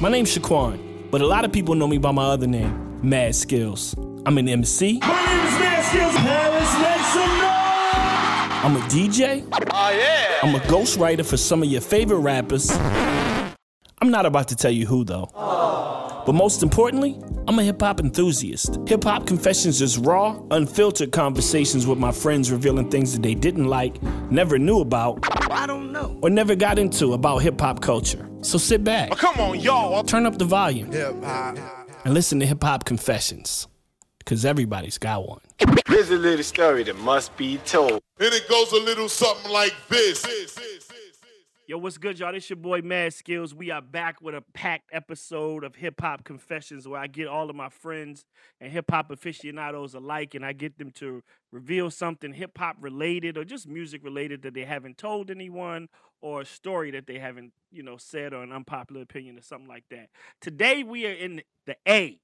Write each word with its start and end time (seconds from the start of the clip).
My 0.00 0.08
name's 0.08 0.36
Shaquan, 0.36 1.10
but 1.10 1.20
a 1.20 1.26
lot 1.26 1.44
of 1.44 1.52
people 1.52 1.74
know 1.74 1.88
me 1.88 1.98
by 1.98 2.12
my 2.12 2.24
other 2.26 2.46
name, 2.46 3.00
Mad 3.02 3.34
Skills. 3.34 3.96
I'm 4.26 4.38
an 4.38 4.48
MC. 4.48 5.00
My 5.00 5.06
name 5.08 5.46
is 5.46 5.58
Mad 5.58 5.84
Skills. 5.84 6.14
Paris, 6.14 6.72
make 6.78 7.00
some 7.06 7.38
noise. 7.38 8.64
I'm 8.64 8.76
a 8.76 8.80
DJ. 8.88 9.44
Oh, 9.72 9.90
yeah. 9.90 10.38
I'm 10.42 10.54
a 10.54 10.60
ghostwriter 10.60 11.26
for 11.26 11.36
some 11.36 11.64
of 11.64 11.68
your 11.68 11.80
favorite 11.80 12.18
rappers. 12.18 12.70
I'm 12.70 14.10
not 14.10 14.24
about 14.24 14.46
to 14.48 14.56
tell 14.56 14.70
you 14.70 14.86
who, 14.86 15.02
though. 15.02 15.30
Oh. 15.34 16.22
But 16.24 16.34
most 16.34 16.62
importantly, 16.62 17.20
I'm 17.48 17.58
a 17.58 17.64
hip 17.64 17.80
hop 17.80 17.98
enthusiast. 17.98 18.78
Hip 18.86 19.02
hop 19.02 19.26
confessions 19.26 19.82
is 19.82 19.98
raw, 19.98 20.40
unfiltered 20.52 21.10
conversations 21.10 21.88
with 21.88 21.98
my 21.98 22.12
friends 22.12 22.52
revealing 22.52 22.88
things 22.88 23.14
that 23.14 23.22
they 23.22 23.34
didn't 23.34 23.66
like, 23.66 24.00
never 24.30 24.58
knew 24.60 24.78
about, 24.80 25.18
I 25.50 25.66
don't 25.66 25.90
know. 25.90 26.16
or 26.22 26.30
never 26.30 26.54
got 26.54 26.78
into 26.78 27.14
about 27.14 27.38
hip 27.38 27.60
hop 27.60 27.80
culture. 27.80 28.27
So 28.40 28.56
sit 28.56 28.84
back, 28.84 29.10
Oh, 29.12 29.16
come 29.16 29.38
on, 29.40 29.60
y'all. 29.60 30.02
turn 30.04 30.24
up 30.24 30.38
the 30.38 30.44
volume, 30.44 30.90
Hip 30.92 31.22
hop. 31.22 31.58
and 32.04 32.14
listen 32.14 32.38
to 32.40 32.46
hip 32.46 32.62
hop 32.62 32.84
confessions. 32.84 33.66
Because 34.18 34.44
everybody's 34.44 34.98
got 34.98 35.26
one. 35.26 35.40
Here's 35.88 36.10
a 36.10 36.16
little 36.16 36.44
story 36.44 36.82
that 36.84 36.96
must 36.98 37.34
be 37.38 37.56
told. 37.64 37.92
And 38.20 38.34
it 38.34 38.46
goes 38.48 38.72
a 38.72 38.76
little 38.76 39.08
something 39.08 39.50
like 39.50 39.74
this. 39.88 40.24
Yo, 41.66 41.76
what's 41.78 41.98
good, 41.98 42.18
y'all? 42.18 42.32
This 42.32 42.48
your 42.48 42.56
boy 42.58 42.80
Mad 42.80 43.12
Skills. 43.12 43.54
We 43.54 43.70
are 43.70 43.82
back 43.82 44.22
with 44.22 44.34
a 44.34 44.42
packed 44.54 44.88
episode 44.92 45.64
of 45.64 45.74
Hip 45.76 46.00
Hop 46.00 46.24
Confessions 46.24 46.86
where 46.88 46.98
I 47.00 47.06
get 47.08 47.26
all 47.28 47.50
of 47.50 47.56
my 47.56 47.68
friends 47.68 48.24
and 48.60 48.72
hip 48.72 48.90
hop 48.90 49.10
aficionados 49.10 49.94
alike 49.94 50.34
and 50.34 50.46
I 50.46 50.52
get 50.54 50.78
them 50.78 50.90
to 50.92 51.22
reveal 51.52 51.90
something 51.90 52.32
hip 52.32 52.56
hop 52.56 52.76
related 52.80 53.36
or 53.36 53.44
just 53.44 53.66
music 53.68 54.02
related 54.04 54.42
that 54.42 54.54
they 54.54 54.64
haven't 54.64 54.96
told 54.96 55.30
anyone 55.30 55.88
or 56.20 56.42
a 56.42 56.46
story 56.46 56.90
that 56.92 57.06
they 57.06 57.18
haven't, 57.18 57.52
you 57.70 57.82
know, 57.82 57.96
said 57.96 58.32
or 58.32 58.42
an 58.42 58.52
unpopular 58.52 59.02
opinion 59.02 59.38
or 59.38 59.42
something 59.42 59.68
like 59.68 59.84
that. 59.90 60.08
Today 60.40 60.82
we 60.82 61.06
are 61.06 61.12
in 61.12 61.42
the 61.66 61.76
A. 61.86 62.20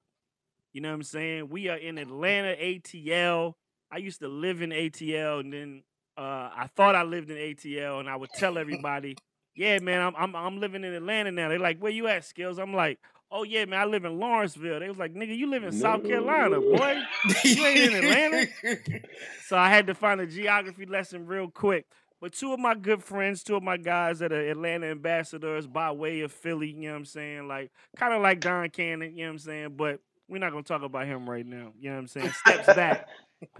You 0.73 0.81
know 0.81 0.89
what 0.89 0.95
I'm 0.95 1.03
saying? 1.03 1.49
We 1.49 1.69
are 1.69 1.77
in 1.77 1.97
Atlanta 1.97 2.55
ATL. 2.55 3.53
I 3.91 3.97
used 3.97 4.19
to 4.19 4.27
live 4.27 4.61
in 4.61 4.71
ATL 4.71 5.39
and 5.39 5.53
then 5.53 5.83
uh, 6.17 6.49
I 6.55 6.69
thought 6.75 6.95
I 6.95 7.03
lived 7.03 7.29
in 7.29 7.37
ATL 7.37 7.99
and 7.99 8.09
I 8.09 8.15
would 8.15 8.31
tell 8.31 8.57
everybody 8.57 9.15
yeah, 9.55 9.79
man, 9.79 10.01
I'm 10.01 10.15
I'm 10.15 10.35
I'm 10.35 10.59
living 10.59 10.83
in 10.83 10.93
Atlanta 10.93 11.31
now. 11.31 11.49
They're 11.49 11.59
like, 11.59 11.79
where 11.79 11.91
you 11.91 12.07
at, 12.07 12.25
Skills? 12.25 12.59
I'm 12.59 12.73
like, 12.73 12.99
oh 13.31 13.43
yeah, 13.43 13.65
man, 13.65 13.79
I 13.79 13.85
live 13.85 14.05
in 14.05 14.19
Lawrenceville. 14.19 14.79
They 14.79 14.89
was 14.89 14.97
like, 14.97 15.13
nigga, 15.13 15.35
you 15.35 15.49
live 15.49 15.63
in 15.63 15.71
South 15.71 16.03
Carolina, 16.03 16.59
boy. 16.59 17.01
You 17.43 17.65
ain't 17.65 17.93
in 17.93 18.05
Atlanta. 18.05 18.47
so 19.47 19.57
I 19.57 19.69
had 19.69 19.87
to 19.87 19.95
find 19.95 20.19
a 20.19 20.27
geography 20.27 20.85
lesson 20.85 21.25
real 21.25 21.49
quick. 21.49 21.85
But 22.21 22.33
two 22.33 22.53
of 22.53 22.59
my 22.59 22.75
good 22.75 23.03
friends, 23.03 23.43
two 23.43 23.55
of 23.55 23.63
my 23.63 23.77
guys 23.77 24.19
that 24.19 24.31
are 24.31 24.49
Atlanta 24.49 24.87
ambassadors 24.87 25.67
by 25.67 25.91
way 25.91 26.21
of 26.21 26.31
Philly, 26.31 26.69
you 26.69 26.83
know 26.83 26.91
what 26.91 26.99
I'm 26.99 27.05
saying? 27.05 27.47
Like 27.47 27.71
kind 27.97 28.13
of 28.13 28.21
like 28.21 28.39
Don 28.39 28.69
Cannon, 28.69 29.15
you 29.15 29.23
know 29.23 29.29
what 29.29 29.33
I'm 29.33 29.39
saying? 29.39 29.73
But 29.75 29.99
we're 30.27 30.39
not 30.39 30.51
gonna 30.51 30.63
talk 30.63 30.81
about 30.81 31.05
him 31.05 31.29
right 31.29 31.45
now. 31.45 31.73
You 31.79 31.89
know 31.89 31.95
what 31.95 32.01
I'm 32.01 32.07
saying? 32.07 32.31
Steps 32.31 32.67
back. 32.67 33.07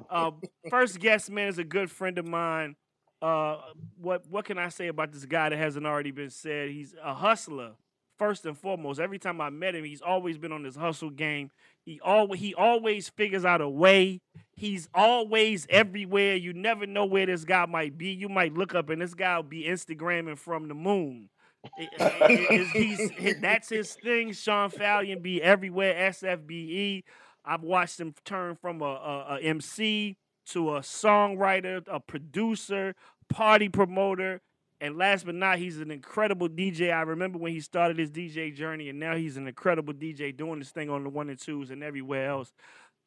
Uh, 0.09 0.31
first 0.69 0.99
guest, 0.99 1.29
man, 1.29 1.49
is 1.49 1.59
a 1.59 1.63
good 1.63 1.91
friend 1.91 2.17
of 2.17 2.25
mine 2.25 2.75
uh 3.21 3.57
what 3.97 4.25
what 4.29 4.45
can 4.45 4.57
I 4.57 4.69
say 4.69 4.87
about 4.87 5.11
this 5.11 5.25
guy 5.25 5.49
that 5.49 5.57
hasn't 5.57 5.85
already 5.85 6.11
been 6.11 6.29
said? 6.29 6.69
He's 6.69 6.95
a 7.03 7.13
hustler 7.13 7.73
first 8.17 8.45
and 8.45 8.57
foremost. 8.57 8.99
Every 8.99 9.19
time 9.19 9.41
I 9.41 9.49
met 9.49 9.75
him, 9.75 9.83
he's 9.83 10.01
always 10.01 10.37
been 10.37 10.51
on 10.51 10.63
this 10.63 10.75
hustle 10.75 11.09
game. 11.09 11.51
He 11.85 11.99
always 12.03 12.39
he 12.39 12.53
always 12.55 13.09
figures 13.09 13.45
out 13.45 13.61
a 13.61 13.69
way. 13.69 14.21
He's 14.55 14.87
always 14.93 15.67
everywhere. 15.69 16.35
You 16.35 16.53
never 16.53 16.85
know 16.85 17.05
where 17.05 17.25
this 17.25 17.43
guy 17.45 17.65
might 17.65 17.97
be. 17.97 18.07
You 18.09 18.29
might 18.29 18.53
look 18.53 18.73
up 18.73 18.89
and 18.89 19.01
this 19.01 19.13
guy 19.13 19.35
will 19.35 19.43
be 19.43 19.63
Instagramming 19.65 20.37
from 20.37 20.67
the 20.67 20.73
moon. 20.75 21.29
It- 21.77 21.89
it- 21.99 23.11
it- 23.19 23.41
that's 23.41 23.69
his 23.69 23.93
thing. 23.95 24.33
Sean 24.33 24.69
Fallion 24.69 25.21
be 25.21 25.41
everywhere. 25.41 25.95
SFBE. 26.09 27.03
I've 27.43 27.63
watched 27.63 27.99
him 27.99 28.13
turn 28.23 28.55
from 28.55 28.81
a, 28.81 28.85
a, 28.85 29.25
a 29.35 29.39
MC 29.41 30.17
to 30.47 30.75
a 30.75 30.79
songwriter, 30.81 31.83
a 31.87 31.99
producer, 31.99 32.95
party 33.29 33.69
promoter, 33.69 34.41
and 34.85 34.97
last 34.97 35.25
but 35.25 35.35
not, 35.35 35.57
he's 35.57 35.79
an 35.79 35.91
incredible 35.91 36.47
DJ. 36.49 36.93
I 36.93 37.01
remember 37.01 37.37
when 37.37 37.51
he 37.51 37.59
started 37.59 37.97
his 37.97 38.09
DJ 38.11 38.53
journey, 38.55 38.89
and 38.89 38.99
now 38.99 39.15
he's 39.15 39.37
an 39.37 39.47
incredible 39.47 39.93
DJ 39.93 40.35
doing 40.35 40.59
this 40.59 40.71
thing 40.71 40.89
on 40.89 41.03
the 41.03 41.09
one 41.09 41.29
and 41.29 41.39
twos 41.39 41.71
and 41.71 41.83
everywhere 41.83 42.29
else. 42.29 42.53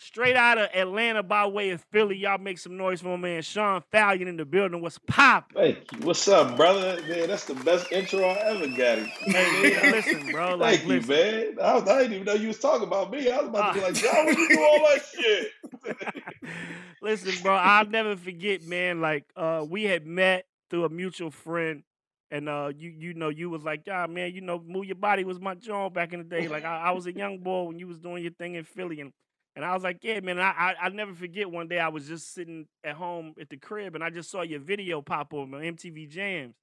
Straight 0.00 0.36
out 0.36 0.58
of 0.58 0.68
Atlanta 0.74 1.24
by 1.24 1.44
way 1.46 1.70
of 1.70 1.84
Philly, 1.90 2.16
y'all 2.16 2.38
make 2.38 2.56
some 2.60 2.76
noise 2.76 3.00
for 3.00 3.08
my 3.08 3.16
man 3.16 3.42
Sean 3.42 3.82
Fallion 3.90 4.28
in 4.28 4.36
the 4.36 4.44
building. 4.44 4.80
What's 4.80 4.96
poppin'? 5.08 5.56
Thank 5.56 5.92
you. 5.92 6.06
What's 6.06 6.28
up, 6.28 6.56
brother? 6.56 7.02
Man, 7.08 7.26
that's 7.26 7.46
the 7.46 7.54
best 7.56 7.90
intro 7.90 8.20
I 8.22 8.34
ever 8.44 8.68
got. 8.68 8.98
Hey, 8.98 9.72
man, 9.72 9.90
listen, 9.92 10.30
bro. 10.30 10.54
Like, 10.56 10.78
Thank 10.82 10.88
you, 10.88 11.00
listen. 11.00 11.56
man. 11.56 11.56
I, 11.60 11.74
was, 11.74 11.88
I 11.88 11.98
didn't 11.98 12.12
even 12.12 12.24
know 12.26 12.34
you 12.34 12.46
was 12.46 12.60
talking 12.60 12.86
about 12.86 13.10
me. 13.10 13.28
I 13.28 13.38
was 13.38 13.48
about 13.48 13.74
to 13.74 13.80
be 13.80 13.84
Ah. 13.84 13.86
like, 13.88 13.94
John, 13.94 14.26
when 14.26 14.38
you 14.38 14.48
do 14.50 14.62
all 14.62 14.78
that 14.86 15.02
shit? 15.16 16.24
Listen, 17.02 17.42
bro, 17.42 17.54
I'll 17.54 17.86
never 17.86 18.16
forget, 18.16 18.62
man. 18.62 19.00
Like, 19.00 19.24
uh, 19.36 19.64
we 19.68 19.82
had 19.84 20.06
met 20.06 20.46
through 20.70 20.84
a 20.84 20.88
mutual 20.88 21.30
friend, 21.30 21.82
and 22.30 22.48
uh, 22.48 22.72
you 22.76 22.90
you 22.90 23.14
know, 23.14 23.28
you 23.28 23.50
was 23.50 23.64
like, 23.64 23.82
yeah, 23.86 24.06
man, 24.06 24.34
you 24.34 24.40
know, 24.40 24.62
move 24.66 24.84
your 24.84 24.96
body 24.96 25.24
was 25.24 25.40
my 25.40 25.54
joint 25.54 25.94
back 25.94 26.12
in 26.12 26.20
the 26.20 26.24
day. 26.24 26.48
Like, 26.48 26.64
I, 26.64 26.76
I 26.76 26.90
was 26.92 27.06
a 27.06 27.12
young 27.12 27.38
boy 27.42 27.64
when 27.64 27.78
you 27.78 27.86
was 27.86 27.98
doing 27.98 28.22
your 28.22 28.32
thing 28.32 28.54
in 28.54 28.64
Philly, 28.64 29.00
and 29.00 29.12
and 29.56 29.64
I 29.64 29.74
was 29.74 29.82
like, 29.82 29.98
yeah, 30.02 30.20
man. 30.20 30.38
I, 30.38 30.50
I 30.50 30.74
I 30.82 30.88
never 30.90 31.14
forget 31.14 31.50
one 31.50 31.68
day 31.68 31.78
I 31.78 31.88
was 31.88 32.06
just 32.06 32.32
sitting 32.32 32.66
at 32.84 32.94
home 32.94 33.34
at 33.40 33.48
the 33.48 33.56
crib, 33.56 33.94
and 33.94 34.04
I 34.04 34.10
just 34.10 34.30
saw 34.30 34.42
your 34.42 34.60
video 34.60 35.02
pop 35.02 35.32
up 35.32 35.34
on 35.34 35.50
MTV 35.50 36.08
Jams, 36.08 36.54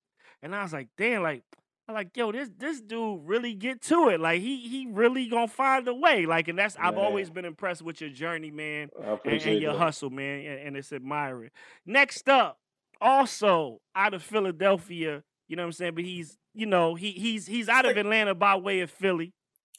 and 0.41 0.55
I 0.55 0.63
was 0.63 0.73
like, 0.73 0.89
damn, 0.97 1.23
like. 1.23 1.43
I'm 1.87 1.93
like, 1.93 2.17
yo, 2.17 2.31
this 2.31 2.49
this 2.57 2.81
dude 2.81 3.21
really 3.25 3.53
get 3.53 3.79
to 3.83 4.09
it. 4.09 4.19
Like 4.19 4.41
he 4.41 4.67
he 4.67 4.87
really 4.89 5.27
gonna 5.27 5.47
find 5.47 5.87
a 5.87 5.93
way. 5.93 6.25
Like, 6.25 6.47
and 6.47 6.57
that's 6.57 6.75
I've 6.79 6.97
always 6.97 7.29
been 7.29 7.45
impressed 7.45 7.83
with 7.83 8.01
your 8.01 8.09
journey, 8.09 8.49
man 8.49 8.89
and, 9.23 9.41
and 9.53 9.61
your 9.61 9.73
that. 9.73 9.79
hustle, 9.79 10.09
man, 10.09 10.45
and, 10.45 10.59
and 10.61 10.77
it's 10.77 10.91
admiring. 10.91 11.51
Next 11.85 12.27
up, 12.27 12.57
also 13.01 13.79
out 13.95 14.13
of 14.13 14.23
Philadelphia, 14.23 15.23
you 15.47 15.55
know 15.55 15.63
what 15.63 15.67
I'm 15.67 15.73
saying, 15.73 15.95
but 15.95 16.03
he's, 16.03 16.37
you 16.53 16.65
know, 16.65 16.95
he 16.95 17.11
he's 17.11 17.45
he's 17.47 17.69
out 17.69 17.85
of 17.85 17.97
Atlanta 17.97 18.35
by 18.35 18.55
way 18.55 18.81
of 18.81 18.91
Philly. 18.91 19.33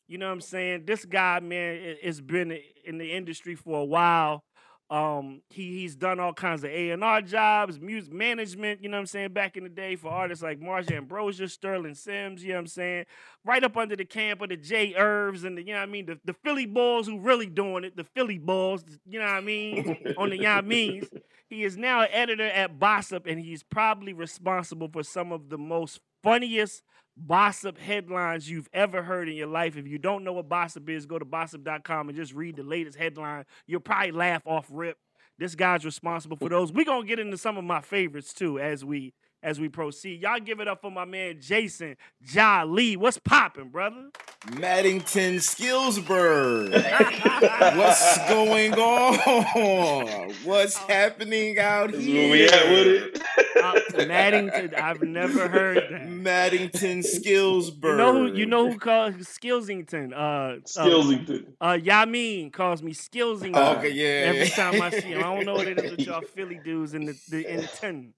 You 0.09 0.19
know 0.19 0.27
what 0.27 0.35
I'm 0.35 0.41
saying? 0.41 0.85
This 0.87 1.05
guy, 1.05 1.41
man, 1.41 1.97
has 2.03 2.21
been 2.21 2.57
in 2.85 2.99
the 2.99 3.13
industry 3.13 3.57
for 3.57 3.81
a 3.81 3.85
while. 3.85 4.45
Um, 4.89 5.43
he 5.51 5.81
he's 5.81 5.97
done 5.97 6.21
all 6.21 6.33
kinds 6.33 6.63
of 6.63 6.71
A 6.71 6.91
and 6.91 7.03
R 7.03 7.21
jobs, 7.21 7.81
music 7.81 8.13
management. 8.13 8.83
You 8.83 8.89
know 8.89 8.99
what 8.99 9.01
I'm 9.01 9.07
saying? 9.07 9.33
Back 9.33 9.57
in 9.57 9.65
the 9.65 9.69
day 9.69 9.97
for 9.97 10.11
artists 10.11 10.45
like 10.45 10.61
Marsha 10.61 10.93
Ambrosius, 10.93 11.53
Sterling 11.53 11.95
Simms. 11.95 12.43
You 12.43 12.51
know 12.51 12.55
what 12.55 12.61
I'm 12.61 12.67
saying? 12.69 13.07
Right 13.45 13.65
up 13.65 13.77
under 13.77 13.97
the 13.97 14.05
camp 14.05 14.43
of 14.43 14.51
the 14.51 14.57
J 14.57 14.95
Irvs 14.97 15.45
and 15.45 15.59
the 15.59 15.63
you 15.63 15.73
know 15.73 15.81
what 15.81 15.89
I 15.89 15.93
mean 15.93 16.07
the, 16.07 16.21
the 16.25 16.35
Philly 16.35 16.67
Bulls 16.67 17.09
who 17.09 17.19
really 17.19 17.47
doing 17.47 17.83
it. 17.83 17.97
The 17.97 18.05
Philly 18.05 18.39
Bulls. 18.39 18.85
You 19.05 19.19
know 19.19 19.25
what 19.25 19.35
I 19.35 19.41
mean? 19.41 20.15
On 20.19 20.31
the 20.31 20.37
you 20.37 20.43
know 20.43 20.51
I 20.51 20.61
means. 20.61 21.09
He 21.49 21.63
is 21.63 21.77
now 21.77 22.03
an 22.03 22.09
editor 22.11 22.47
at 22.47 22.79
Bossip, 22.81 23.27
and 23.27 23.39
he's 23.39 23.63
probably 23.63 24.13
responsible 24.13 24.89
for 24.93 25.05
some 25.05 25.31
of 25.31 25.49
the 25.49 25.59
most 25.59 26.01
funniest 26.23 26.83
Bossip 27.19 27.79
headlines 27.79 28.51
you've 28.51 28.69
ever 28.73 29.03
heard 29.03 29.29
in 29.29 29.37
your 29.37 29.47
life. 29.47 29.77
If 29.77 29.87
you 29.87 29.99
don't 29.99 30.23
know 30.23 30.35
what 30.35 30.49
Bossip 30.49 30.89
is, 30.89 31.07
go 31.07 31.19
to 31.19 31.25
bossip.com 31.25 32.09
and 32.09 32.17
just 32.17 32.35
read 32.35 32.57
the 32.57 32.63
latest 32.63 32.99
headline. 32.99 33.45
You'll 33.67 33.81
probably 33.81 34.13
laugh 34.13 34.43
off 34.47 34.67
rip. 34.71 34.99
This 35.39 35.55
guy's 35.55 35.85
responsible 35.85 36.37
for 36.37 36.49
those. 36.49 36.73
We're 36.73 36.85
gonna 36.85 37.07
get 37.07 37.19
into 37.19 37.39
some 37.39 37.57
of 37.57 37.65
my 37.65 37.81
favorites 37.81 38.33
too 38.33 38.59
as 38.59 38.85
we 38.85 39.15
as 39.43 39.61
we 39.61 39.69
proceed. 39.69 40.23
Y'all 40.23 40.41
give 40.41 40.61
it 40.61 40.69
up 40.69 40.81
for 40.81 40.91
my 40.91 41.05
man 41.05 41.39
Jason 41.41 41.97
Jolly. 42.23 42.97
What's 42.97 43.19
popping, 43.19 43.69
brother? 43.69 44.11
Maddington 44.47 45.37
Skillsburg. 45.41 46.71
What's 47.77 48.19
going 48.29 48.75
on? 48.75 50.33
What's 50.45 50.77
happening 50.77 51.59
out 51.59 51.93
That's 51.93 52.05
here? 52.05 52.23
where 52.23 52.31
we 52.31 52.45
at 52.47 52.69
with 52.71 52.87
it. 52.87 53.23
Uh, 53.63 53.73
Maddington, 54.05 54.79
I've 54.79 55.03
never 55.03 55.49
heard 55.49 55.77
that. 55.91 56.09
Maddington 56.09 57.03
Skillsburg. 57.03 57.83
You 57.93 57.97
know 57.97 58.13
who 58.13 58.33
you 58.35 58.47
know 58.47 58.71
who 58.71 58.79
calls 58.79 59.15
Skillsington? 59.15 60.13
Uh, 60.13 60.17
uh, 60.17 60.59
Skillsington. 60.65 61.47
uh 61.61 61.73
Yamin 61.73 62.53
calls 62.53 62.83
me 62.83 62.93
Skillsington. 62.93 63.53
Oh, 63.55 63.77
okay, 63.79 63.91
yeah. 63.91 64.29
Every 64.29 64.49
time 64.49 64.81
I 64.81 64.91
see 64.91 65.01
him, 65.09 65.19
I 65.19 65.35
don't 65.35 65.47
know 65.47 65.55
what 65.55 65.67
it 65.67 65.79
is 65.79 65.91
with 65.93 66.01
y'all 66.07 66.21
Philly 66.21 66.61
dudes 66.63 66.95
in 66.95 67.07
the, 67.07 67.19
the 67.31 67.51
in 67.53 67.61
the 67.63 67.67
ten. 67.67 68.13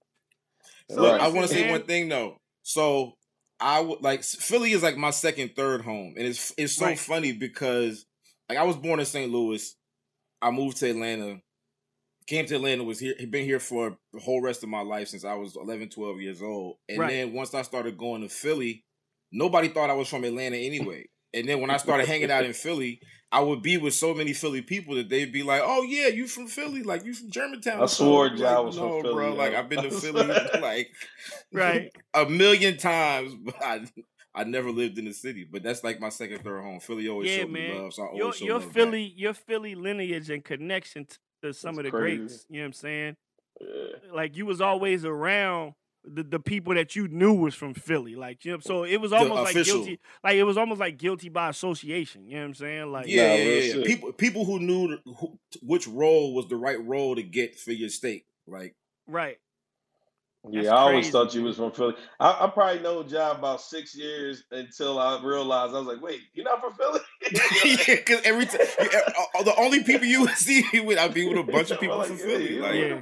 So 0.91 1.03
Look, 1.03 1.21
I 1.21 1.29
want 1.29 1.49
to 1.49 1.55
say 1.55 1.71
one 1.71 1.83
thing 1.83 2.09
though. 2.09 2.37
So 2.63 3.15
I 3.61 3.81
would 3.81 4.03
like 4.03 4.23
Philly 4.23 4.73
is 4.73 4.83
like 4.83 4.97
my 4.97 5.11
second, 5.11 5.55
third 5.57 5.83
home, 5.83 6.15
and 6.17 6.27
it's 6.27 6.53
it's 6.57 6.75
so 6.75 6.87
Right. 6.87 6.99
funny 6.99 7.33
because 7.33 8.07
like 8.49 8.59
I 8.59 8.65
was 8.65 8.77
born 8.77 9.01
in 9.01 9.07
St. 9.07 9.31
Louis, 9.31 9.75
I 10.41 10.51
moved 10.51 10.79
to 10.79 10.91
Atlanta, 10.91 11.41
came 12.27 12.47
to 12.47 12.55
Atlanta, 12.57 12.85
was 12.85 13.01
here, 13.01 13.15
been 13.31 13.45
here 13.45 13.61
for 13.61 13.99
the 14.13 14.21
whole 14.21 14.41
rest 14.41 14.63
of 14.63 14.69
my 14.69 14.81
life 14.81 15.09
since 15.09 15.25
I 15.25 15.35
was 15.35 15.57
11, 15.57 15.91
12 15.91 16.21
years 16.21 16.43
old, 16.43 16.77
and 16.89 17.01
Right. 17.01 17.09
then 17.09 17.33
once 17.33 17.55
I 17.55 17.63
started 17.63 17.99
going 17.99 18.23
to 18.23 18.29
Philly, 18.29 18.85
nobody 19.33 19.69
thought 19.69 19.91
I 19.91 19.95
was 19.95 20.09
from 20.09 20.25
Atlanta 20.25 20.57
anyway. 20.57 21.07
And 21.35 21.49
then 21.49 21.61
when 21.61 21.71
I 21.71 21.77
started 21.77 22.07
hanging 22.07 22.31
out 22.31 22.45
in 22.45 22.53
Philly, 22.55 23.01
I 23.31 23.41
would 23.41 23.61
be 23.63 23.77
with 23.77 23.93
so 23.93 24.15
many 24.15 24.33
Philly 24.33 24.63
people 24.63 24.95
that 24.95 25.11
they'd 25.11 25.33
be 25.33 25.43
like, 25.43 25.61
"Oh 25.65 25.83
yeah, 25.83 26.09
you 26.09 26.27
from 26.27 26.47
Philly? 26.47 26.83
Like 26.83 27.05
you 27.05 27.13
from 27.15 27.31
Germantown?" 27.31 27.81
I 27.81 27.83
or 27.85 27.89
swore 27.89 28.29
something?" 28.29 28.45
Ja 28.45 28.57
Like, 28.57 28.67
was 28.67 28.77
from 28.77 28.87
no, 28.89 29.03
Philly, 29.03 29.15
bro. 29.15 29.35
Like. 29.35 29.55
I've 29.55 29.69
been 29.69 29.83
to 29.83 29.91
Philly 30.01 30.27
like 30.61 30.91
Right. 31.53 31.93
a 32.15 32.25
million 32.27 32.77
times, 32.79 33.35
but 33.45 33.63
I, 33.63 33.87
I 34.35 34.45
never 34.45 34.71
lived 34.71 34.99
in 34.99 35.05
the 35.05 35.13
city, 35.13 35.45
but 35.51 35.63
that's 35.63 35.85
like 35.85 36.01
my 36.01 36.09
second, 36.09 36.43
third 36.43 36.63
home. 36.63 36.81
Philly 36.81 37.09
always 37.09 37.31
yeah, 37.31 37.39
showed 37.41 37.51
me 37.51 37.69
man. 37.69 37.83
love, 37.83 37.95
so 37.95 38.03
I 38.03 38.07
always 38.07 38.21
your 38.21 38.33
show 38.33 38.45
your 38.47 38.55
love 38.55 38.65
back. 38.65 38.73
Philly, 38.75 39.13
your 39.17 39.35
Philly 39.35 39.75
lineage 39.75 40.31
and 40.31 40.43
connection 40.45 41.07
to 41.43 41.53
some 41.53 41.75
That's 41.75 41.79
of 41.79 41.85
the 41.85 41.91
crazy. 41.91 42.19
greats. 42.19 42.47
You 42.49 42.57
know 42.57 42.63
what 42.63 42.67
I'm 42.67 42.73
saying? 42.73 43.17
Yeah. 43.61 44.13
Like 44.15 44.37
you 44.37 44.47
was 44.47 44.61
always 44.61 45.05
around 45.05 45.75
the, 46.13 46.23
the 46.23 46.41
people 46.41 46.75
that 46.75 46.97
you 46.97 47.09
knew 47.09 47.33
was 47.35 47.55
from 47.55 47.75
Philly. 47.75 48.17
Like 48.17 48.45
you 48.45 48.53
know, 48.53 48.59
so 48.61 48.85
it 48.85 48.97
was 48.99 49.13
almost 49.13 49.43
like 49.55 49.65
guilty. 49.65 50.01
Like 50.25 50.35
it 50.35 50.45
was 50.45 50.57
almost 50.57 50.81
like 50.81 50.99
guilty 50.99 51.29
by 51.29 51.49
association. 51.51 52.27
You 52.27 52.37
know 52.37 52.41
what 52.43 52.47
I'm 52.49 52.55
saying? 52.55 52.93
Like 52.93 53.07
Yeah, 53.09 53.29
Nah, 53.29 53.35
yeah, 53.35 53.45
yeah, 53.45 53.75
yeah. 53.75 53.85
People, 53.85 54.13
people 54.13 54.45
who 54.45 54.59
knew 54.61 54.99
who, 55.05 55.39
which 55.63 55.87
role 55.89 56.35
was 56.35 56.49
the 56.49 56.57
right 56.57 56.85
role 56.85 57.15
to 57.17 57.23
get 57.23 57.59
for 57.59 57.73
your 57.73 57.89
state. 57.89 58.25
Like, 58.47 58.75
right. 59.07 59.39
Yeah, 60.49 60.63
That's 60.63 60.73
I 60.73 60.77
always 60.77 60.95
crazy, 60.97 61.11
thought 61.11 61.35
you 61.35 61.43
was 61.43 61.57
from 61.57 61.73
Philly. 61.73 61.95
I, 62.21 62.45
I 62.45 62.51
probably 62.51 62.81
know 62.81 63.05
Ja 63.07 63.33
about 63.33 63.61
six 63.61 63.95
years 63.95 64.45
until 64.53 64.99
I 64.99 65.21
realized 65.23 65.75
I 65.75 65.79
was 65.81 65.89
like, 65.89 66.01
wait, 66.01 66.21
you're 66.33 66.45
not 66.45 66.61
from 66.61 66.73
Philly? 66.75 67.01
yeah, 67.65 67.97
because 67.97 68.21
every 68.25 68.47
time 68.47 68.61
uh, 68.81 69.39
uh, 69.41 69.43
the 69.43 69.55
only 69.59 69.83
people 69.83 70.07
you 70.07 70.23
would 70.23 70.31
see 70.37 70.65
me 70.73 70.81
with, 70.81 70.97
I'd 70.97 71.13
be 71.13 71.29
with 71.29 71.39
a 71.39 71.43
bunch 71.53 71.71
of 71.73 71.81
people 71.81 71.99
Like, 71.99 72.07
from 72.09 72.19
Philly. 72.19 72.57
yeah. 72.57 72.63
Like, 72.63 72.75
Yeah. 72.77 73.01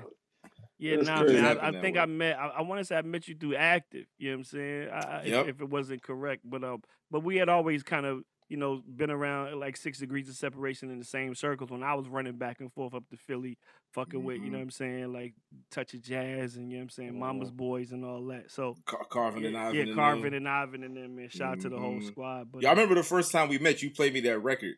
Yeah, 0.79 0.97
That's 0.97 1.09
nah, 1.09 1.23
man. 1.25 1.59
I, 1.59 1.69
I 1.69 1.81
think 1.81 1.97
way. 1.97 2.03
I 2.03 2.07
met. 2.07 2.39
I, 2.39 2.49
I 2.49 2.63
want 2.63 2.81
to 2.81 2.85
say 2.85 2.97
I 2.97 3.03
met 3.03 3.29
you 3.29 3.35
through 3.35 3.57
active. 3.57 4.07
You 4.19 4.31
know 4.31 4.37
what 4.37 4.39
I'm 4.41 4.45
saying? 4.45 4.89
I, 4.91 4.99
I, 4.99 5.21
if- 5.25 5.49
if, 5.49 5.61
it 5.63 5.69
wasn't 5.71 6.03
correct, 6.03 6.43
but 6.45 6.63
um, 6.65 6.83
but 7.11 7.23
we 7.25 7.37
had 7.37 7.49
always 7.49 7.83
kind 7.83 8.05
of 8.05 8.23
you 8.49 8.57
know 8.57 8.81
been 8.95 9.11
around 9.11 9.59
like 9.59 9.77
six 9.77 9.99
degrees 9.99 10.29
of 10.29 10.37
separation 10.37 10.91
in 10.91 10.99
the 10.99 11.05
same 11.05 11.35
circles 11.35 11.71
when 11.71 11.83
I 11.83 11.95
was 11.95 12.09
running 12.09 12.37
back 12.37 12.61
and 12.61 12.71
forth 12.73 12.95
up 12.95 13.09
to 13.11 13.17
Philly, 13.17 13.57
fucking 13.95 14.23
with 14.23 14.37
you 14.37 14.43
Mm-hmm. 14.43 14.53
know 14.53 14.59
what 14.59 14.63
I'm 14.65 14.71
saying, 14.71 15.13
like 15.13 15.35
touch 15.71 15.95
of 15.95 16.03
jazz 16.03 16.57
and 16.57 16.71
you 16.71 16.77
know 16.77 16.81
what 16.81 16.85
I'm 16.85 16.91
saying, 16.91 17.19
Mama's 17.19 17.51
Boys 17.51 17.93
and 17.93 18.05
all 18.05 18.25
that. 18.27 18.51
So 18.51 18.77
Car- 18.85 19.07
Carvin 19.09 19.47
and 19.47 19.57
Ivan. 19.57 19.75
yeah, 19.75 19.83
and 19.83 19.95
Carvin 19.95 20.25
them. 20.25 20.35
and 20.35 20.49
Ivan 20.49 20.85
and 20.85 20.97
them, 20.97 21.17
man. 21.17 21.29
Shout 21.31 21.53
out 21.55 21.61
to 21.63 21.69
the 21.71 21.79
whole 21.79 21.95
Mhm. 21.95 22.07
squad. 22.07 22.53
But 22.53 22.63
Y'all 22.63 22.73
uh, 22.73 22.75
remember 22.75 22.95
the 22.97 23.03
first 23.03 23.33
time 23.33 23.49
we 23.49 23.59
met? 23.59 23.83
You 23.83 23.91
played 23.91 24.13
me 24.13 24.21
that 24.21 24.39
record. 24.41 24.75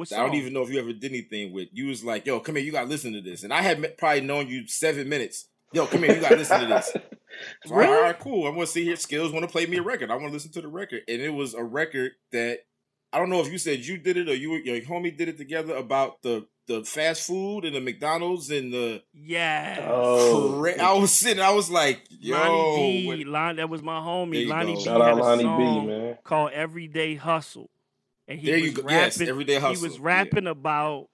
What's 0.00 0.12
I 0.12 0.16
don't 0.18 0.34
even 0.34 0.52
know 0.52 0.62
if 0.62 0.70
you 0.70 0.80
ever 0.80 0.92
did 0.92 1.12
anything 1.12 1.52
with. 1.52 1.68
You 1.72 1.86
was 1.88 2.02
like, 2.02 2.26
"Yo, 2.26 2.40
come 2.40 2.56
here, 2.56 2.64
you 2.64 2.72
got 2.72 2.82
to 2.82 2.88
listen 2.88 3.12
to 3.12 3.20
this." 3.20 3.44
And 3.44 3.52
I 3.52 3.62
had 3.62 3.96
probably 3.98 4.22
known 4.22 4.48
you 4.48 4.66
seven 4.66 5.08
minutes. 5.08 5.46
Yo, 5.72 5.86
come 5.86 6.02
here, 6.02 6.14
you 6.14 6.20
got 6.20 6.30
to 6.30 6.36
listen 6.36 6.60
to 6.60 6.66
this. 6.66 6.92
So, 7.64 7.74
Really? 7.76 7.94
All 7.94 8.02
right, 8.02 8.18
cool. 8.18 8.46
I'm 8.48 8.54
gonna 8.54 8.66
see 8.66 8.84
here. 8.84 8.96
Skills 8.96 9.32
want 9.32 9.44
to 9.44 9.50
play 9.50 9.64
me 9.64 9.76
a 9.78 9.82
record. 9.82 10.10
I 10.10 10.14
want 10.14 10.26
to 10.26 10.32
listen 10.32 10.50
to 10.52 10.60
the 10.60 10.68
record, 10.68 11.02
and 11.06 11.22
it 11.22 11.30
was 11.32 11.54
a 11.54 11.62
record 11.62 12.10
that 12.32 12.58
I 13.12 13.18
don't 13.18 13.30
know 13.30 13.40
if 13.40 13.50
you 13.50 13.56
said 13.56 13.78
you 13.86 13.98
did 13.98 14.16
it 14.16 14.28
or 14.28 14.34
you 14.34 14.54
your 14.56 14.80
homie 14.80 15.16
did 15.16 15.28
it 15.28 15.38
together 15.38 15.74
about 15.76 16.20
the 16.22 16.46
the 16.66 16.84
fast 16.84 17.26
food 17.26 17.64
and 17.64 17.74
the 17.74 17.80
McDonald's 17.80 18.50
and 18.50 18.72
the. 18.72 19.02
Yeah. 19.14 19.86
Oh. 19.88 20.64
I 20.80 20.92
was 20.94 21.12
sitting. 21.12 21.42
I 21.42 21.52
was 21.52 21.70
like, 21.70 22.02
"Yo, 22.10 22.36
Lonnie 22.36 23.06
what- 23.06 23.16
B, 23.18 23.24
Lon, 23.24 23.56
that 23.56 23.70
was 23.70 23.80
my 23.82 24.00
homie. 24.00 24.42
you 24.42 24.48
Lonnie 24.48 24.72
go. 24.74 24.78
B 24.78 24.84
Shout 24.84 25.00
had 25.00 25.10
out 25.12 25.18
a 25.38 25.40
song 25.42 25.86
B, 25.86 25.86
man. 25.92 26.18
called 26.24 26.50
Everyday 26.52 27.14
Hustle. 27.14 27.70
And 28.30 28.38
he 28.38 28.46
there 28.46 28.56
was 28.56 28.64
you 28.66 28.72
go. 28.72 28.82
rapping, 28.84 28.96
Yes, 28.96 29.20
everyday 29.20 29.54
hustle. 29.56 29.74
He 29.74 29.82
was 29.82 29.96
Yeah. 29.98 30.04
rapping 30.04 30.46
about 30.46 31.08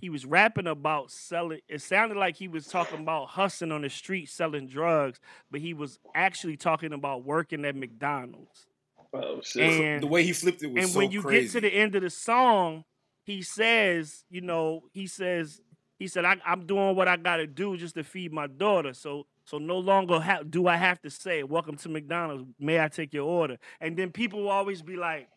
he 0.00 0.10
was 0.10 0.26
rapping 0.26 0.66
about 0.66 1.12
selling 1.12 1.60
it 1.68 1.80
sounded 1.80 2.16
like 2.18 2.34
he 2.36 2.48
was 2.48 2.66
talking 2.66 2.98
about 2.98 3.28
hustling 3.28 3.70
on 3.70 3.82
the 3.82 3.90
street 3.90 4.28
selling 4.28 4.66
drugs, 4.66 5.20
but 5.50 5.60
he 5.60 5.74
was 5.74 6.00
actually 6.14 6.56
talking 6.56 6.92
about 6.92 7.24
working 7.24 7.64
at 7.64 7.76
McDonald's. 7.76 8.66
Oh, 9.14 9.40
shit. 9.42 9.62
And 9.80 10.02
the 10.02 10.08
way 10.08 10.24
he 10.24 10.32
flipped 10.32 10.62
it 10.62 10.72
was 10.72 10.72
so 10.72 10.74
funny. 10.74 10.82
and 10.84 10.90
so 10.92 10.98
when 10.98 11.10
you 11.12 11.22
crazy. 11.22 11.44
get 11.44 11.52
to 11.52 11.60
the 11.60 11.68
end 11.74 11.94
of 11.94 12.02
the 12.02 12.10
song, 12.10 12.84
he 13.24 13.42
says, 13.42 14.24
you 14.30 14.40
know, 14.40 14.82
he 14.92 15.06
says, 15.06 15.60
he 16.00 16.08
said, 16.08 16.24
I, 16.24 16.36
I'm 16.44 16.66
doing 16.66 16.96
what 16.96 17.06
I 17.06 17.16
got 17.16 17.36
to 17.36 17.46
do 17.46 17.76
just 17.76 17.94
to 17.94 18.02
feed 18.02 18.32
my 18.32 18.48
daughter. 18.48 18.94
So, 18.94 19.26
so 19.44 19.58
no 19.58 19.78
longer 19.78 20.18
ha- 20.18 20.42
do 20.48 20.66
I 20.66 20.76
have 20.76 21.00
to 21.02 21.10
say, 21.10 21.42
"Welcome 21.44 21.76
to 21.76 21.88
McDonald's. 21.88 22.44
May 22.58 22.80
I 22.80 22.88
take 22.88 23.12
your 23.12 23.24
order?" 23.28 23.58
And 23.80 23.96
then 23.96 24.10
people 24.10 24.42
will 24.42 24.50
always 24.50 24.82
be 24.82 24.96
like, 24.96 25.28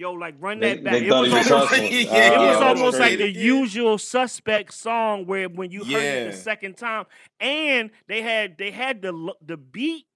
"Yo, 0.00 0.12
like 0.12 0.34
run 0.40 0.60
They- 0.60 0.74
that 0.74 0.84
back." 0.84 0.92
they 0.94 1.06
It 1.06 1.10
was 1.10 1.30
was 1.32 1.50
almost, 1.50 1.70
hustling. 1.70 1.92
Yeah, 1.92 2.32
it 2.32 2.38
oh, 2.38 2.46
was 2.46 2.56
Oh, 2.56 2.60
that's 2.60 2.80
almost 2.80 2.98
like 2.98 3.16
crazy. 3.18 3.32
the 3.34 3.38
usual 3.38 3.98
suspect 3.98 4.72
song 4.74 5.26
where 5.26 5.48
when 5.48 5.70
you 5.70 5.84
heard 5.84 6.02
it 6.02 6.30
the 6.32 6.36
second 6.36 6.76
time, 6.78 7.04
and 7.38 7.90
they 8.08 8.22
had 8.22 8.56
they 8.58 8.70
had 8.70 9.02
the 9.02 9.12
the 9.44 9.56
beat 9.58 10.06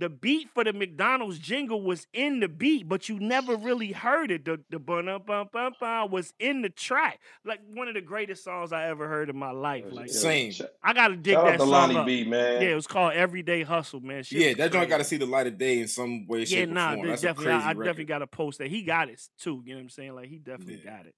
the 0.00 0.08
beat 0.08 0.48
for 0.54 0.64
the 0.64 0.72
McDonald's 0.72 1.38
jingle 1.38 1.82
was 1.82 2.06
in 2.14 2.40
the 2.40 2.48
beat, 2.48 2.88
but 2.88 3.08
you 3.08 3.20
never 3.20 3.54
really 3.54 3.92
heard 3.92 4.30
it. 4.30 4.44
The 4.46 4.58
the 4.70 4.78
bum 4.78 5.04
bum 5.26 5.48
bum 5.52 5.72
bum 5.78 6.10
was 6.10 6.32
in 6.40 6.62
the 6.62 6.70
track. 6.70 7.20
Like 7.44 7.60
one 7.74 7.86
of 7.86 7.94
the 7.94 8.00
greatest 8.00 8.42
songs 8.42 8.72
I 8.72 8.86
ever 8.88 9.06
heard 9.06 9.28
in 9.30 9.36
my 9.36 9.50
life. 9.50 9.84
Like 9.90 10.08
Yeah. 10.08 10.12
Same. 10.14 10.52
I 10.82 10.94
gotta 10.94 11.16
dig 11.16 11.34
shout 11.34 11.44
that 11.44 11.52
out 11.54 11.58
to 11.58 11.58
song 11.60 11.70
Lonnie 11.70 11.96
up. 11.98 12.06
B, 12.06 12.24
man. 12.24 12.62
Yeah, 12.62 12.68
it 12.70 12.74
was 12.74 12.86
called 12.86 13.12
Everyday 13.12 13.62
Hustle, 13.62 14.00
man. 14.00 14.22
Shit 14.22 14.40
yeah, 14.40 14.48
was 14.48 14.56
that 14.56 14.72
joint 14.72 14.88
got 14.88 14.98
to 14.98 15.04
see 15.04 15.18
the 15.18 15.26
light 15.26 15.46
of 15.46 15.58
day 15.58 15.78
in 15.80 15.86
some 15.88 16.26
way, 16.26 16.46
shape, 16.46 16.56
Yeah, 16.58 16.64
or 16.64 16.66
nah, 16.74 16.90
form. 16.94 17.02
they 17.02 17.08
That's 17.10 17.22
definitely. 17.22 17.52
a 17.52 17.54
I, 17.54 17.58
crazy 17.58 17.66
I 17.66 17.70
record. 17.72 17.84
definitely 17.84 18.04
got 18.06 18.18
to 18.18 18.26
post 18.26 18.58
that. 18.58 18.68
He 18.68 18.82
got 18.82 19.08
it 19.10 19.20
too. 19.38 19.62
You 19.66 19.74
know 19.74 19.78
what 19.78 19.82
I'm 19.82 19.88
saying? 19.90 20.14
Like 20.14 20.28
he 20.28 20.38
definitely 20.38 20.80
Yeah. 20.82 20.96
got 20.96 21.06
it. 21.06 21.14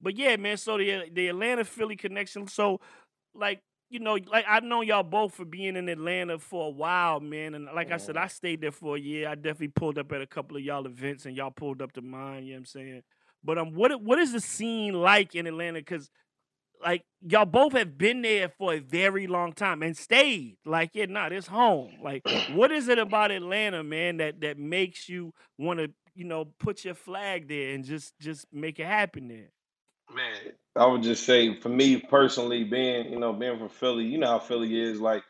But 0.00 0.16
yeah, 0.16 0.36
man. 0.36 0.56
So 0.56 0.78
the 0.78 1.04
the 1.12 1.28
Atlanta 1.28 1.64
Philly 1.64 1.96
connection. 1.96 2.48
So 2.48 2.80
like 3.34 3.60
you 3.92 4.00
know, 4.00 4.18
like 4.30 4.46
I've 4.48 4.64
known 4.64 4.86
y'all 4.86 5.02
both 5.02 5.34
for 5.34 5.44
being 5.44 5.76
in 5.76 5.88
Atlanta 5.88 6.38
for 6.38 6.68
a 6.68 6.70
while, 6.70 7.20
man. 7.20 7.54
And 7.54 7.66
like 7.74 7.92
I 7.92 7.98
said, 7.98 8.16
Mm-hmm. 8.16 8.24
I 8.24 8.28
stayed 8.28 8.60
there 8.62 8.72
for 8.72 8.96
a 8.96 9.00
year. 9.00 9.28
I 9.28 9.34
definitely 9.34 9.68
pulled 9.68 9.98
up 9.98 10.10
at 10.12 10.22
a 10.22 10.26
couple 10.26 10.56
of 10.56 10.62
y'all 10.62 10.86
events, 10.86 11.26
and 11.26 11.36
y'all 11.36 11.50
pulled 11.50 11.82
up 11.82 11.92
to 11.92 12.02
mine. 12.02 12.44
You 12.44 12.52
know 12.52 12.56
what 12.56 12.60
I'm 12.60 12.64
saying? 12.66 13.02
But 13.44 13.58
um, 13.58 13.74
what 13.74 14.00
what 14.02 14.18
is 14.18 14.32
the 14.32 14.40
scene 14.40 14.94
like 14.94 15.34
in 15.34 15.46
Atlanta? 15.46 15.80
Because 15.80 16.10
like 16.82 17.04
y'all 17.26 17.44
both 17.44 17.74
have 17.74 17.98
been 17.98 18.22
there 18.22 18.48
for 18.48 18.74
a 18.74 18.78
very 18.80 19.26
long 19.26 19.52
time 19.52 19.82
and 19.82 19.96
stayed. 19.96 20.56
Like, 20.64 20.90
yeah, 20.94 21.06
nah, 21.06 21.26
it's 21.26 21.46
home. 21.46 21.98
Like, 22.02 22.22
what 22.52 22.72
is 22.72 22.88
it 22.88 22.98
about 22.98 23.30
Atlanta, 23.30 23.82
man, 23.84 24.16
that 24.18 24.40
that 24.40 24.58
makes 24.58 25.08
you 25.08 25.34
want 25.58 25.80
to, 25.80 25.90
you 26.14 26.24
know, 26.24 26.46
put 26.58 26.84
your 26.84 26.94
flag 26.94 27.48
there 27.48 27.74
and 27.74 27.84
just 27.84 28.18
just 28.20 28.46
make 28.52 28.78
it 28.80 28.86
happen 28.86 29.28
there? 29.28 29.50
Man, 30.14 30.52
I 30.74 30.86
would 30.86 31.02
just 31.02 31.24
say 31.24 31.58
for 31.60 31.68
me 31.68 31.98
personally, 31.98 32.64
being 32.64 33.12
you 33.12 33.18
know 33.18 33.32
being 33.32 33.58
from 33.58 33.68
Philly, 33.68 34.04
you 34.04 34.18
know 34.18 34.28
how 34.28 34.38
Philly 34.38 34.80
is. 34.80 35.00
Like 35.00 35.22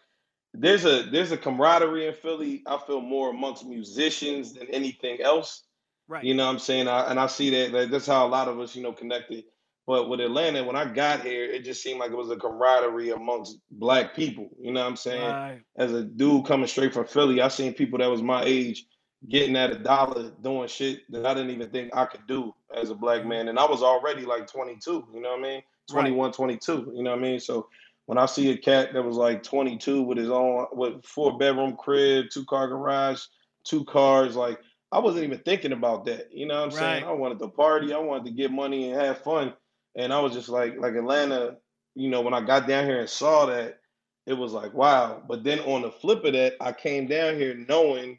there's 0.54 0.84
a 0.84 1.02
there's 1.02 1.32
a 1.32 1.36
camaraderie 1.36 2.06
in 2.06 2.14
Philly. 2.14 2.62
I 2.66 2.78
feel 2.86 3.00
more 3.00 3.30
amongst 3.30 3.66
musicians 3.66 4.52
than 4.52 4.68
anything 4.68 5.20
else. 5.20 5.64
Right. 6.08 6.24
You 6.24 6.34
know 6.34 6.46
what 6.46 6.52
I'm 6.52 6.58
saying? 6.58 6.88
I, 6.88 7.10
and 7.10 7.18
I 7.18 7.26
see 7.26 7.50
that, 7.50 7.72
that 7.72 7.90
that's 7.90 8.06
how 8.06 8.26
a 8.26 8.28
lot 8.28 8.48
of 8.48 8.60
us 8.60 8.76
you 8.76 8.82
know 8.82 8.92
connected. 8.92 9.44
But 9.84 10.08
with 10.08 10.20
Atlanta, 10.20 10.62
when 10.62 10.76
I 10.76 10.84
got 10.84 11.22
here, 11.22 11.44
it 11.44 11.64
just 11.64 11.82
seemed 11.82 11.98
like 11.98 12.12
it 12.12 12.16
was 12.16 12.30
a 12.30 12.36
camaraderie 12.36 13.10
amongst 13.10 13.58
black 13.68 14.14
people. 14.14 14.48
You 14.60 14.72
know 14.72 14.80
what 14.80 14.90
I'm 14.90 14.96
saying? 14.96 15.28
Right. 15.28 15.60
As 15.76 15.92
a 15.92 16.04
dude 16.04 16.46
coming 16.46 16.68
straight 16.68 16.94
from 16.94 17.06
Philly, 17.06 17.40
I 17.40 17.48
seen 17.48 17.74
people 17.74 17.98
that 17.98 18.10
was 18.10 18.22
my 18.22 18.44
age 18.44 18.86
getting 19.28 19.56
at 19.56 19.70
a 19.70 19.78
dollar 19.78 20.30
doing 20.42 20.69
shit 20.69 21.00
that 21.10 21.26
I 21.26 21.34
didn't 21.34 21.50
even 21.50 21.70
think 21.70 21.94
I 21.94 22.06
could 22.06 22.26
do 22.26 22.54
as 22.74 22.90
a 22.90 22.94
black 22.94 23.20
mm-hmm. 23.20 23.28
man. 23.28 23.48
And 23.48 23.58
I 23.58 23.64
was 23.64 23.82
already 23.82 24.24
like 24.24 24.46
22, 24.46 25.08
you 25.12 25.20
know 25.20 25.31
what 25.31 25.38
I 25.41 25.43
mean? 25.43 25.62
21, 25.91 26.32
22, 26.32 26.93
you 26.94 27.02
know 27.02 27.10
what 27.10 27.19
I 27.19 27.22
mean? 27.22 27.41
So 27.41 27.69
when 28.06 28.19
I 28.19 28.26
see 28.26 28.50
a 28.50 28.56
cat 28.56 28.93
that 28.93 29.02
was 29.02 29.17
like 29.17 29.43
22 29.43 30.02
with 30.02 30.19
his 30.19 30.31
own, 30.31 30.67
with 30.72 31.05
four 31.05 31.38
bedroom 31.38 31.76
crib, 31.76 32.26
two 32.32 32.44
car 32.44 32.69
garage, 32.69 33.22
two 33.64 33.84
cars, 33.84 34.36
like 34.36 34.58
I 34.91 34.98
wasn't 34.98 35.24
even 35.24 35.38
thinking 35.38 35.72
about 35.72 36.05
that. 36.06 36.29
You 36.32 36.46
know 36.46 36.56
what 36.56 36.64
I'm 36.64 36.70
saying? 36.70 37.05
I 37.05 37.12
wanted 37.12 37.38
to 37.38 37.48
party, 37.48 37.93
I 37.93 37.98
wanted 37.98 38.24
to 38.26 38.32
get 38.32 38.50
money 38.50 38.91
and 38.91 39.00
have 39.00 39.22
fun. 39.22 39.55
And 39.94 40.12
I 40.12 40.20
was 40.20 40.32
just 40.32 40.48
like, 40.48 40.79
like 40.79 40.94
Atlanta, 40.94 41.56
you 41.94 42.10
know, 42.10 42.22
when 42.22 42.34
I 42.34 42.41
got 42.41 42.67
down 42.67 42.86
here 42.86 43.00
and 43.00 43.08
saw 43.08 43.46
that, 43.46 43.79
it 44.26 44.34
was 44.34 44.52
like, 44.52 44.72
wow. 44.72 45.22
But 45.26 45.44
then 45.44 45.60
on 45.60 45.82
the 45.82 45.91
flip 45.91 46.24
of 46.24 46.32
that, 46.32 46.55
I 46.60 46.72
came 46.72 47.06
down 47.06 47.36
here 47.36 47.55
knowing 47.69 48.19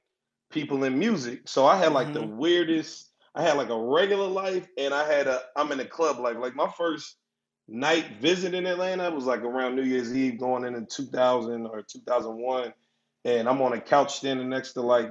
people 0.53 0.83
in 0.83 0.97
music. 0.99 1.47
So 1.47 1.65
I 1.65 1.77
had 1.77 1.93
like 1.93 2.13
the 2.13 2.21
Mhm. 2.21 2.27
weirdest, 2.27 3.11
I 3.35 3.43
had 3.43 3.57
like 3.57 3.69
a 3.69 3.79
regular 3.79 4.27
life 4.27 4.67
and 4.77 4.93
I 4.93 5.07
had 5.11 5.27
a 5.27 5.41
I'm 5.55 5.71
in 5.71 5.79
a 5.79 5.85
club 5.85 6.19
life. 6.19 6.37
Like 6.39 6.55
my 6.55 6.69
first 6.77 7.17
night 7.67 8.05
visit 8.21 8.53
in 8.53 8.65
Atlanta 8.67 9.09
was 9.11 9.25
like 9.25 9.41
around 9.41 9.75
New 9.75 9.83
Year's 9.83 10.15
Eve 10.15 10.39
going 10.39 10.65
into 10.65 10.85
2000 10.85 11.65
or 11.67 11.81
2001. 11.83 12.73
And 13.25 13.49
I'm 13.49 13.61
on 13.61 13.73
a 13.73 13.81
couch 13.81 14.15
standing 14.17 14.49
next 14.49 14.73
to 14.73 14.81
like, 14.81 15.09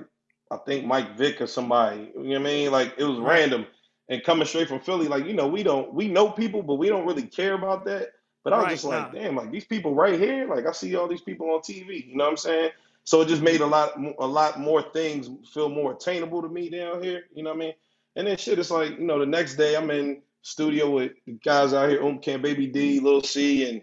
I 0.51 0.59
think 0.67 0.87
Mike 0.87 1.17
Vick 1.17 1.41
or 1.41 1.47
somebody. 1.47 2.13
You 2.17 2.23
know 2.23 2.29
what 2.31 2.41
I 2.41 2.45
mean? 2.45 2.71
Like 2.73 2.95
it 2.99 3.05
was 3.05 3.19
random. 3.21 3.67
And 4.09 4.23
coming 4.25 4.47
straight 4.47 4.69
from 4.69 4.81
Philly, 4.81 5.09
like, 5.09 5.27
you 5.27 5.33
know, 5.35 5.49
we 5.49 5.63
don't, 5.63 5.95
we 5.95 6.09
know 6.09 6.31
people, 6.31 6.63
but 6.63 6.75
we 6.75 6.89
don't 6.89 7.07
really 7.07 7.27
care 7.27 7.55
about 7.55 7.85
that. 7.87 8.09
But 8.45 8.53
I 8.53 8.59
was 8.59 8.67
Right, 8.67 8.71
just 8.71 8.85
like, 8.85 9.11
nah. 9.13 9.13
damn, 9.13 9.37
like 9.37 9.51
these 9.51 9.65
people 9.65 9.95
right 9.95 10.19
here, 10.19 10.47
like 10.49 10.67
I 10.67 10.73
see 10.73 10.95
all 10.97 11.09
these 11.09 11.23
people 11.23 11.51
on 11.51 11.61
TV. 11.63 12.07
You 12.07 12.17
know 12.17 12.25
what 12.25 12.31
I'm 12.33 12.37
saying? 12.37 12.71
So 13.05 13.21
it 13.21 13.29
just 13.29 13.43
made 13.43 13.61
a 13.61 13.67
lot, 13.67 13.93
a 14.19 14.27
lot 14.27 14.61
more 14.61 14.83
things 14.83 15.29
feel 15.53 15.69
more 15.69 15.93
attainable 15.93 16.43
to 16.43 16.49
me 16.49 16.71
down 16.71 17.03
here. 17.03 17.25
You 17.35 17.43
know 17.43 17.51
what 17.51 17.57
I 17.57 17.61
mean? 17.61 17.73
And 18.17 18.27
then 18.27 18.37
shit, 18.37 18.59
it's 18.59 18.71
like, 18.71 18.91
you 18.99 19.05
know, 19.05 19.19
the 19.19 19.27
next 19.27 19.57
day 19.57 19.75
I'm 19.77 19.91
in 19.91 20.23
studio 20.43 20.91
with 20.91 21.13
the 21.27 21.33
guys 21.33 21.73
out 21.73 21.89
here, 21.89 22.01
Umcam, 22.01 22.43
Baby 22.43 22.67
D, 22.67 23.01
Lil 23.01 23.23
C, 23.23 23.69
and 23.69 23.83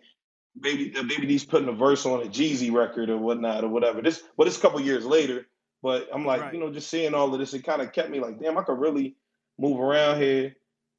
Baby 0.60 0.94
uh, 0.98 1.04
Baby 1.04 1.28
D's 1.28 1.46
putting 1.46 1.70
a 1.70 1.74
verse 1.74 2.06
on 2.06 2.22
a 2.22 2.26
Jeezy 2.26 2.72
record 2.72 3.10
or 3.10 3.18
whatnot 3.18 3.64
or 3.64 3.70
whatever. 3.70 4.02
This, 4.02 4.24
well, 4.38 4.48
it's 4.48 4.58
a 4.58 4.62
couple 4.62 4.80
years 4.82 5.06
later, 5.06 5.46
but 5.82 6.08
I'm 6.14 6.26
like, 6.26 6.42
Right. 6.42 6.54
you 6.54 6.60
know, 6.60 6.72
just 6.72 6.90
seeing 6.90 7.14
all 7.14 7.34
of 7.34 7.40
this, 7.40 7.54
it 7.54 7.64
kind 7.64 7.82
of 7.82 7.92
kept 7.92 8.10
me 8.10 8.20
like, 8.20 8.40
damn, 8.40 8.58
I 8.58 8.64
could 8.64 8.80
really 8.80 9.16
move 9.58 9.80
around 9.80 10.22
here, 10.22 10.56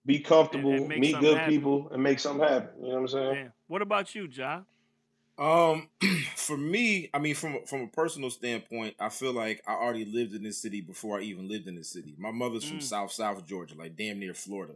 be 0.06 0.20
comfortable, 0.20 0.88
meet 0.88 1.18
good 1.20 1.36
happen. 1.36 1.52
people, 1.52 1.88
and 1.92 2.02
make 2.02 2.20
something 2.20 2.46
happen. 2.46 2.70
You 2.82 2.88
know 2.88 2.94
what 2.94 3.00
I'm 3.00 3.08
saying? 3.08 3.32
Man, 3.34 3.52
what 3.66 3.82
about 3.82 4.14
you, 4.14 4.28
Ja? 4.30 4.60
Um, 5.40 5.88
for 6.36 6.56
me, 6.58 7.08
I 7.14 7.18
mean, 7.18 7.34
from 7.34 7.64
from 7.66 7.80
a 7.82 7.86
personal 7.86 8.28
standpoint, 8.30 8.94
I 9.00 9.08
feel 9.08 9.32
like 9.32 9.62
I 9.66 9.72
already 9.72 10.04
lived 10.04 10.34
in 10.34 10.42
this 10.42 10.58
city 10.58 10.82
before 10.82 11.18
I 11.18 11.22
even 11.22 11.48
lived 11.48 11.66
in 11.66 11.76
this 11.76 11.88
city. 11.88 12.14
My 12.18 12.30
mother's 12.30 12.64
from 12.64 12.78
Mm. 12.78 12.82
South 12.82 13.10
South 13.12 13.46
Georgia, 13.46 13.74
like 13.74 13.96
damn 13.96 14.18
near 14.20 14.34
Florida, 14.34 14.74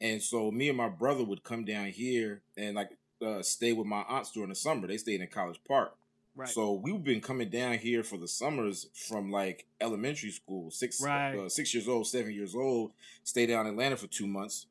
and 0.00 0.22
so 0.22 0.50
me 0.52 0.68
and 0.68 0.78
my 0.78 0.88
brother 0.88 1.24
would 1.24 1.42
come 1.42 1.64
down 1.64 1.86
here 1.88 2.42
and 2.56 2.76
like 2.76 2.90
uh, 3.20 3.42
stay 3.42 3.72
with 3.72 3.88
my 3.88 4.02
aunts 4.08 4.30
during 4.30 4.50
the 4.50 4.54
summer. 4.54 4.86
They 4.86 4.98
stayed 4.98 5.20
in 5.20 5.26
College 5.26 5.58
Park, 5.66 5.96
Right. 6.36 6.48
so 6.48 6.74
we've 6.74 7.02
been 7.02 7.20
coming 7.20 7.48
down 7.50 7.78
here 7.78 8.04
for 8.04 8.16
the 8.18 8.28
summers 8.28 8.86
from 8.94 9.32
like 9.32 9.66
elementary 9.80 10.30
school, 10.30 10.70
six 10.70 11.00
Right. 11.02 11.34
uh, 11.36 11.48
six 11.48 11.74
years 11.74 11.88
old, 11.88 12.06
seven 12.06 12.32
years 12.32 12.54
old. 12.54 12.92
Stay 13.24 13.46
down 13.46 13.66
in 13.66 13.72
Atlanta 13.72 13.96
for 13.96 14.06
two 14.06 14.28
months, 14.28 14.66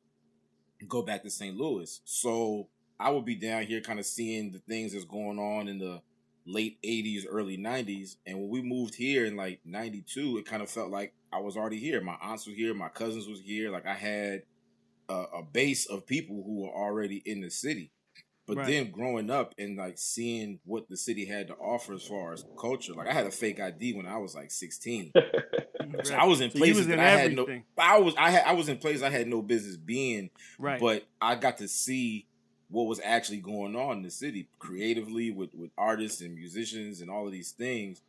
and 0.80 0.88
go 0.88 1.02
back 1.02 1.22
to 1.24 1.28
St. 1.30 1.54
Louis. 1.54 2.00
So 2.06 2.68
I 3.00 3.10
would 3.10 3.24
be 3.24 3.36
down 3.36 3.64
here, 3.64 3.80
kind 3.80 3.98
of 3.98 4.06
seeing 4.06 4.52
the 4.52 4.58
things 4.60 4.92
that's 4.92 5.04
going 5.04 5.38
on 5.38 5.68
in 5.68 5.78
the 5.78 6.02
late 6.46 6.78
'80s, 6.82 7.24
early 7.28 7.56
'90s. 7.58 8.16
And 8.26 8.38
when 8.38 8.48
we 8.48 8.62
moved 8.62 8.94
here 8.94 9.24
in 9.26 9.36
like 9.36 9.60
'92, 9.64 10.38
it 10.38 10.46
kind 10.46 10.62
of 10.62 10.70
felt 10.70 10.90
like 10.90 11.14
I 11.32 11.40
was 11.40 11.56
already 11.56 11.78
here. 11.78 12.00
My 12.00 12.16
aunts 12.20 12.46
were 12.46 12.54
here, 12.54 12.74
my 12.74 12.88
cousins 12.88 13.28
was 13.28 13.40
here. 13.40 13.70
Like 13.70 13.86
I 13.86 13.94
had 13.94 14.42
a, 15.08 15.14
a 15.38 15.42
base 15.42 15.86
of 15.86 16.06
people 16.06 16.42
who 16.44 16.62
were 16.62 16.74
already 16.74 17.22
in 17.24 17.40
the 17.40 17.50
city. 17.50 17.92
But 18.46 18.56
Right. 18.56 18.66
then 18.66 18.90
growing 18.90 19.30
up 19.30 19.54
and 19.58 19.76
like 19.76 19.98
seeing 19.98 20.60
what 20.64 20.88
the 20.88 20.96
city 20.96 21.26
had 21.26 21.48
to 21.48 21.54
offer 21.54 21.92
as 21.92 22.02
far 22.04 22.32
as 22.32 22.44
culture, 22.58 22.94
like 22.94 23.06
I 23.06 23.12
had 23.12 23.26
a 23.26 23.30
fake 23.30 23.60
ID 23.60 23.92
when 23.92 24.06
I 24.06 24.16
was 24.18 24.34
like 24.34 24.50
16. 24.50 25.12
So 26.02 26.14
I 26.14 26.24
was 26.24 26.40
in 26.40 26.50
So 26.50 26.56
you 26.58 26.62
places 26.62 26.76
was 26.78 26.86
that 26.88 26.94
in 26.94 27.00
I 27.00 27.10
had 27.10 27.32
no. 27.34 27.46
I 27.78 27.98
was 27.98 28.14
I 28.18 28.30
had 28.30 28.44
I 28.46 28.52
was 28.52 28.68
in 28.68 28.78
places 28.78 29.02
I 29.02 29.10
had 29.10 29.28
no 29.28 29.42
business 29.42 29.76
being, 29.76 30.30
Right. 30.58 30.80
but 30.80 31.04
I 31.20 31.36
got 31.36 31.58
to 31.58 31.68
see 31.68 32.26
what 32.70 32.84
was 32.86 33.00
actually 33.02 33.38
going 33.38 33.74
on 33.76 33.98
in 33.98 34.02
the 34.02 34.10
city 34.10 34.48
creatively 34.58 35.30
with 35.30 35.54
with 35.54 35.70
artists 35.78 36.20
and 36.20 36.34
musicians 36.34 37.00
and 37.00 37.10
all 37.10 37.26
of 37.26 37.32
these 37.32 37.52
things. 37.52 38.02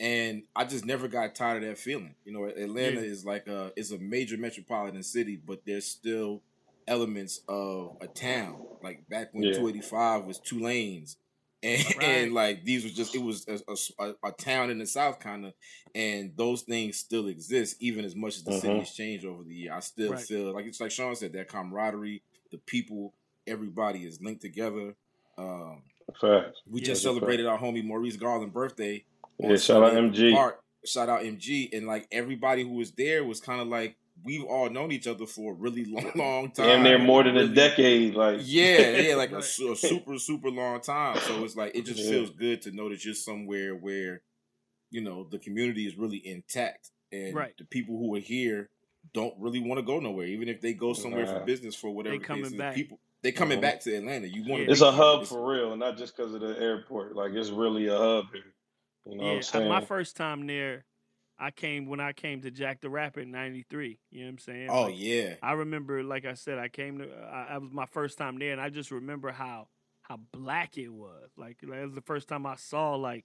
And 0.00 0.44
I 0.54 0.64
just 0.64 0.84
never 0.84 1.08
got 1.08 1.34
tired 1.34 1.62
of 1.62 1.68
that 1.68 1.78
feeling. 1.78 2.14
You 2.24 2.32
know, 2.32 2.44
Atlanta 2.44 3.00
Yeah. 3.00 3.06
is 3.06 3.24
like 3.24 3.48
a 3.48 3.72
it's 3.76 3.90
a 3.90 3.98
major 3.98 4.36
metropolitan 4.36 5.02
city, 5.02 5.36
but 5.36 5.62
there's 5.66 5.86
still 5.86 6.42
elements 6.86 7.40
of 7.48 7.96
a 8.00 8.06
town. 8.06 8.64
Like 8.82 9.08
back 9.08 9.28
when 9.34 9.44
Yeah. 9.44 9.54
285 9.54 10.24
was 10.24 10.38
two 10.38 10.60
lanes. 10.60 11.16
And, 11.60 11.84
Right. 11.96 12.04
and 12.04 12.34
like 12.34 12.64
these 12.64 12.84
was 12.84 12.94
just 12.94 13.16
it 13.16 13.18
was 13.20 13.44
a, 13.48 13.58
a- 14.04 14.14
a 14.28 14.30
town 14.30 14.70
in 14.70 14.78
the 14.78 14.86
south 14.86 15.18
kind 15.18 15.44
of 15.44 15.54
and 15.92 16.32
those 16.36 16.62
things 16.62 16.98
still 16.98 17.26
exist 17.26 17.78
even 17.80 18.04
as 18.04 18.14
much 18.14 18.36
as 18.36 18.44
the 18.44 18.52
city 18.60 18.74
Mhm. 18.74 18.78
has 18.78 18.92
changed 18.94 19.24
over 19.26 19.42
the 19.42 19.56
year 19.56 19.72
i 19.72 19.80
still 19.80 20.12
Right. 20.12 20.24
feel 20.24 20.52
like 20.54 20.66
it's 20.66 20.80
like 20.80 20.92
sean 20.92 21.16
said 21.16 21.32
that 21.32 21.48
camaraderie 21.48 22.22
the 22.52 22.58
people 22.58 23.12
everybody 23.48 24.00
is 24.04 24.20
linked 24.20 24.42
together 24.42 24.94
um 25.36 25.82
Facts. 26.20 26.58
we 26.70 26.80
Yeah, 26.80 26.86
just 26.88 26.88
that's 26.88 27.00
a 27.00 27.02
celebrated 27.18 27.46
our 27.46 27.58
homie 27.58 27.84
maurice 27.84 28.16
garland 28.16 28.52
birthday 28.52 29.04
Yeah, 29.38 29.56
shout 29.56 29.82
out 29.82 29.92
MG. 29.92 30.32
Park. 30.32 30.60
shout 30.84 31.08
out 31.08 31.22
mg 31.22 31.76
and 31.76 31.86
like 31.86 32.06
everybody 32.12 32.62
who 32.62 32.74
was 32.74 32.92
there 32.92 33.24
was 33.24 33.40
kind 33.40 33.60
of 33.60 33.68
like 33.68 33.96
we've 34.24 34.44
all 34.44 34.68
known 34.70 34.90
each 34.90 35.06
other 35.06 35.26
for 35.26 35.52
a 35.52 35.54
really 35.54 35.84
long, 35.84 36.10
long 36.16 36.50
time 36.50 36.66
Damn 36.66 36.82
near 36.82 36.98
more 36.98 37.22
than 37.22 37.36
a 37.36 37.46
decade. 37.48 38.14
Like 38.14 38.40
yeah, 38.42 38.90
yeah, 38.96 39.14
like 39.14 39.32
a, 39.32 39.38
a 39.38 39.42
super, 39.42 40.18
super 40.18 40.50
long 40.50 40.80
time. 40.80 41.18
So 41.20 41.44
it's 41.44 41.54
like 41.56 41.76
it 41.76 41.84
just 41.84 42.02
Yeah. 42.02 42.10
feels 42.10 42.30
good 42.30 42.62
to 42.62 42.72
know 42.72 42.88
that 42.88 43.04
you're 43.04 43.14
somewhere 43.14 43.74
where, 43.76 44.22
you 44.90 45.00
know, 45.02 45.28
the 45.30 45.38
community 45.38 45.86
is 45.86 45.96
really 45.96 46.20
intact 46.26 46.90
and 47.12 47.34
Right. 47.34 47.54
the 47.58 47.64
people 47.64 47.96
who 47.96 48.14
are 48.16 48.20
here 48.20 48.70
don't 49.14 49.34
really 49.38 49.60
want 49.60 49.78
to 49.78 49.86
go 49.86 50.00
nowhere, 50.00 50.26
even 50.26 50.48
if 50.48 50.60
they 50.60 50.72
go 50.74 50.92
somewhere 50.92 51.26
for 51.26 51.44
business 51.44 51.74
for 51.76 51.90
whatever 51.90 52.16
They 52.16 52.24
coming 52.24 52.56
back. 52.56 52.74
People 52.74 52.98
they 53.22 53.32
coming 53.32 53.58
Mhm. 53.58 53.62
back 53.62 53.80
to 53.80 53.94
Atlanta. 53.94 54.28
You 54.28 54.44
want 54.48 54.62
Yeah. 54.64 54.70
it's 54.70 54.80
a 54.80 54.92
hub 54.92 55.26
for 55.26 55.50
real, 55.50 55.76
not 55.76 55.96
just 55.96 56.16
because 56.16 56.34
of 56.34 56.40
the 56.40 56.58
airport. 56.60 57.14
Like 57.16 57.32
it's 57.32 57.50
really 57.50 57.86
a 57.88 57.96
hub 57.96 58.26
here. 58.32 58.54
You 59.06 59.16
know 59.16 59.24
what 59.24 59.30
yeah, 59.30 59.36
I'm 59.36 59.42
saying? 59.42 59.68
my 59.68 59.80
first 59.80 60.16
time 60.16 60.46
there, 60.46 60.84
I 61.38 61.50
came 61.50 61.86
when 61.86 62.00
I 62.00 62.12
came 62.12 62.42
to 62.42 62.50
Jack 62.50 62.80
the 62.80 62.90
Rapper 62.90 63.20
in 63.20 63.30
'93. 63.30 63.98
You 64.10 64.20
know 64.20 64.26
what 64.26 64.30
I'm 64.30 64.38
saying? 64.38 64.70
Oh 64.70 64.82
Like, 64.84 64.94
yeah, 64.98 65.34
I 65.42 65.52
remember, 65.52 66.02
like 66.02 66.24
I 66.24 66.34
said, 66.34 66.58
I 66.58 66.68
came 66.68 66.98
to. 66.98 67.10
I, 67.12 67.54
I 67.54 67.58
was 67.58 67.72
my 67.72 67.86
first 67.86 68.18
time 68.18 68.38
there, 68.38 68.52
and 68.52 68.60
I 68.60 68.70
just 68.70 68.90
remember 68.90 69.30
how 69.32 69.68
how 70.02 70.16
black 70.32 70.78
it 70.78 70.88
was. 70.88 71.30
Like, 71.36 71.58
like 71.62 71.78
it 71.80 71.84
was 71.86 71.94
the 71.94 72.00
first 72.02 72.28
time 72.28 72.46
I 72.46 72.56
saw 72.56 72.94
like, 72.94 73.24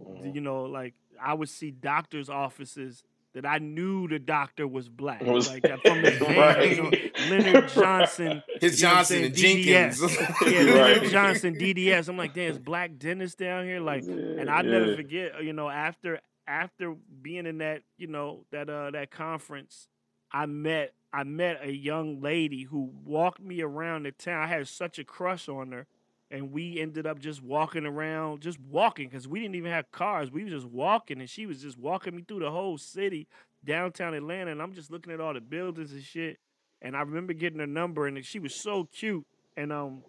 Mhm. 0.00 0.34
you 0.34 0.40
know, 0.40 0.64
like 0.64 0.94
I 1.20 1.34
would 1.34 1.48
see 1.48 1.70
doctors' 1.70 2.30
offices 2.30 3.04
that 3.34 3.46
I 3.46 3.58
knew 3.58 4.08
the 4.08 4.18
doctor 4.18 4.66
was 4.66 4.88
black. 4.88 5.22
Was- 5.22 5.48
like 5.48 5.64
uh, 5.68 5.76
from 5.78 6.00
the 6.02 6.10
van, 6.10 6.36
Right. 6.38 6.76
you 6.76 6.82
know, 6.82 6.90
Leonard 7.28 7.68
Johnson. 7.68 8.42
his 8.60 8.80
you 8.80 8.86
know 8.86 8.92
what 8.94 8.98
I'm 8.98 9.04
Johnson 9.04 9.24
and 9.24 9.38
saying, 9.38 9.62
Jenkins. 9.64 10.00
DDS. 10.00 10.50
Yeah, 10.50 10.58
Leonard 10.74 11.02
Right. 11.02 11.10
Johnson, 11.10 11.54
DDS. 11.56 12.08
I'm 12.08 12.16
like, 12.16 12.34
damn, 12.34 12.50
it's 12.50 12.58
black 12.58 12.98
dentists 12.98 13.36
down 13.36 13.64
here. 13.64 13.80
Like, 13.80 14.04
and 14.04 14.50
I 14.50 14.56
Yeah, 14.62 14.70
never 14.70 14.96
forget, 14.96 15.42
you 15.44 15.52
know, 15.52 15.68
after 15.68 16.20
after 16.48 16.94
being 17.22 17.46
in 17.46 17.58
that, 17.58 17.82
you 17.96 18.08
know, 18.08 18.44
that 18.50 18.68
uh 18.68 18.90
that 18.90 19.10
conference, 19.10 19.88
I 20.32 20.46
met 20.46 20.92
I 21.12 21.24
met 21.24 21.60
a 21.62 21.72
young 21.72 22.20
lady 22.20 22.64
who 22.64 22.90
walked 23.04 23.40
me 23.40 23.60
around 23.62 24.04
the 24.04 24.12
town. 24.12 24.42
I 24.42 24.46
had 24.46 24.66
such 24.68 24.98
a 24.98 25.04
crush 25.04 25.48
on 25.48 25.70
her. 25.72 25.86
And 26.30 26.52
we 26.52 26.78
ended 26.78 27.06
up 27.06 27.18
just 27.18 27.42
walking 27.42 27.86
around, 27.86 28.40
just 28.40 28.60
walking, 28.60 29.08
because 29.08 29.26
we 29.26 29.40
didn't 29.40 29.56
even 29.56 29.72
have 29.72 29.90
cars. 29.90 30.30
We 30.30 30.44
were 30.44 30.50
just 30.50 30.66
walking, 30.66 31.18
and 31.18 31.28
she 31.28 31.44
was 31.46 31.60
just 31.60 31.76
walking 31.76 32.14
me 32.14 32.22
through 32.26 32.40
the 32.40 32.50
whole 32.50 32.78
city, 32.78 33.26
downtown 33.64 34.14
Atlanta. 34.14 34.52
And 34.52 34.62
I'm 34.62 34.72
just 34.72 34.92
looking 34.92 35.12
at 35.12 35.20
all 35.20 35.34
the 35.34 35.40
buildings 35.40 35.92
and 35.92 36.02
shit. 36.02 36.38
And 36.82 36.96
I 36.96 37.00
remember 37.00 37.32
getting 37.32 37.58
her 37.58 37.66
number, 37.66 38.06
and 38.06 38.24
she 38.24 38.38
was 38.38 38.54
so 38.54 38.88
cute. 38.92 39.26
And 39.56 39.72
um, 39.72 40.02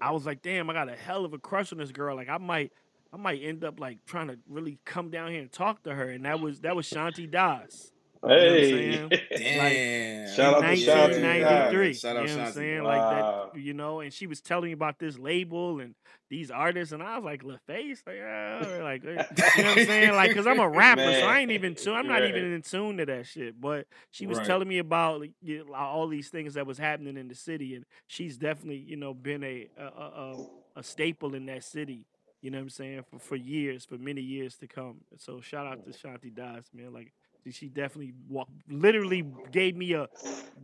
I 0.00 0.10
was 0.10 0.26
like, 0.26 0.42
damn, 0.42 0.68
I 0.68 0.74
got 0.74 0.88
a 0.88 0.96
hell 0.96 1.24
of 1.24 1.32
a 1.32 1.38
crush 1.38 1.72
on 1.72 1.78
this 1.78 1.92
girl. 1.92 2.14
Like, 2.14 2.28
I 2.28 2.38
might, 2.38 2.72
I 3.12 3.16
might 3.16 3.40
end 3.42 3.64
up 3.64 3.80
like 3.80 4.04
trying 4.04 4.28
to 4.28 4.38
really 4.48 4.78
come 4.84 5.10
down 5.10 5.30
here 5.30 5.40
and 5.40 5.50
talk 5.50 5.82
to 5.84 5.94
her. 5.94 6.10
And 6.10 6.26
that 6.26 6.40
was 6.40 6.60
that 6.60 6.76
was 6.76 6.88
Shanti 6.88 7.30
Das. 7.30 7.90
Hey, 8.26 8.98
I'm 8.98 9.10
Damn. 9.36 10.36
Shout 10.36 10.54
out 10.54 10.60
to 10.60 10.66
Shanti. 10.66 11.22
1993. 11.22 11.94
Shout 11.94 12.16
you 12.16 12.26
know 12.28 12.36
what 12.38 12.46
I'm 12.46 12.52
saying? 12.52 12.82
Wow. 12.82 12.88
Like 12.88 13.10
that, 13.54 13.60
you 13.60 13.74
know, 13.74 14.00
and 14.00 14.12
she 14.12 14.26
was 14.26 14.40
telling 14.40 14.66
me 14.66 14.72
about 14.72 14.98
this 14.98 15.18
label 15.18 15.80
and 15.80 15.94
these 16.30 16.50
artists, 16.50 16.92
and 16.92 17.02
I 17.02 17.16
was 17.18 17.24
like, 17.24 17.42
LaFace? 17.42 18.00
Like, 18.06 18.18
ah, 18.22 18.82
like, 18.84 19.02
you 19.04 19.62
know 19.62 19.70
what 19.70 19.78
I'm 19.78 19.86
saying? 19.86 20.12
Like, 20.14 20.30
because 20.30 20.46
I'm 20.46 20.58
a 20.60 20.68
rapper, 20.68 21.12
so 21.14 21.26
I 21.26 21.40
ain't 21.40 21.50
even 21.52 21.74
tune. 21.74 21.94
I'm 21.94 22.06
not 22.06 22.20
Right. 22.20 22.24
even 22.28 22.52
in 22.52 22.62
tune 22.62 22.96
to 22.98 23.06
that 23.06 23.26
shit. 23.26 23.60
But 23.60 23.86
she 24.10 24.26
was 24.26 24.38
Right. 24.38 24.46
telling 24.46 24.68
me 24.68 24.78
about 24.78 25.24
you 25.42 25.64
know, 25.64 25.74
all 25.74 26.08
these 26.08 26.28
things 26.28 26.54
that 26.54 26.66
was 26.66 26.78
happening 26.78 27.16
in 27.16 27.28
the 27.28 27.34
city, 27.34 27.74
and 27.74 27.84
she's 28.06 28.36
definitely, 28.36 28.78
you 28.78 28.96
know, 28.96 29.14
been 29.14 29.42
a 29.44 29.68
a, 29.78 29.82
a, 29.84 30.34
a- 30.34 30.46
a 30.76 30.82
staple 30.82 31.34
in 31.34 31.46
that 31.46 31.64
city. 31.64 32.04
You 32.42 32.50
know 32.50 32.58
what 32.58 32.62
I'm 32.64 32.70
saying? 32.70 33.04
For 33.10 33.18
for 33.18 33.36
years, 33.36 33.84
for 33.84 33.98
many 33.98 34.20
years 34.20 34.56
to 34.58 34.66
come. 34.68 34.98
So 35.16 35.40
shout 35.40 35.66
out 35.66 35.84
to 35.86 35.90
Shanti 35.90 36.32
Das, 36.34 36.70
man. 36.74 36.92
Like 36.92 37.12
she 37.50 37.68
definitely 37.68 38.14
walk, 38.28 38.48
literally 38.68 39.24
gave 39.52 39.76
me 39.76 39.92
a 39.92 40.08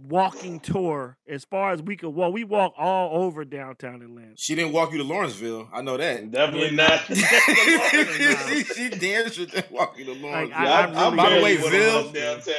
walking 0.08 0.60
tour 0.60 1.16
as 1.28 1.44
far 1.44 1.72
as 1.72 1.82
we 1.82 1.96
could 1.96 2.10
walk. 2.10 2.32
We 2.32 2.44
walk 2.44 2.74
all 2.76 3.22
over 3.24 3.44
downtown 3.44 4.02
Atlanta. 4.02 4.34
She 4.36 4.54
didn't 4.54 4.72
walk 4.72 4.92
you 4.92 4.98
to 4.98 5.04
Lawrenceville. 5.04 5.68
I 5.72 5.82
know 5.82 5.96
that. 5.96 6.30
Definitely 6.30 6.76
Yeah, 6.76 6.86
not. 6.88 7.00
she, 8.48 8.64
she 8.64 8.88
damn 8.90 9.30
sure 9.30 9.46
didn't 9.46 9.70
walk 9.72 9.98
you 9.98 10.04
to 10.06 10.12
Lawrenceville. 10.12 10.56
I- 10.58 10.64
Yeah, 10.64 10.72
I 10.72 11.04
really 11.04 11.16
by 11.16 11.30
the 11.30 11.42
way, 11.42 11.56
barely 11.56 11.62
went 11.62 11.70
Ville- 11.74 12.06
on 12.08 12.12
downtown. 12.12 12.54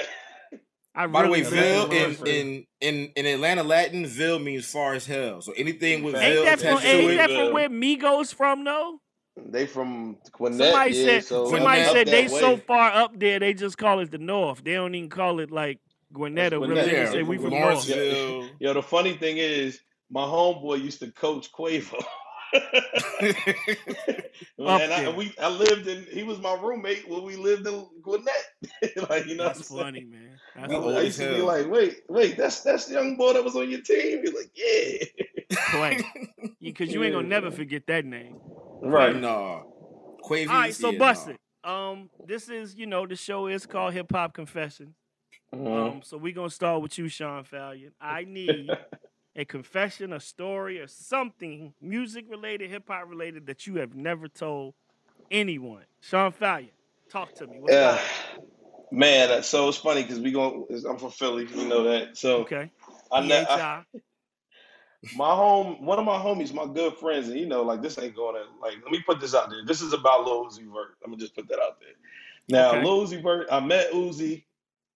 By 1.12 1.24
the 1.24 1.29
way, 1.29 1.41
really 1.41 1.50
Ville 1.51 1.91
in, 1.91 2.15
in 2.25 2.65
in 2.79 3.12
in 3.17 3.25
Atlanta 3.25 3.63
Latin, 3.63 4.05
Ville 4.05 4.39
means 4.39 4.65
far 4.65 4.94
as 4.94 5.05
hell. 5.05 5.41
So 5.41 5.51
anything 5.58 6.03
with 6.03 6.15
Ain't 6.15 6.24
ain't 6.24 6.34
Ville 6.36 6.46
that 6.46 6.60
from 6.60 6.67
attached 6.70 6.84
to 6.84 6.89
ain't 6.89 7.12
it, 7.12 7.17
that 7.17 7.29
from 7.32 7.53
where 7.53 7.70
Migos 7.70 8.34
from 8.34 8.63
though? 8.63 9.00
They 9.38 9.68
from 9.68 10.18
Gwinnett. 10.32 10.72
Somebody 10.72 10.94
yeah, 10.94 11.06
said 11.06 11.24
so 11.25 11.50
somebody 11.50 11.84
said 11.84 12.08
they 12.08 12.27
way. 12.27 12.39
so 12.39 12.58
far 12.58 12.92
up 12.92 13.20
there 13.20 13.39
they 13.39 13.54
just 13.54 13.77
call 13.77 14.00
it 14.00 14.12
the 14.12 14.18
North. 14.18 14.63
They 14.63 14.74
don't 14.74 14.96
even 14.96 15.10
call 15.10 15.39
it 15.39 15.51
like 15.51 15.80
Gwinnett 16.13 16.54
or 16.54 16.62
whatever. 16.62 16.82
Gwinnett, 16.84 16.96
They 16.96 17.04
yeah, 17.04 17.12
say 17.12 17.24
we 17.24 17.38
from 17.38 17.51
from 17.51 17.60
North. 17.60 17.88
Lawrenceville. 17.89 18.50
Yo, 18.60 18.74
the 18.74 18.82
funny 18.82 19.18
thing 19.18 19.38
is, 19.38 19.80
my 20.10 20.22
homeboy 20.22 20.82
used 20.82 21.00
to 21.00 21.12
coach 21.12 21.51
Quavo. 21.51 22.04
Up 22.56 22.62
and 24.82 24.94
I, 24.94 25.13
we, 25.15 25.34
I 25.42 25.50
lived 25.50 25.88
in. 25.88 26.06
He 26.10 26.24
was 26.24 26.39
my 26.39 26.54
roommate 26.54 27.10
when 27.10 27.24
we 27.24 27.36
lived 27.36 27.68
in 27.68 27.86
Gwinnett. 28.01 28.34
like 29.10 29.25
you 29.25 29.36
know, 29.36 29.46
That's 29.46 29.70
what 29.70 29.80
I'm 29.80 29.86
funny, 29.94 30.06
man. 30.06 30.39
That's 30.56 30.70
We 30.70 30.75
saying? 30.75 30.84
old 30.84 30.96
I 30.96 31.00
as 31.00 31.06
used 31.06 31.20
to 31.20 31.36
be 31.36 31.42
like, 31.42 31.70
wait, 31.70 31.98
wait, 32.08 32.38
that's 32.38 32.62
that's 32.62 32.86
the 32.86 32.94
young 32.94 33.18
boy 33.18 33.34
that 33.34 33.44
was 33.44 33.56
on 33.56 33.70
your 33.70 33.82
team. 33.82 34.22
He's 34.24 34.34
like, 34.34 34.51
yeah, 34.56 35.58
Clay. 35.70 36.01
Because 36.62 36.92
you 36.92 37.04
ain't 37.04 37.13
gonna 37.13 37.25
Yeah. 37.27 37.30
never 37.30 37.51
forget 37.51 37.86
that 37.88 38.06
name. 38.06 38.38
Right. 38.82 39.15
No. 39.15 39.72
Quavies. 40.24 40.50
All 40.50 40.55
right, 40.55 40.74
so 40.74 40.89
yeah, 40.89 41.00
bust 41.00 41.27
no. 41.27 41.34
it. 41.34 41.39
Um, 41.63 42.10
this 42.25 42.50
is 42.50 42.75
you 42.75 42.86
know 42.86 43.05
the 43.08 43.15
show 43.15 43.48
is 43.48 43.65
called 43.65 43.94
Hip 43.94 44.12
Hop 44.12 44.34
Confession. 44.34 44.94
Mhm. 45.53 45.91
Um, 45.96 46.01
so 46.03 46.17
we're 46.17 46.34
gonna 46.34 46.50
start 46.50 46.82
with 46.82 46.98
you, 46.98 47.08
Sean 47.08 47.44
Fallion. 47.44 47.91
I 48.01 48.24
need 48.25 48.70
a 49.36 49.46
confession, 49.46 50.13
a 50.13 50.20
story, 50.20 50.79
or 50.79 50.88
something 50.88 51.74
music 51.82 52.25
related, 52.29 52.70
hip 52.70 52.84
hop 52.88 53.08
related 53.10 53.46
that 53.48 53.67
you 53.67 53.75
have 53.75 53.96
never 53.96 54.27
told 54.27 54.74
anyone. 55.32 55.84
Sean 56.01 56.32
Fallion, 56.32 56.72
talk 57.10 57.34
to 57.36 57.48
me. 57.48 57.60
Yeah, 57.67 58.00
up? 58.38 58.41
man. 58.91 59.32
uh, 59.32 59.41
So 59.41 59.67
it's 59.70 59.77
funny 59.77 60.03
because 60.03 60.20
we 60.20 60.32
going. 60.32 60.65
I'm 60.89 60.98
from 60.98 61.12
Philly, 61.12 61.48
you 61.53 61.67
know 61.67 61.84
that. 61.84 62.17
So 62.17 62.41
Okay. 62.41 62.72
I, 63.12 63.25
ne- 63.25 63.46
I 63.48 63.58
PHI. 63.58 63.84
My 65.16 65.36
home, 65.36 65.86
one 65.86 66.00
of 66.00 66.06
my 66.06 66.18
homies, 66.18 66.54
my 66.54 66.66
good 66.66 66.96
friends, 66.98 67.28
and 67.30 67.40
you 67.40 67.46
know, 67.46 67.64
like 67.64 67.82
this 67.82 67.98
ain't 68.00 68.16
going 68.16 68.36
to 68.36 68.44
like. 68.62 68.76
Let 68.84 68.92
me 68.92 69.02
put 69.06 69.20
this 69.20 69.36
out 69.36 69.50
there. 69.50 69.60
This 69.66 69.82
is 69.82 69.94
about 69.94 70.26
Lil 70.26 70.46
Uzi 70.46 70.64
Vert. 70.72 70.98
Let 71.02 71.10
me 71.10 71.18
just 71.18 71.36
put 71.36 71.48
that 71.50 71.60
out 71.60 71.80
there. 71.80 71.90
Now, 72.50 72.72
Okay. 72.72 72.84
Lil 72.84 73.06
Uzi 73.08 73.22
Vert, 73.22 73.48
I 73.52 73.60
met 73.60 73.92
Uzi. 73.92 74.44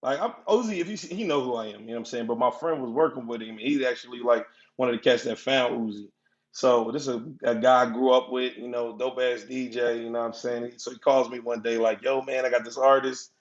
Like 0.02 0.20
I'm, 0.22 0.34
Uzi, 0.48 0.80
if 0.80 0.90
you 0.90 0.98
see, 0.98 1.14
he 1.16 1.24
know 1.26 1.42
who 1.42 1.56
I 1.56 1.68
am. 1.68 1.82
You 1.82 1.88
know 1.88 1.94
what 1.94 2.00
I'm 2.00 2.06
saying. 2.06 2.28
But 2.28 2.40
my 2.40 2.52
friend 2.52 2.82
was 2.82 2.92
working 2.92 3.28
with 3.28 3.42
him. 3.42 3.52
and 3.52 3.60
He's 3.60 3.84
actually 3.84 4.20
like 4.20 4.46
one 4.78 4.90
of 4.90 4.96
the 4.96 5.02
cats 5.02 5.24
that 5.24 5.40
found 5.40 5.90
Uzi. 5.92 6.08
So 6.52 6.92
this 6.92 7.04
is 7.04 7.10
a, 7.10 7.24
a 7.44 7.56
guy 7.56 7.84
I 7.84 7.90
grew 7.92 8.12
up 8.14 8.32
with. 8.32 8.58
You 8.58 8.70
know, 8.70 8.98
dope 8.98 9.20
ass 9.20 9.46
DJ. 9.50 10.04
You 10.04 10.10
know 10.10 10.20
what 10.20 10.26
I'm 10.28 10.34
saying. 10.34 10.74
So 10.78 10.92
he 10.92 10.98
calls 11.00 11.30
me 11.30 11.40
one 11.40 11.62
day 11.62 11.78
like, 11.78 12.02
"Yo, 12.02 12.22
man, 12.22 12.46
I 12.46 12.50
got 12.50 12.66
this 12.66 12.78
artist." 12.78 13.32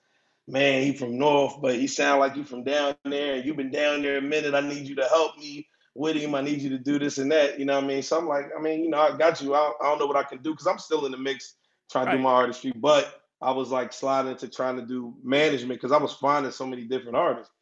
man, 0.48 0.82
he 0.82 0.94
from 0.96 1.18
North, 1.18 1.60
but 1.60 1.76
he 1.76 1.86
sound 1.86 2.20
like 2.20 2.36
you 2.36 2.44
from 2.44 2.64
down 2.64 2.94
there, 3.04 3.34
and 3.36 3.44
you've 3.44 3.56
been 3.56 3.70
down 3.70 4.02
there 4.02 4.18
a 4.18 4.22
minute. 4.22 4.54
I 4.54 4.60
need 4.60 4.88
you 4.88 4.96
to 4.96 5.04
help 5.04 5.36
me 5.38 5.68
with 5.98 6.16
him. 6.16 6.34
I 6.34 6.40
need 6.40 6.62
you 6.62 6.70
to 6.70 6.78
do 6.78 6.98
this 6.98 7.18
and 7.18 7.30
that. 7.32 7.58
You 7.58 7.64
know 7.64 7.74
what 7.74 7.84
I 7.84 7.86
mean? 7.86 8.02
So 8.02 8.18
I'm 8.18 8.28
like, 8.28 8.50
I 8.56 8.60
mean, 8.60 8.84
you 8.84 8.90
know, 8.90 9.00
I 9.00 9.16
got 9.16 9.42
you. 9.42 9.54
I 9.54 9.58
don't, 9.58 9.76
I 9.82 9.84
don't 9.86 9.98
know 9.98 10.06
what 10.06 10.16
I 10.16 10.22
can 10.22 10.38
do 10.38 10.52
because 10.52 10.66
I'm 10.66 10.78
still 10.78 11.06
in 11.06 11.12
the 11.12 11.18
mix 11.18 11.54
trying 11.90 12.06
to 12.06 12.12
do 12.12 12.18
my 12.18 12.30
artistry, 12.30 12.72
but 12.74 13.22
I 13.40 13.50
was 13.50 13.70
like 13.70 13.92
sliding 13.92 14.32
into 14.32 14.48
trying 14.48 14.76
to 14.76 14.86
do 14.86 15.14
management 15.22 15.80
because 15.80 15.92
I 15.92 15.98
was 15.98 16.12
finding 16.12 16.52
so 16.52 16.66
many 16.66 16.84
different 16.84 17.16
artists. 17.16 17.52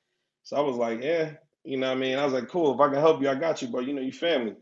So 0.42 0.56
I 0.56 0.60
was 0.60 0.76
like, 0.76 1.02
yeah, 1.02 1.32
you 1.64 1.76
know 1.76 1.88
what 1.88 1.96
I 1.96 2.00
mean? 2.00 2.18
I 2.18 2.24
was 2.24 2.34
like, 2.34 2.48
cool, 2.48 2.74
if 2.74 2.80
I 2.80 2.88
can 2.88 3.00
help 3.00 3.20
you, 3.20 3.28
I 3.28 3.34
got 3.34 3.62
you, 3.62 3.68
bro. 3.68 3.80
You 3.80 3.94
know, 3.94 4.02
you 4.02 4.12
family. 4.12 4.54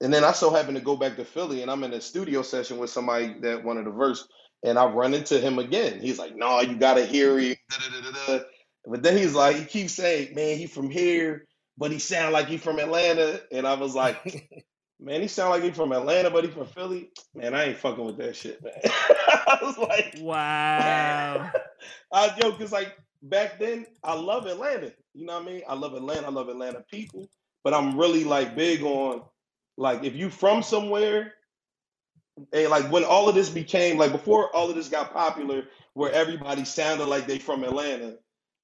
And 0.00 0.12
then 0.12 0.24
I 0.24 0.32
so 0.32 0.50
happened 0.50 0.76
to 0.76 0.82
go 0.82 0.96
back 0.96 1.16
to 1.16 1.24
Philly 1.24 1.62
and 1.62 1.70
I'm 1.70 1.84
in 1.84 1.92
a 1.92 2.00
studio 2.00 2.42
session 2.42 2.78
with 2.78 2.90
somebody 2.90 3.36
that 3.40 3.62
wanted 3.62 3.86
a 3.86 3.90
verse. 3.90 4.26
And 4.64 4.78
I 4.78 4.86
run 4.86 5.14
into 5.14 5.38
him 5.38 5.58
again. 5.58 6.00
He's 6.00 6.18
like, 6.18 6.36
no, 6.36 6.60
you 6.60 6.76
gotta 6.76 7.04
hear 7.04 7.38
him. 7.38 7.56
But 8.84 9.02
then 9.02 9.16
he's 9.16 9.34
like, 9.34 9.56
he 9.56 9.64
keeps 9.64 9.92
saying, 9.92 10.34
man, 10.34 10.58
he 10.58 10.66
from 10.66 10.90
here, 10.90 11.46
but 11.78 11.90
he 11.90 11.98
sound 11.98 12.32
like 12.32 12.46
he 12.46 12.56
from 12.56 12.78
Atlanta. 12.78 13.40
And 13.50 13.66
I 13.66 13.74
was 13.74 13.94
like, 13.94 14.64
man, 15.00 15.20
he 15.20 15.28
sound 15.28 15.50
like 15.50 15.62
he 15.62 15.70
from 15.70 15.92
Atlanta, 15.92 16.30
but 16.30 16.44
he 16.44 16.50
from 16.50 16.66
Philly. 16.66 17.10
Man, 17.34 17.54
I 17.54 17.64
ain't 17.64 17.78
fucking 17.78 18.04
with 18.04 18.18
that 18.18 18.36
shit, 18.36 18.62
man. 18.62 18.74
I 18.84 19.58
was 19.62 19.78
like, 19.78 20.16
Wow. 20.20 21.50
I 22.12 22.36
yo, 22.40 22.52
cause 22.52 22.72
like 22.72 22.96
back 23.22 23.58
then, 23.58 23.86
I 24.02 24.14
love 24.14 24.46
Atlanta. 24.46 24.92
You 25.14 25.26
know 25.26 25.34
what 25.34 25.42
I 25.42 25.46
mean? 25.46 25.62
I 25.68 25.74
love 25.74 25.94
Atlanta. 25.94 26.26
I 26.26 26.30
love 26.30 26.48
Atlanta 26.48 26.84
people. 26.90 27.28
But 27.64 27.74
I'm 27.74 27.98
really 27.98 28.24
like 28.24 28.56
big 28.56 28.82
on 28.82 29.22
like 29.76 30.04
if 30.04 30.14
you 30.14 30.30
from 30.30 30.62
somewhere, 30.62 31.34
and 32.52 32.70
like 32.70 32.90
when 32.90 33.04
all 33.04 33.28
of 33.28 33.34
this 33.34 33.50
became 33.50 33.98
like 33.98 34.12
before 34.12 34.54
all 34.54 34.68
of 34.68 34.74
this 34.74 34.88
got 34.88 35.12
popular, 35.12 35.64
where 35.94 36.12
everybody 36.12 36.64
sounded 36.64 37.06
like 37.06 37.26
they 37.26 37.38
from 37.38 37.64
Atlanta, 37.64 38.16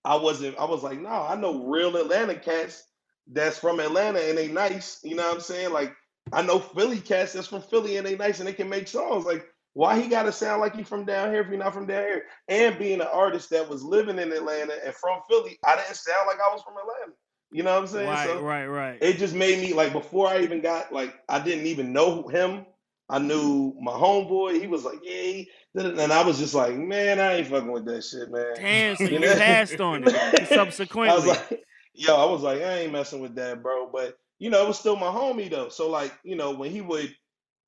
I 0.05 0.17
wasn't. 0.17 0.59
I 0.59 0.65
was 0.65 0.83
like, 0.83 1.01
no, 1.01 1.09
I 1.09 1.37
know 1.37 1.65
real 1.65 1.97
Atlanta 1.97 2.35
cats 2.35 2.85
that's 3.33 3.59
from 3.59 3.81
Atlanta 3.81 4.21
and 4.21 4.39
they 4.39 4.49
nice. 4.49 5.01
You 5.03 5.17
know 5.17 5.27
what 5.27 5.35
I'm 5.37 5.41
saying? 5.41 5.73
Like 5.73 5.95
I 6.33 6.43
know 6.43 6.59
Philly 6.59 7.01
cats 7.01 7.33
that's 7.33 7.49
from 7.49 7.63
Philly 7.63 7.97
and 7.97 8.07
they 8.07 8.17
nice 8.17 8.39
and 8.39 8.49
they 8.49 8.53
can 8.53 8.69
make 8.69 8.89
songs. 8.89 9.25
Like 9.25 9.47
why 9.75 10.01
he 10.01 10.09
got 10.09 10.25
to 10.25 10.33
sound 10.33 10.61
like 10.61 10.75
he 10.75 10.83
from 10.83 11.05
down 11.05 11.31
here 11.31 11.41
if 11.41 11.49
you're 11.49 11.57
not 11.59 11.75
from 11.75 11.87
down 11.87 12.03
here? 12.05 12.23
And 12.49 12.79
being 12.79 13.01
an 13.01 13.07
artist 13.13 13.51
that 13.51 13.69
was 13.69 13.83
living 13.85 14.19
in 14.19 14.33
Atlanta 14.33 14.75
and 14.85 14.95
from 14.95 15.21
Philly, 15.29 15.59
I 15.65 15.77
didn't 15.77 15.95
sound 15.95 16.27
like 16.27 16.39
I 16.39 16.53
was 16.53 16.63
from 16.63 16.75
Atlanta. 16.75 17.13
You 17.53 17.63
know 17.63 17.75
what 17.75 17.83
I'm 17.83 17.87
saying? 17.87 18.09
Right, 18.09 18.27
So 18.27 18.43
right, 18.43 18.67
right. 18.67 18.99
it 19.01 19.19
just 19.19 19.35
made 19.35 19.59
me 19.61 19.73
like 19.73 19.93
before 19.93 20.29
I 20.29 20.41
even 20.41 20.61
got 20.61 20.93
like 20.93 21.15
I 21.29 21.39
didn't 21.39 21.67
even 21.67 21.93
know 21.93 22.27
him. 22.29 22.67
I 23.11 23.19
knew 23.19 23.75
my 23.81 23.93
homeboy. 23.93 24.61
He 24.61 24.67
was 24.67 24.85
like, 24.85 24.99
yeah, 25.03 25.45
and 25.75 26.13
I 26.13 26.23
was 26.25 26.39
just 26.39 26.55
like, 26.55 26.75
man, 26.77 27.21
I 27.21 27.37
ain't 27.37 27.47
fucking 27.47 27.73
with 27.73 27.87
that 27.87 28.05
shit, 28.05 28.31
man. 28.31 28.53
Damn, 28.57 28.97
so 28.97 29.05
You 29.09 29.11
you 29.13 29.19
know? 29.21 29.35
passed 29.35 29.81
on 29.81 30.05
it 30.07 30.15
I 30.15 30.41
was 30.41 30.49
subsequently. 30.49 31.29
like, 31.29 31.63
yo, 31.99 32.17
I 32.17 32.31
was 32.31 32.43
like, 32.43 32.63
I 32.63 32.81
ain't 32.81 32.93
messing 32.93 33.21
with 33.21 33.35
that, 33.35 33.63
bro. 33.63 33.91
But 33.93 34.17
you 34.39 34.51
know, 34.51 34.63
it 34.65 34.69
was 34.69 34.79
still 34.79 34.97
my 34.97 35.07
homie 35.07 35.51
though. 35.51 35.69
So 35.69 35.91
like, 35.91 36.17
you 36.23 36.37
know, 36.37 36.53
when 36.53 36.71
he 36.71 36.81
would 36.81 37.15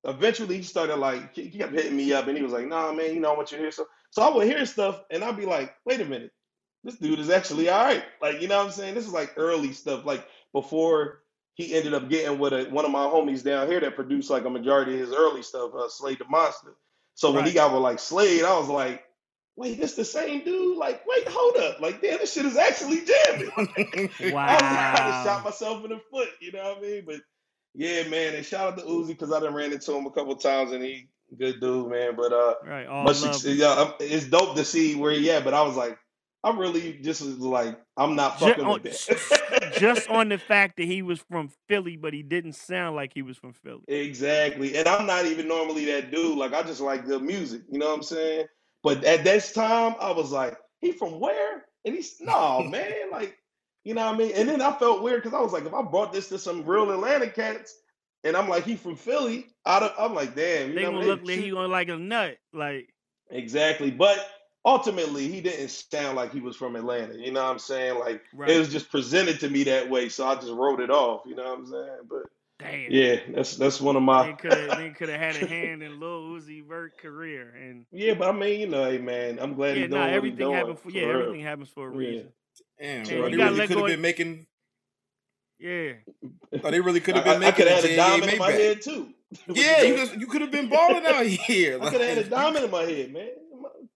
eventually 0.05 0.57
he 0.57 0.63
started 0.63 0.95
like 0.95 1.35
he 1.35 1.49
kept 1.49 1.73
hitting 1.73 1.95
me 1.95 2.11
up 2.13 2.27
and 2.27 2.37
he 2.37 2.43
was 2.43 2.53
like, 2.53 2.67
nah, 2.67 2.91
man, 2.91 3.13
you 3.13 3.19
know 3.19 3.33
I 3.33 3.37
want 3.37 3.51
you 3.51 3.57
to 3.57 3.63
hear 3.63 3.71
so 3.71 3.85
so 4.09 4.23
I 4.23 4.33
would 4.33 4.47
hear 4.47 4.65
stuff 4.65 5.03
and 5.11 5.23
I'd 5.23 5.37
be 5.37 5.45
like, 5.45 5.75
wait 5.85 6.01
a 6.01 6.05
minute, 6.05 6.31
this 6.83 6.97
dude 6.97 7.19
is 7.19 7.29
actually 7.29 7.69
all 7.69 7.85
right. 7.85 8.03
Like, 8.21 8.41
you 8.41 8.47
know 8.47 8.57
what 8.57 8.67
I'm 8.67 8.71
saying? 8.71 8.95
This 8.95 9.05
is 9.05 9.13
like 9.13 9.33
early 9.37 9.73
stuff, 9.73 10.05
like 10.05 10.25
before 10.53 11.21
he 11.53 11.75
ended 11.75 11.93
up 11.93 12.09
getting 12.09 12.39
with 12.39 12.53
a, 12.53 12.63
one 12.65 12.85
of 12.85 12.91
my 12.91 13.05
homies 13.05 13.43
down 13.43 13.67
here 13.67 13.79
that 13.81 13.95
produced 13.95 14.29
like 14.29 14.45
a 14.45 14.49
majority 14.49 14.93
of 14.93 14.99
his 14.99 15.13
early 15.13 15.43
stuff, 15.43 15.71
uh, 15.75 15.87
Slade 15.89 16.19
the 16.19 16.25
Monster. 16.29 16.75
So 17.13 17.31
when 17.31 17.45
he 17.45 17.51
got 17.51 17.73
with 17.73 17.81
like 17.81 17.99
Slade, 17.99 18.43
I 18.43 18.57
was 18.57 18.69
like, 18.69 19.03
wait, 19.55 19.79
this 19.79 19.95
the 19.95 20.05
same 20.05 20.43
dude? 20.43 20.77
Like, 20.77 21.05
wait, 21.07 21.27
hold 21.27 21.57
up. 21.57 21.79
Like, 21.79 22.01
damn, 22.01 22.19
this 22.19 22.33
shit 22.33 22.45
is 22.45 22.57
actually 22.57 23.01
jamming. 23.05 23.51
wow. 24.33 24.47
I 24.47 24.55
I 24.55 25.11
just 25.11 25.25
shot 25.25 25.43
myself 25.43 25.83
in 25.83 25.91
the 25.91 25.99
foot, 26.11 26.29
you 26.39 26.51
know 26.51 26.63
what 26.63 26.77
I 26.79 26.81
mean? 26.81 27.03
But 27.05 27.21
yeah, 27.73 28.07
man, 28.07 28.35
and 28.35 28.45
shout 28.45 28.73
out 28.73 28.79
to 28.79 28.85
Uzi 28.85 29.09
because 29.09 29.31
I 29.31 29.39
done 29.39 29.53
ran 29.53 29.71
into 29.71 29.93
him 29.95 30.05
a 30.05 30.11
couple 30.11 30.35
times 30.35 30.71
and 30.71 30.83
he 30.83 31.07
good 31.37 31.61
dude, 31.61 31.89
man. 31.89 32.15
But 32.15 32.33
uh 32.33 32.55
Right. 32.65 32.87
All 32.87 33.03
much 33.03 33.21
love. 33.21 33.43
yeah, 33.45 33.91
it's 33.99 34.25
dope 34.25 34.55
to 34.55 34.65
see 34.65 34.95
where 34.95 35.11
he 35.11 35.31
at, 35.31 35.43
but 35.43 35.53
I 35.53 35.61
was 35.61 35.75
like, 35.75 35.97
I'm 36.43 36.57
really 36.57 36.93
just 36.93 37.21
was 37.21 37.37
like, 37.37 37.79
I'm 37.95 38.15
not 38.15 38.39
fucking 38.39 38.65
on- 38.65 38.81
with 38.81 38.83
that. 38.83 39.73
Just 39.77 40.09
on 40.09 40.29
the 40.29 40.37
fact 40.37 40.77
that 40.77 40.85
he 40.85 41.01
was 41.01 41.19
from 41.29 41.49
Philly, 41.67 41.97
but 41.97 42.13
he 42.13 42.23
didn't 42.23 42.53
sound 42.53 42.95
like 42.95 43.13
he 43.13 43.21
was 43.21 43.37
from 43.37 43.53
Philly. 43.53 43.81
Exactly. 43.87 44.75
And 44.75 44.87
I'm 44.87 45.05
not 45.05 45.25
even 45.25 45.47
normally 45.47 45.85
that 45.85 46.11
dude. 46.11 46.37
Like 46.37 46.53
I 46.53 46.63
just 46.63 46.81
like 46.81 47.05
good 47.05 47.21
music. 47.21 47.61
You 47.71 47.79
know 47.79 47.87
what 47.87 47.95
I'm 47.97 48.03
saying? 48.03 48.45
But 48.83 49.03
at 49.03 49.23
this 49.23 49.51
time, 49.51 49.95
I 49.99 50.11
was 50.11 50.31
like, 50.31 50.57
he 50.79 50.91
from 50.91 51.19
where? 51.19 51.65
And 51.85 51.95
he's 51.95 52.19
no 52.19 52.63
man, 52.69 53.11
like, 53.11 53.37
you 53.83 53.93
know 53.93 54.05
what 54.05 54.15
I 54.15 54.17
mean? 54.17 54.31
And 54.35 54.47
then 54.47 54.61
I 54.61 54.71
felt 54.73 55.01
weird 55.01 55.23
because 55.23 55.37
I 55.37 55.41
was 55.41 55.53
like, 55.53 55.65
if 55.65 55.73
I 55.73 55.81
brought 55.81 56.13
this 56.13 56.29
to 56.29 56.37
some 56.37 56.65
real 56.65 56.91
Atlanta 56.91 57.29
cats, 57.29 57.75
and 58.23 58.37
I'm 58.37 58.47
like, 58.47 58.63
he 58.63 58.75
from 58.75 58.95
Philly, 58.95 59.47
I 59.65 59.91
I'm 59.97 60.13
like, 60.13 60.35
damn, 60.35 60.69
you 60.69 60.75
They 60.75 60.83
know 60.83 60.91
gonna 60.91 61.01
they 61.01 61.07
look 61.07 61.21
like 61.23 61.39
he 61.39 61.49
gonna 61.49 61.67
like 61.67 61.89
a 61.89 61.97
nut. 61.97 62.37
Like 62.53 62.89
Exactly. 63.31 63.89
But 63.89 64.27
ultimately 64.65 65.27
he 65.27 65.41
didn't 65.41 65.69
sound 65.69 66.15
like 66.15 66.31
he 66.31 66.39
was 66.39 66.55
from 66.55 66.75
Atlanta. 66.75 67.15
You 67.15 67.31
know 67.31 67.43
what 67.43 67.51
I'm 67.51 67.59
saying? 67.59 67.99
Like 67.99 68.21
right. 68.33 68.49
it 68.49 68.59
was 68.59 68.69
just 68.69 68.91
presented 68.91 69.39
to 69.39 69.49
me 69.49 69.63
that 69.63 69.89
way. 69.89 70.09
So 70.09 70.27
I 70.27 70.35
just 70.35 70.51
wrote 70.51 70.79
it 70.79 70.91
off. 70.91 71.21
You 71.25 71.35
know 71.35 71.45
what 71.45 71.59
I'm 71.59 71.65
saying? 71.65 71.97
But 72.09 72.23
Damn. 72.61 72.91
yeah, 72.91 73.15
that's 73.33 73.55
that's 73.57 73.81
one 73.81 73.95
of 73.95 74.03
my 74.03 74.33
could 74.33 74.51
they 74.77 74.89
could 74.91 75.09
have 75.09 75.19
had 75.19 75.35
a 75.43 75.47
hand 75.47 75.81
in 75.83 75.99
Lil 75.99 76.23
Uzi 76.29 76.65
Vert 76.67 76.97
career. 76.99 77.53
And 77.59 77.85
Yeah, 77.91 78.13
but 78.13 78.29
I 78.29 78.31
mean, 78.31 78.59
you 78.61 78.67
know, 78.67 78.85
hey 78.89 78.99
man, 78.99 79.39
I'm 79.39 79.55
glad 79.55 79.75
yeah, 79.77 79.83
he's 79.83 79.89
doing 79.89 79.91
nah, 79.91 79.99
what 80.01 80.09
he's 80.09 80.17
everything 80.17 80.37
doing. 80.37 80.53
happens 80.55 80.79
for 80.79 80.89
yeah, 80.91 81.01
real. 81.05 81.19
everything 81.21 81.41
happens 81.41 81.69
for 81.69 81.87
a 81.89 81.91
Yeah. 81.91 81.97
reason. 81.97 82.33
Damn, 82.79 83.05
Yeah, 83.05 83.17
bro. 83.17 83.27
you 83.27 83.37
They 83.37 83.43
really 83.43 83.67
could 83.67 83.77
have 83.77 83.87
been 83.87 84.01
making. 84.01 84.47
Yeah. 85.59 85.93
Oh, 86.63 86.71
they 86.71 86.81
really 86.81 86.99
could 86.99 87.15
have 87.15 87.23
been 87.23 87.33
I, 87.33 87.35
I 87.35 87.39
making 87.39 87.55
could 87.55 87.67
have 87.67 87.83
had 87.83 87.91
a 87.91 87.95
diamond 87.95 88.31
in 88.33 88.39
my 88.39 88.51
head 88.51 88.81
too. 88.81 89.09
Yeah, 89.47 89.81
you 89.83 89.95
could, 89.95 90.21
you 90.21 90.27
could 90.27 90.41
have 90.41 90.51
been 90.51 90.67
balling 90.69 91.05
out 91.05 91.25
here. 91.25 91.79
I 91.81 91.89
could 91.89 92.01
have 92.01 92.17
had 92.17 92.25
a 92.25 92.29
diamond 92.29 92.65
in 92.65 92.71
my 92.71 92.83
head, 92.83 93.13
man. 93.13 93.29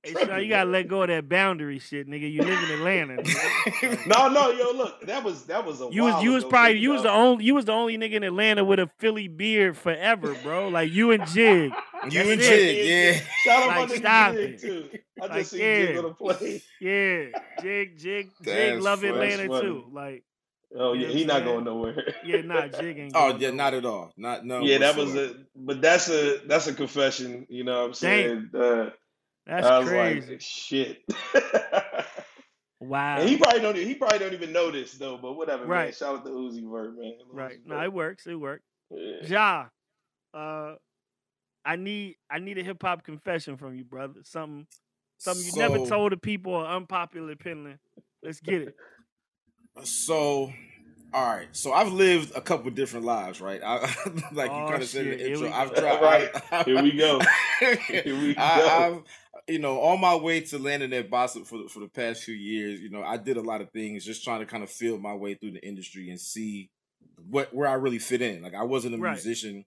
I'm 0.06 0.14
Hey, 0.14 0.26
tripping, 0.26 0.44
you 0.44 0.50
gotta 0.50 0.70
let 0.70 0.88
go 0.88 1.02
of 1.04 1.08
that 1.10 1.28
boundary 1.30 1.80
shit, 1.80 2.08
nigga. 2.08 2.32
You 2.32 2.42
live 2.44 2.64
in 2.64 2.72
Atlanta. 2.72 3.24
No, 4.08 4.30
no, 4.30 4.52
yo, 4.52 4.72
look, 4.72 5.02
that 5.08 5.24
was 5.24 5.46
that 5.46 5.66
was 5.66 5.82
a 5.82 5.90
You 5.92 6.04
was 6.04 6.24
you 6.24 6.32
was 6.34 6.44
ago, 6.44 6.50
probably 6.50 6.74
too, 6.76 6.80
you 6.80 6.92
was 6.92 7.04
the 7.04 7.12
only 7.12 7.46
you 7.46 7.56
was 7.56 7.66
the 7.66 7.72
only 7.72 7.98
nigga 7.98 8.14
in 8.14 8.24
Atlanta 8.24 8.64
with 8.64 8.80
a 8.80 8.90
Philly 9.00 9.28
beard 9.28 9.78
forever, 9.78 10.36
bro. 10.44 10.68
Like 10.70 10.92
you 10.92 11.12
and 11.12 11.26
Jig. 11.28 11.72
you 12.10 12.22
and 12.32 12.42
That's 12.42 12.48
Jig, 12.48 12.88
yeah. 12.88 13.20
Shout 13.44 13.64
out 13.64 13.68
Like, 13.68 13.90
my 13.90 13.96
stop 13.96 14.34
nigga 14.36 14.42
Jig 14.42 14.54
it. 14.54 14.60
too. 14.62 14.90
I 15.22 15.28
just 15.28 15.30
Like, 15.32 15.46
seen 15.48 15.60
Jig 15.74 15.90
yeah. 15.92 15.98
on 15.98 16.04
the 16.04 16.14
play. 16.14 16.62
Yeah, 16.80 17.26
Jig, 17.62 17.98
Jig, 17.98 18.30
Jig 18.44 18.76
That's 18.76 18.84
love. 18.84 19.04
Atlanta 19.04 19.48
funny. 19.48 19.62
too. 19.62 19.86
Like, 19.92 20.24
Oh 20.78 20.94
yeah, 20.94 21.08
know 21.08 21.14
he 21.14 21.26
not 21.26 21.44
going 21.46 21.64
nowhere. 21.64 22.14
yeah, 22.26 22.42
nah, 22.42 22.68
Jig 22.68 22.98
ain't. 23.00 23.14
Oh 23.16 23.36
yeah, 23.38 23.52
not 23.52 23.74
at 23.74 23.86
all. 23.86 24.12
Not 24.18 24.46
no. 24.46 24.60
yeah, 24.62 24.78
that 24.80 24.96
was 24.98 25.14
whatsoever. 25.14 25.34
a, 25.40 25.46
but 25.56 25.82
that's 25.82 26.10
a 26.10 26.40
that's 26.48 26.68
a 26.68 26.74
confession. 26.74 27.46
You 27.50 27.64
know 27.64 27.80
what 27.82 27.88
I'm 27.88 27.94
saying? 27.94 28.50
Uh, 28.54 28.90
That's 29.48 29.68
I 29.68 29.80
was 29.80 29.90
crazy. 29.90 30.32
like, 30.32 30.42
shit. 30.42 31.04
wow. 32.80 33.18
And 33.20 33.30
he 33.30 33.38
probably 33.38 33.62
don't. 33.62 33.76
He 33.78 33.96
probably 33.96 34.20
don't 34.20 34.34
even 34.34 34.52
know 34.52 34.72
this 34.72 34.94
though. 34.94 35.18
But 35.18 35.34
whatever, 35.34 35.68
man. 35.68 35.92
Shout 35.94 36.16
out 36.16 36.26
to 36.26 36.32
Uzi 36.32 36.70
Vert, 36.70 36.96
man. 36.98 37.14
right. 37.32 37.58
Uzi 37.64 37.68
No, 37.68 37.82
it 37.82 37.94
works. 37.94 38.26
It 38.28 38.36
works. 38.36 38.64
Yeah. 38.92 39.68
Ja, 40.34 40.40
uh, 40.40 40.76
I 41.64 41.76
need 41.76 42.16
I 42.30 42.40
need 42.40 42.58
a 42.58 42.64
hip 42.64 42.82
hop 42.82 43.04
confession 43.04 43.58
from 43.58 43.76
you, 43.76 43.84
brother. 43.84 44.22
Something 44.24 44.68
something 45.18 45.46
you 45.46 45.52
never 45.56 45.86
told 45.86 46.12
the 46.12 46.18
people 46.18 46.54
or 46.54 46.66
unpopular 46.66 47.32
opinion. 47.32 47.80
Let's 48.24 48.40
get 48.40 48.62
it. 48.62 48.76
So, 49.84 50.52
all 51.14 51.26
right. 51.28 51.48
So 51.52 51.74
I've 51.74 51.92
lived 51.92 52.36
a 52.36 52.42
couple 52.42 52.70
different 52.72 53.06
lives, 53.06 53.42
right? 53.42 53.62
I, 53.64 53.78
like 54.34 54.52
you 54.52 54.58
Oh, 54.58 54.70
kind 54.70 54.82
of 54.82 54.88
said 54.90 55.08
in 55.08 55.18
the 55.18 55.32
intro. 55.32 55.52
I've 55.52 55.74
tried. 55.74 56.02
Right. 56.02 56.30
I, 56.52 56.64
Here 56.64 56.82
we 56.82 56.92
go. 56.98 57.20
Here 57.60 58.04
we 58.06 58.36
I, 58.38 58.58
go. 58.60 58.68
I've, 58.68 59.04
you 59.48 59.60
know, 59.60 59.80
on 59.82 60.02
my 60.02 60.16
way 60.16 60.42
to 60.42 60.58
landing 60.58 60.94
at 60.94 61.10
Bossip 61.12 61.46
for 61.46 61.60
the, 61.60 61.70
for 61.70 61.80
the 61.80 61.88
past 61.88 62.24
few 62.24 62.34
years, 62.34 62.80
you 62.80 62.90
know, 62.90 63.04
I 63.04 63.18
did 63.18 63.38
a 63.38 63.42
lot 63.42 63.62
of 63.62 63.72
things, 63.72 64.06
just 64.06 64.24
trying 64.24 64.40
to 64.40 64.46
kind 64.46 64.64
of 64.64 64.70
feel 64.70 64.98
my 64.98 65.14
way 65.14 65.36
through 65.36 65.52
the 65.52 65.66
industry 65.66 66.10
and 66.10 66.20
see 66.20 66.70
what 67.30 67.54
where 67.54 67.68
I 67.68 67.74
really 67.74 68.00
fit 68.00 68.22
in. 68.22 68.42
Like 68.42 68.56
I 68.56 68.64
wasn't 68.64 68.96
a 68.96 68.98
Right. 68.98 69.14
musician, 69.14 69.66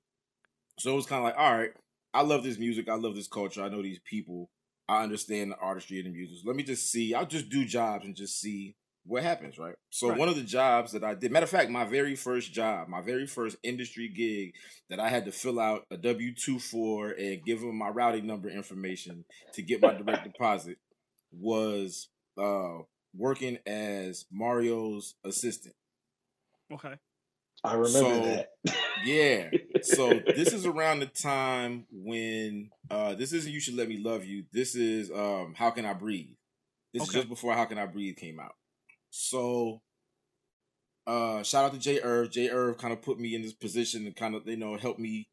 so 0.78 0.92
it 0.92 0.96
was 0.96 1.06
kind 1.06 1.20
of 1.20 1.24
like, 1.24 1.38
all 1.38 1.56
right, 1.56 1.70
I 2.12 2.22
love 2.22 2.42
this 2.42 2.58
music, 2.58 2.88
I 2.88 2.94
love 2.94 3.14
this 3.14 3.28
culture, 3.28 3.62
I 3.62 3.68
know 3.68 3.82
these 3.82 4.00
people, 4.00 4.50
I 4.88 5.02
understand 5.02 5.52
the 5.52 5.58
artistry 5.58 5.98
of 5.98 6.04
the 6.06 6.10
music. 6.10 6.38
Let 6.44 6.56
me 6.56 6.62
just 6.62 6.90
see. 6.90 7.14
I'll 7.14 7.26
just 7.26 7.48
do 7.48 7.64
jobs 7.64 8.04
and 8.04 8.16
just 8.16 8.40
see 8.40 8.74
what 9.08 9.22
happens, 9.22 9.58
right? 9.58 9.74
So 9.90 10.10
Right. 10.10 10.18
one 10.18 10.28
of 10.28 10.36
the 10.36 10.42
jobs 10.42 10.92
that 10.92 11.02
I 11.02 11.14
did, 11.14 11.32
matter 11.32 11.44
of 11.44 11.50
fact, 11.50 11.70
my 11.70 11.84
very 11.84 12.14
first 12.14 12.52
job, 12.52 12.88
my 12.88 13.00
very 13.00 13.26
first 13.26 13.56
industry 13.62 14.08
gig 14.08 14.54
that 14.90 15.00
I 15.00 15.08
had 15.08 15.24
to 15.24 15.32
fill 15.32 15.58
out 15.58 15.86
a 15.90 15.96
W 15.96 16.34
two 16.34 16.58
for 16.58 17.10
and 17.10 17.42
give 17.44 17.60
them 17.60 17.76
my 17.76 17.88
routing 17.88 18.26
number 18.26 18.48
information 18.48 19.24
to 19.54 19.62
get 19.62 19.82
my 19.82 19.94
direct 19.94 20.24
deposit 20.32 20.76
was 21.32 22.08
uh 22.38 22.78
working 23.16 23.58
as 23.66 24.26
Mario's 24.30 25.14
assistant. 25.24 25.74
Okay. 26.72 26.94
I 27.64 27.72
remember 27.74 27.88
So- 27.98 28.22
that. 28.24 28.50
Yeah. 29.04 29.50
So 29.82 30.10
this 30.36 30.52
is 30.52 30.66
around 30.72 31.00
the 31.00 31.06
time 31.06 31.86
when 31.90 32.70
uh 32.90 33.14
this 33.14 33.32
isn't 33.32 33.50
You 33.52 33.60
Should 33.60 33.74
Let 33.76 33.88
Me 33.88 33.96
Love 33.98 34.24
You. 34.24 34.44
This 34.52 34.74
is 34.74 35.10
um 35.10 35.54
How 35.56 35.70
Can 35.70 35.84
I 35.86 35.94
Breathe. 35.94 36.30
This 36.92 37.02
is 37.04 37.08
just 37.14 37.28
before 37.28 37.54
How 37.54 37.64
Can 37.64 37.78
I 37.78 37.86
Breathe 37.86 38.16
came 38.16 38.38
out. 38.40 38.54
So 39.10 39.82
uh 41.06 41.42
shout 41.42 41.64
out 41.64 41.72
to 41.72 41.78
Jay 41.78 42.00
Irv. 42.02 42.30
Jay 42.30 42.50
Irv 42.50 42.78
kind 42.78 42.92
of 42.92 43.02
put 43.02 43.18
me 43.18 43.34
in 43.34 43.42
this 43.42 43.52
position 43.54 44.06
and 44.06 44.14
kind 44.14 44.34
of 44.34 44.46
you 44.46 44.56
know 44.56 44.76
help 44.76 44.98
me 44.98 45.28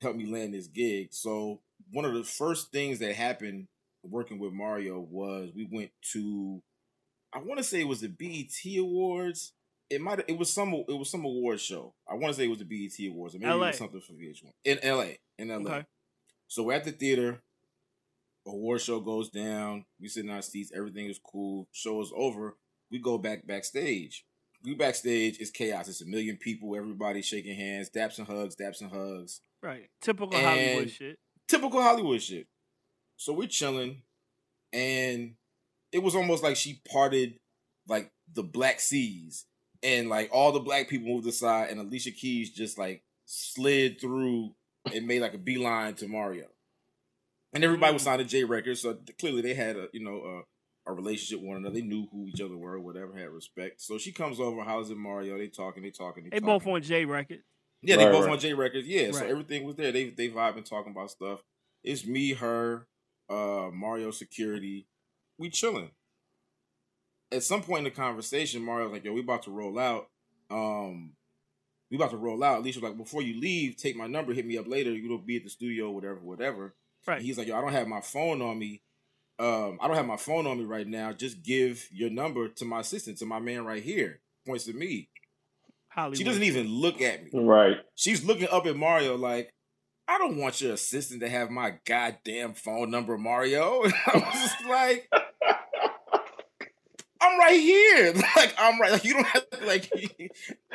help 0.00 0.16
me 0.16 0.26
land 0.26 0.54
this 0.54 0.66
gig. 0.66 1.08
So 1.12 1.60
one 1.92 2.04
of 2.04 2.14
the 2.14 2.24
first 2.24 2.72
things 2.72 2.98
that 2.98 3.14
happened 3.14 3.68
working 4.02 4.38
with 4.38 4.52
Mario 4.52 5.00
was 5.00 5.50
we 5.54 5.68
went 5.70 5.90
to 6.12 6.62
I 7.32 7.38
want 7.38 7.58
to 7.58 7.64
say 7.64 7.80
it 7.80 7.88
was 7.88 8.00
the 8.00 8.08
BET 8.08 8.78
Awards. 8.78 9.52
It 9.88 10.00
might 10.00 10.24
it 10.28 10.38
was 10.38 10.52
some 10.52 10.72
it 10.88 10.98
was 10.98 11.10
some 11.10 11.24
award 11.24 11.60
show. 11.60 11.94
I 12.08 12.14
want 12.14 12.28
to 12.28 12.34
say 12.34 12.44
it 12.44 12.50
was 12.50 12.58
the 12.58 12.64
BET 12.64 13.08
Awards 13.08 13.34
or 13.34 13.38
maybe 13.38 13.52
it 13.52 13.58
was 13.58 13.78
something 13.78 14.00
for 14.00 14.12
VH1 14.12 14.50
in 14.64 14.78
LA 14.84 15.14
in 15.38 15.48
LA. 15.48 15.70
Okay. 15.70 15.86
So 16.48 16.64
we're 16.64 16.74
at 16.74 16.84
the 16.84 16.92
theater. 16.92 17.42
Award 18.46 18.80
show 18.80 19.00
goes 19.00 19.30
down. 19.30 19.84
We 20.00 20.08
sit 20.08 20.24
in 20.24 20.30
our 20.30 20.42
seats. 20.42 20.72
Everything 20.74 21.06
is 21.06 21.20
cool. 21.22 21.68
Show 21.72 22.00
is 22.00 22.12
over. 22.16 22.56
We 22.90 22.98
go 22.98 23.18
back 23.18 23.46
backstage. 23.46 24.24
We 24.64 24.74
backstage. 24.74 25.38
It's 25.40 25.50
chaos. 25.50 25.88
It's 25.88 26.02
a 26.02 26.06
million 26.06 26.36
people. 26.36 26.74
Everybody 26.76 27.22
shaking 27.22 27.56
hands. 27.56 27.88
Daps 27.90 28.18
and 28.18 28.26
hugs. 28.26 28.56
Daps 28.56 28.80
and 28.80 28.90
hugs. 28.90 29.40
Right. 29.62 29.88
Typical 30.00 30.38
Hollywood 30.38 30.90
shit. 30.90 31.18
Typical 31.48 31.82
Hollywood 31.82 32.22
shit. 32.22 32.46
So 33.16 33.32
we're 33.32 33.48
chilling, 33.48 34.02
and 34.72 35.34
it 35.92 36.02
was 36.02 36.14
almost 36.14 36.42
like 36.42 36.56
she 36.56 36.80
parted 36.90 37.34
like 37.88 38.10
the 38.32 38.42
black 38.42 38.80
seas, 38.80 39.46
and 39.82 40.08
like 40.08 40.30
all 40.32 40.52
the 40.52 40.60
black 40.60 40.88
people 40.88 41.08
moved 41.08 41.26
aside, 41.26 41.70
and 41.70 41.80
Alicia 41.80 42.12
Keys 42.12 42.50
just 42.50 42.78
like 42.78 43.02
slid 43.26 44.00
through 44.00 44.54
and 44.94 45.06
made 45.06 45.20
like 45.20 45.34
a 45.34 45.38
beeline 45.38 45.94
to 45.96 46.08
Mario. 46.08 46.46
And 47.52 47.64
everybody 47.64 47.92
was 47.92 48.02
Mm. 48.02 48.04
signed 48.06 48.18
to 48.20 48.24
J 48.28 48.44
Records, 48.44 48.80
so 48.80 48.98
clearly 49.18 49.42
they 49.42 49.54
had 49.54 49.76
a 49.76 49.88
you 49.92 50.02
know 50.04 50.42
a, 50.86 50.90
a 50.90 50.94
relationship 50.94 51.40
with 51.40 51.48
one 51.48 51.56
another. 51.58 51.74
They 51.74 51.82
knew 51.82 52.06
who 52.12 52.26
each 52.26 52.40
other 52.40 52.56
were, 52.56 52.78
whatever, 52.80 53.16
had 53.16 53.30
respect. 53.30 53.80
So 53.80 53.98
she 53.98 54.12
comes 54.12 54.40
over, 54.40 54.62
how's 54.62 54.90
it 54.90 54.96
Mario? 54.96 55.38
They 55.38 55.48
talking, 55.48 55.82
they 55.82 55.90
talking, 55.90 56.24
they, 56.24 56.30
They 56.30 56.40
talking. 56.40 56.46
both 56.46 56.66
on 56.66 56.82
J 56.82 57.04
record. 57.04 57.40
Yeah, 57.82 57.96
they 57.96 58.04
Right, 58.04 58.12
both 58.12 58.24
right. 58.26 58.32
on 58.34 58.38
J 58.38 58.52
Records. 58.52 58.86
Yeah, 58.86 59.10
so 59.12 59.24
everything 59.24 59.64
was 59.64 59.74
there. 59.76 59.90
They 59.90 60.10
they 60.10 60.28
vibing, 60.28 60.64
talking 60.68 60.92
about 60.92 61.10
stuff. 61.10 61.40
It's 61.82 62.04
me, 62.06 62.34
her, 62.34 62.86
uh, 63.30 63.70
Mario 63.72 64.10
Security. 64.10 64.86
We 65.38 65.48
chilling. 65.48 65.90
At 67.32 67.42
some 67.42 67.62
point 67.62 67.78
in 67.78 67.84
the 67.84 67.90
conversation, 67.90 68.62
Mario's 68.62 68.92
like, 68.92 69.04
"Yo, 69.04 69.12
we 69.14 69.20
about 69.20 69.44
to 69.44 69.50
roll 69.50 69.78
out. 69.78 70.08
Um, 70.50 71.12
we 71.90 71.96
about 71.96 72.10
to 72.10 72.16
roll 72.18 72.42
out." 72.44 72.58
Alicia 72.58 72.80
was 72.80 72.90
like, 72.90 72.98
"Before 72.98 73.22
you 73.22 73.40
leave, 73.40 73.76
take 73.76 73.96
my 73.96 74.06
number. 74.06 74.34
Hit 74.34 74.44
me 74.46 74.58
up 74.58 74.68
later. 74.68 74.92
You'll 74.92 75.16
be 75.18 75.36
at 75.36 75.44
the 75.44 75.50
studio, 75.50 75.90
whatever, 75.90 76.20
whatever." 76.20 76.74
Right. 77.06 77.16
And 77.16 77.24
he's 77.24 77.38
like, 77.38 77.46
"Yo, 77.48 77.56
I 77.56 77.62
don't 77.62 77.72
have 77.72 77.88
my 77.88 78.02
phone 78.02 78.42
on 78.42 78.58
me. 78.58 78.82
Um, 79.40 79.78
I 79.80 79.88
don't 79.88 79.96
have 79.96 80.06
my 80.06 80.16
phone 80.18 80.46
on 80.46 80.58
me 80.58 80.64
right 80.64 80.86
now. 80.86 81.12
Just 81.12 81.42
give 81.42 81.88
your 81.90 82.10
number 82.10 82.48
to 82.48 82.64
my 82.64 82.80
assistant, 82.80 83.18
to 83.18 83.26
my 83.26 83.40
man 83.40 83.64
right 83.64 83.82
here." 83.82 84.20
Points 84.46 84.64
to 84.66 84.72
me. 84.72 85.08
Hollywood. 85.88 86.18
She 86.18 86.24
doesn't 86.24 86.42
even 86.44 86.68
look 86.68 87.00
at 87.00 87.24
me 87.24 87.30
Right. 87.34 87.78
she's 87.96 88.24
looking 88.24 88.48
up 88.50 88.64
at 88.66 88.76
Mario 88.76 89.16
like, 89.16 89.52
I 90.06 90.18
don't 90.18 90.38
want 90.38 90.60
your 90.60 90.72
assistant 90.74 91.20
to 91.20 91.28
have 91.28 91.50
my 91.50 91.74
goddamn 91.84 92.54
phone 92.54 92.90
number, 92.90 93.18
Mario. 93.18 93.82
And 93.82 93.92
I 94.06 94.16
was 94.18 94.32
just 94.34 94.64
like, 94.68 95.08
I'm 97.20 97.38
right 97.38 97.60
here. 97.60 98.14
Like 98.36 98.54
I'm 98.58 98.80
right. 98.80 98.92
Like 98.92 99.04
you 99.04 99.14
don't 99.14 99.26
have 99.26 99.50
to 99.50 99.66
like 99.66 99.90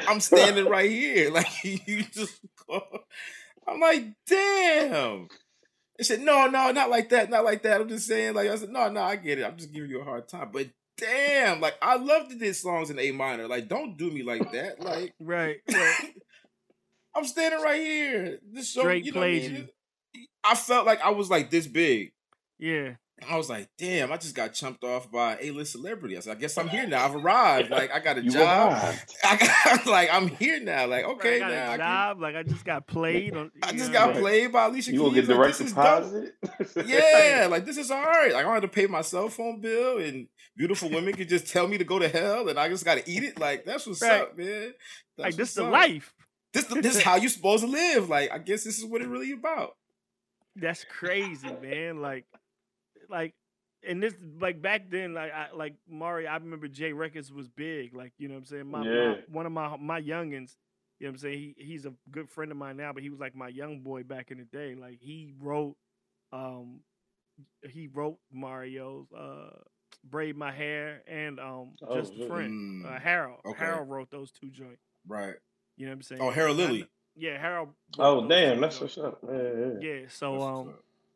I'm 0.08 0.20
standing 0.20 0.68
right 0.68 0.90
here. 0.90 1.32
Like 1.32 1.48
you 1.64 2.04
just 2.04 2.40
I'm 3.68 3.80
like, 3.80 4.06
damn. 4.28 5.28
They 5.98 6.04
said, 6.04 6.22
no, 6.22 6.48
no, 6.48 6.72
not 6.72 6.90
like 6.90 7.10
that, 7.10 7.30
not 7.30 7.46
like 7.46 7.64
that. 7.64 7.80
I'm 7.80 7.88
just 7.88 8.08
saying, 8.08 8.34
like 8.34 8.50
I 8.50 8.56
said, 8.58 8.70
no, 8.70 8.90
no, 8.90 9.02
I 9.02 9.16
get 9.16 9.40
it. 9.40 9.46
I'm 9.46 9.56
just 9.56 9.72
giving 9.72 9.90
you 9.90 10.02
a 10.02 10.04
hard 10.04 10.28
time. 10.28 10.50
But 10.52 10.68
damn, 10.98 11.62
like 11.62 11.76
I 11.82 11.96
love 11.96 12.30
to 12.30 12.36
did 12.36 12.56
songs 12.56 12.90
in 12.90 13.00
A 13.00 13.12
minor. 13.12 13.48
Like, 13.48 13.68
don't 13.68 13.98
do 13.98 14.12
me 14.12 14.24
like 14.24 14.52
that. 14.52 14.82
Like 14.82 15.14
Right. 15.20 15.58
right. 15.72 16.14
I'm 17.16 17.26
standing 17.26 17.62
right 17.62 17.82
here. 17.82 18.40
This 18.52 18.72
show, 18.72 18.82
Straight 18.82 19.06
you 19.06 19.14
know 19.14 19.22
I 19.22 19.30
mean? 19.30 19.70
I 20.44 20.56
felt 20.56 20.86
like 20.86 21.02
I 21.02 21.12
was 21.12 21.30
like 21.30 21.50
this 21.50 21.68
big. 21.68 22.12
Yeah. 22.60 22.96
I 23.30 23.38
was 23.38 23.50
like, 23.50 23.70
damn, 23.78 24.12
I 24.12 24.18
just 24.18 24.36
got 24.36 24.54
chumped 24.54 24.84
off 24.84 25.10
by 25.10 25.38
a 25.42 25.52
list 25.52 25.72
celebrity. 25.72 26.18
I 26.18 26.20
said, 26.20 26.36
I 26.36 26.40
guess 26.40 26.58
I'm 26.58 26.68
here 26.68 26.86
now. 26.88 27.06
I've 27.06 27.16
arrived. 27.16 27.70
Like 27.72 27.90
I 27.92 28.00
got 28.00 28.18
a 28.18 28.22
You 28.24 28.30
job. 28.30 28.74
arrived. 28.74 29.16
I 29.24 29.38
got 29.38 29.86
like 29.86 30.10
I'm 30.12 30.28
here 30.28 30.60
now. 30.60 30.86
Like 30.88 31.06
okay, 31.06 31.38
I 31.38 31.40
got 31.40 31.52
now 31.52 31.56
a 31.56 31.64
I, 31.66 31.78
can- 31.78 31.80
job. 31.80 32.22
Like 32.22 32.36
I 32.36 32.44
just 32.44 32.66
got 32.66 32.88
played 32.88 33.36
on. 33.38 33.52
I 33.64 33.72
just 33.72 33.88
know, 33.88 33.94
got 33.94 34.16
played 34.16 34.52
by 34.52 34.66
Alicia 34.66 34.92
You 34.92 35.00
gonna 35.00 35.14
get 35.14 35.28
Like, 35.30 35.38
direct 35.38 35.62
is 35.62 35.70
deposit? 35.72 36.34
Yeah, 36.86 37.48
like 37.50 37.66
this 37.66 37.78
is 37.78 37.90
all 37.90 38.04
right. 38.04 38.34
Like 38.34 38.42
I 38.42 38.44
don't 38.44 38.54
have 38.54 38.62
to 38.64 38.68
pay 38.68 38.88
my 38.88 39.02
cell 39.02 39.30
phone 39.30 39.62
bill, 39.62 39.98
and 40.00 40.28
beautiful 40.58 40.90
women 40.90 41.14
can 41.14 41.28
just 41.28 41.48
tell 41.48 41.68
me 41.68 41.78
to 41.78 41.84
go 41.86 42.00
to 42.00 42.10
hell, 42.10 42.50
and 42.50 42.60
I 42.60 42.68
just 42.70 42.84
got 42.86 42.96
to 42.98 43.10
eat 43.10 43.24
it. 43.24 43.40
Like 43.40 43.64
that's 43.66 43.88
what's 43.88 44.02
Right. 44.02 44.22
up, 44.22 44.38
man. 44.38 44.74
That's 45.18 45.26
like 45.30 45.36
this 45.36 45.52
is 45.52 45.58
up. 45.60 45.72
life. 45.72 46.14
This 46.54 46.66
this 46.66 46.98
is 46.98 47.02
how 47.02 47.16
you're 47.16 47.30
supposed 47.30 47.64
to 47.64 47.70
live. 47.70 48.10
Like 48.10 48.32
I 48.32 48.40
guess 48.40 48.64
this 48.66 48.78
is 48.78 48.86
what 48.86 49.02
it 49.02 49.08
really 49.08 49.32
about. 49.32 49.76
That's 50.58 50.86
crazy, 50.86 51.50
man. 51.62 52.02
Like, 52.02 52.26
like, 53.10 53.34
and 53.88 54.02
this 54.02 54.14
like 54.40 54.62
back 54.62 54.90
then, 54.90 55.14
like 55.14 55.32
I 55.32 55.48
like 55.56 55.76
Mario. 55.90 56.30
I 56.30 56.36
remember 56.38 56.68
Jay 56.68 56.94
Records 56.94 57.32
was 57.32 57.48
big. 57.48 57.96
Like 57.96 58.14
you 58.18 58.28
know 58.28 58.34
what 58.36 58.40
I'm 58.42 58.46
saying. 58.46 58.68
My, 58.72 58.84
my 58.84 59.20
one 59.32 59.46
of 59.46 59.52
my 59.52 59.76
my 59.78 60.02
youngins. 60.02 60.56
You 61.00 61.08
know 61.08 61.12
what 61.12 61.16
I'm 61.16 61.18
saying. 61.18 61.38
He 61.40 61.56
he's 61.58 61.86
a 61.86 61.94
good 62.10 62.30
friend 62.30 62.52
of 62.52 62.58
mine 62.58 62.78
now, 62.78 62.94
but 62.94 63.04
he 63.04 63.10
was 63.10 63.20
like 63.20 63.36
my 63.36 63.50
young 63.50 63.82
boy 63.82 64.04
back 64.04 64.32
in 64.32 64.38
the 64.38 64.46
day. 64.46 64.76
Like 64.76 65.00
he 65.02 65.34
wrote, 65.42 65.76
um, 66.32 66.80
he 67.70 67.88
wrote 67.88 68.18
Mario's 68.32 69.08
uh, 69.12 69.50
"Braid 70.10 70.38
My 70.38 70.52
Hair" 70.52 71.02
and 71.08 71.40
um, 71.40 71.72
Oh, 71.86 71.96
"Just 72.00 72.14
a 72.14 72.18
shit. 72.18 72.28
Friend." 72.28 72.86
Uh, 72.86 72.90
Mm, 72.90 73.02
Harold. 73.02 73.40
okay. 73.46 73.58
Harold 73.60 73.90
wrote 73.90 74.10
those 74.10 74.32
two 74.32 74.50
joints. 74.50 74.82
right. 75.08 75.36
You 75.78 75.86
know 75.86 75.92
what 75.92 75.96
I'm 75.98 76.02
saying. 76.04 76.22
Oh, 76.22 76.30
Harold 76.32 76.56
Lilly. 76.58 76.88
Yeah, 77.18 77.38
Harold. 77.40 77.70
Oh 78.00 78.26
damn, 78.28 78.62
that's 78.62 78.80
joints. 78.80 78.96
what's 78.96 79.08
up. 79.08 79.20
Yeah, 79.30 79.42
yeah. 79.42 79.80
Yeah, 79.82 80.00
so 80.08 80.32
That's 80.32 80.44
um, 80.46 80.74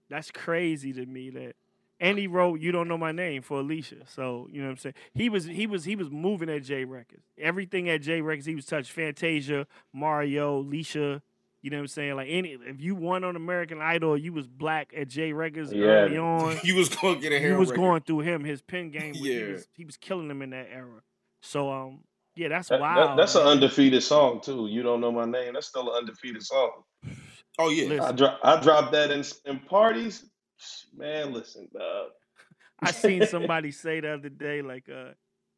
that's 0.10 0.32
crazy 0.32 0.92
to 0.94 1.06
me 1.06 1.30
that 1.30 1.56
and 2.00 2.18
he 2.18 2.28
wrote 2.28 2.60
"You 2.62 2.72
Don't 2.72 2.88
Know 2.88 2.98
My 2.98 3.12
Name" 3.12 3.42
for 3.42 3.60
Alicia. 3.60 4.06
So 4.08 4.48
you 4.52 4.62
know 4.62 4.68
what 4.68 4.72
I'm 4.72 4.78
saying. 4.78 4.96
He 5.14 5.30
was 5.30 5.46
he 5.46 5.68
was 5.68 5.86
he 5.86 5.96
was 5.96 6.10
moving 6.10 6.50
at 6.50 6.64
J 6.64 6.86
Records. 6.86 7.24
Everything 7.38 7.90
at 7.90 8.02
J 8.02 8.22
Records, 8.22 8.46
he 8.46 8.56
was 8.56 8.66
touched. 8.66 8.92
Fantasia, 8.92 9.68
Mario, 9.94 10.58
Alicia. 10.60 11.22
You 11.62 11.70
know 11.72 11.78
what 11.78 11.82
I'm 11.82 11.88
saying? 11.88 12.16
Like 12.16 12.28
any, 12.30 12.52
if 12.54 12.80
you 12.80 12.96
won 12.96 13.26
on 13.26 13.36
American 13.36 13.82
Idol, 13.82 14.18
you 14.18 14.32
was 14.32 14.48
black 14.48 14.94
at 14.96 15.10
J 15.10 15.34
Records 15.34 15.74
Yeah. 15.74 15.88
early 15.88 16.18
on. 16.18 16.58
you 16.64 16.76
was 16.76 16.88
gonna 16.88 17.20
get 17.20 17.34
a 17.34 17.36
he 17.38 17.42
Harold 17.44 17.60
was 17.60 17.70
record. 17.72 17.82
going 17.82 18.02
through 18.04 18.20
him. 18.20 18.44
His 18.46 18.62
pen 18.62 18.92
game, 18.92 19.10
was, 19.12 19.20
he 19.20 19.34
Yeah. 19.40 19.52
was 19.52 19.68
he 19.74 19.84
was 19.86 19.98
killing 19.98 20.30
them 20.30 20.42
in 20.42 20.52
that 20.52 20.70
era. 20.72 21.02
So 21.42 21.70
um, 21.70 22.00
yeah, 22.36 22.48
that's 22.48 22.70
That- 22.70 22.76
that- 22.80 22.96
wild. 22.96 23.20
that's 23.20 23.36
an 23.36 23.42
undefeated 23.42 24.02
song 24.04 24.40
too. 24.40 24.68
You 24.70 24.84
don't 24.84 25.02
know 25.02 25.12
my 25.12 25.26
name. 25.26 25.54
That's 25.56 25.68
still 25.68 25.90
an 25.94 25.98
undefeated 25.98 26.44
song. 26.44 26.72
Oh 27.58 27.70
yeah. 27.72 27.90
Listen. 27.90 28.06
I 28.06 28.12
drop 28.14 28.40
I 28.42 28.62
dropped 28.62 28.92
that 28.94 29.12
in 29.12 29.26
in 29.46 29.60
parties. 29.60 30.24
Man, 30.96 31.34
listen, 31.34 31.68
dog. 31.74 32.10
I 32.82 32.92
seen 32.92 33.26
somebody 33.26 33.72
say 33.72 34.00
the 34.00 34.14
other 34.14 34.30
day, 34.30 34.62
like 34.62 34.88
uh, 34.90 35.12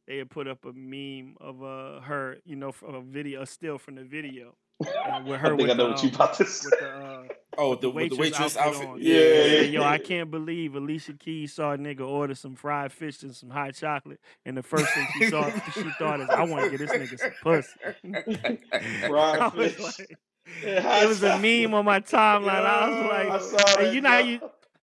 they 0.07 0.17
had 0.17 0.29
put 0.29 0.47
up 0.47 0.65
a 0.65 0.73
meme 0.73 1.35
of 1.39 1.63
uh 1.63 2.01
her, 2.01 2.37
you 2.45 2.55
know, 2.55 2.71
from 2.71 2.95
a 2.95 3.01
video, 3.01 3.41
a 3.43 3.45
still 3.45 3.77
from 3.77 3.95
the 3.95 4.03
video, 4.03 4.55
uh, 4.85 5.21
with 5.25 5.39
I 5.45 5.49
her 5.49 5.55
think 5.55 5.61
with 5.61 5.71
I 5.71 5.73
know 5.73 5.87
the, 5.87 5.89
what 5.89 6.03
you 6.03 6.09
um, 6.09 6.15
about 6.15 6.33
to 6.35 6.45
say. 6.45 6.69
with 6.71 6.79
the 6.79 6.89
uh, 6.89 7.23
oh, 7.57 7.69
with 7.71 7.81
the, 7.81 7.89
with 7.89 8.09
the 8.09 8.15
waitress 8.15 8.57
outfit. 8.57 8.87
on. 8.87 8.99
Yeah, 8.99 9.13
They 9.13 9.51
yeah, 9.57 9.61
said, 9.61 9.73
Yo, 9.73 9.83
I 9.83 9.97
can't 9.99 10.31
believe 10.31 10.75
Alicia 10.75 11.13
Keys 11.13 11.53
saw 11.53 11.73
a 11.73 11.77
nigga 11.77 12.07
order 12.07 12.33
some 12.35 12.55
fried 12.55 12.91
fish 12.91 13.21
and 13.23 13.35
some 13.35 13.49
hot 13.49 13.75
chocolate, 13.75 14.19
and 14.45 14.57
the 14.57 14.63
first 14.63 14.93
thing 14.93 15.07
she 15.17 15.29
saw, 15.29 15.49
she 15.73 15.89
thought 15.99 16.19
is, 16.21 16.29
I 16.29 16.43
want 16.43 16.65
to 16.71 16.77
get 16.77 16.79
this 16.79 16.91
nigga 16.91 17.19
some 17.19 17.31
pussy. 17.43 19.07
Fried 19.07 19.53
fish. 19.53 19.79
like, 19.79 20.17
it 20.63 21.07
was 21.07 21.23
a 21.23 21.37
meme 21.39 21.73
on 21.73 21.85
my 21.85 21.99
timeline. 21.99 22.65
I 22.65 22.89
was 22.89 22.97
I 22.97 23.27
like, 23.33 23.41
saw 23.41 23.77
and 23.79 23.87
that, 23.87 23.93
you 23.93 24.01
know 24.01 24.09
how 24.09 24.19
you, 24.19 24.39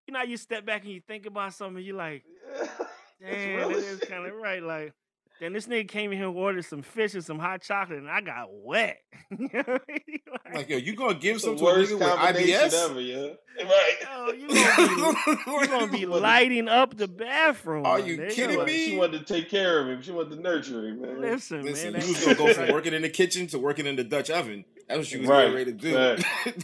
you 0.09 0.15
know 0.15 0.23
you 0.23 0.37
step 0.39 0.65
back 0.67 0.83
and 0.85 0.91
you 0.93 1.01
think 1.07 1.27
about 1.27 1.53
something, 1.55 1.83
you 1.85 1.93
like. 1.95 2.25
Damn, 3.21 3.57
real 3.57 3.71
it 3.71 3.77
as 3.77 3.85
is 3.85 3.99
shit. 4.01 4.09
kind 4.09 4.27
of 4.27 4.35
right. 4.37 4.63
Like, 4.63 4.93
Then 5.41 5.53
this 5.53 5.67
nigga 5.67 5.87
came 5.89 6.13
in 6.13 6.19
here 6.19 6.29
and 6.29 6.37
ordered 6.37 6.65
some 6.65 6.83
fish 6.83 7.15
and 7.15 7.25
some 7.25 7.39
hot 7.39 7.63
chocolate, 7.63 7.99
and 7.99 8.09
I 8.11 8.21
got 8.21 8.47
wet. 8.51 8.99
You 9.39 9.49
know 9.53 9.63
I 9.67 9.81
mean? 9.89 10.21
Like, 10.33 10.55
Like, 10.55 10.69
yo, 10.71 10.77
you 10.79 10.95
gonna 10.97 11.15
give 11.19 11.41
some 11.41 11.57
to 11.57 11.63
a 11.63 11.65
worst 11.65 11.93
nigga 11.93 11.99
with 11.99 12.37
IBS? 12.37 12.73
ever, 12.91 13.01
yeah. 13.01 13.29
Right. 13.65 13.97
yo, 14.03 14.33
you 14.33 14.49
gonna 14.49 15.15
be, 15.37 15.51
you 15.51 15.67
gonna 15.69 15.93
be 15.93 16.07
lighting 16.07 16.69
up 16.69 16.97
the 16.97 17.09
bathroom. 17.09 17.85
Are 17.85 17.99
you 18.01 18.17
nigga. 18.19 18.31
kidding 18.31 18.59
Like, 18.59 18.67
me? 18.69 18.87
She 18.87 18.97
wanted 18.97 19.27
to 19.27 19.35
take 19.35 19.51
care 19.51 19.81
of 19.81 19.89
him. 19.89 20.01
She 20.01 20.13
wanted 20.13 20.37
to 20.37 20.41
nurture 20.41 20.87
him, 20.89 21.03
man. 21.03 21.21
Listen, 21.21 21.63
Listen, 21.65 21.93
man. 21.93 22.03
you 22.03 22.09
was 22.09 22.25
gonna 22.25 22.35
go 22.37 22.55
from 22.55 22.73
working 22.73 22.95
in 22.95 23.03
the 23.03 23.11
kitchen 23.11 23.47
to 23.49 23.59
working 23.59 23.87
in 23.87 23.97
the 23.97 24.05
Dutch 24.05 24.31
oven. 24.31 24.65
That's 24.89 24.99
what 25.01 25.13
you 25.13 25.21
was 25.21 25.29
Right, 25.29 25.41
getting 25.53 25.55
ready 25.55 25.73
to 25.73 25.79
do. 25.79 25.93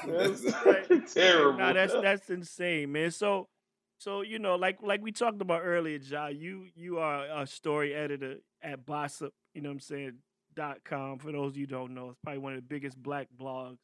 That's 0.06 0.64
Right. 0.64 1.08
terrible. 1.08 1.58
Nah, 1.58 1.72
that's 1.72 1.92
that's 1.92 2.30
insane, 2.30 2.90
man. 2.92 3.10
So, 3.10 3.48
so 3.98 4.22
you 4.22 4.38
know, 4.38 4.56
like 4.56 4.78
like 4.82 5.02
we 5.02 5.12
talked 5.12 5.40
about 5.40 5.62
earlier, 5.64 5.98
Ja, 5.98 6.28
you 6.28 6.66
you 6.74 6.98
are 6.98 7.26
a 7.42 7.46
story 7.46 7.94
editor 7.94 8.36
at 8.62 8.84
Bossip. 8.86 9.30
You 9.54 9.62
know 9.62 9.68
what 9.68 9.74
I'm 9.74 9.80
saying? 9.80 10.12
Dot 10.56 10.78
com. 10.84 11.18
For 11.18 11.32
those 11.32 11.52
of 11.52 11.56
you 11.56 11.66
who 11.66 11.72
don't 11.72 11.94
know, 11.94 12.10
it's 12.10 12.18
probably 12.22 12.38
one 12.38 12.52
of 12.54 12.58
the 12.58 12.62
biggest 12.66 13.00
black 13.02 13.28
blogs. 13.38 13.78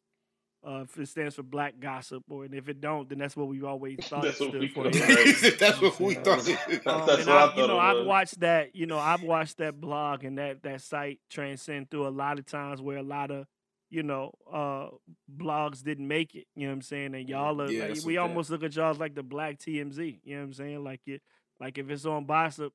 Uh, 0.62 0.82
if 0.82 0.98
it 0.98 1.08
stands 1.08 1.34
for 1.36 1.42
Black 1.42 1.80
Gossip, 1.80 2.22
or 2.28 2.44
and 2.44 2.54
if 2.54 2.68
it 2.68 2.82
don't, 2.82 3.08
then 3.08 3.16
that's 3.18 3.34
what 3.34 3.48
we've 3.48 3.64
always 3.64 3.96
thought 4.02 4.22
That's 4.24 4.38
it 4.38 4.44
what 4.44 4.50
stood 4.50 4.60
we 4.60 4.68
for. 4.68 4.84
thought. 4.84 4.94
you 4.94 5.00
know? 5.00 5.06
Right. 5.14 5.58
That's 5.58 5.80
what 5.80 6.00
we 6.00 6.14
thought. 6.16 6.44
That's 6.44 6.86
Um, 6.86 7.06
what 7.06 7.28
I 7.28 7.44
I, 7.44 7.46
thought 7.46 7.56
you 7.56 7.66
know, 7.66 7.76
it 7.78 7.82
I've 7.82 8.04
watched 8.06 8.40
that. 8.40 8.76
You 8.76 8.84
know, 8.84 8.98
I've 8.98 9.22
watched 9.22 9.56
that 9.56 9.80
blog 9.80 10.22
and 10.22 10.36
that 10.36 10.62
that 10.64 10.82
site 10.82 11.18
transcend 11.30 11.90
through 11.90 12.06
a 12.06 12.10
lot 12.10 12.38
of 12.38 12.44
times 12.44 12.82
where 12.82 12.98
a 12.98 13.02
lot 13.02 13.30
of 13.30 13.46
you 13.90 14.02
know 14.02 14.32
uh 14.52 14.88
blogs 15.36 15.82
didn't 15.82 16.06
make 16.08 16.34
it. 16.34 16.46
You 16.54 16.62
know 16.66 16.70
what 16.72 16.76
I'm 16.76 16.82
saying? 16.82 17.14
And 17.14 17.28
y'all 17.28 17.60
are 17.60 17.70
Yeah, 17.70 17.86
like, 17.88 18.04
we 18.04 18.14
that- 18.14 18.20
almost 18.22 18.50
look 18.50 18.62
at 18.62 18.74
y'all 18.76 18.90
as 18.90 18.98
like 18.98 19.14
the 19.14 19.22
black 19.22 19.58
TMZ. 19.58 20.20
You 20.24 20.34
know 20.36 20.40
what 20.42 20.46
I'm 20.46 20.52
saying? 20.54 20.84
Like 20.84 21.00
it, 21.06 21.22
like 21.60 21.76
if 21.78 21.90
it's 21.90 22.06
on 22.06 22.26
Bossip, 22.26 22.70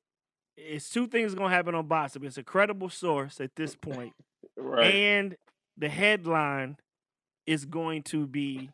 it's 0.56 0.88
two 0.90 1.06
things 1.06 1.34
gonna 1.34 1.54
happen 1.54 1.74
on 1.74 1.88
Bossip. 1.88 2.24
It's 2.24 2.38
a 2.38 2.42
credible 2.42 2.88
source 2.90 3.40
at 3.40 3.56
this 3.56 3.74
point, 3.74 4.12
Right. 4.56 4.94
and 4.94 5.36
the 5.76 5.88
headline 5.88 6.76
is 7.46 7.64
going 7.64 8.02
to 8.04 8.26
be 8.26 8.70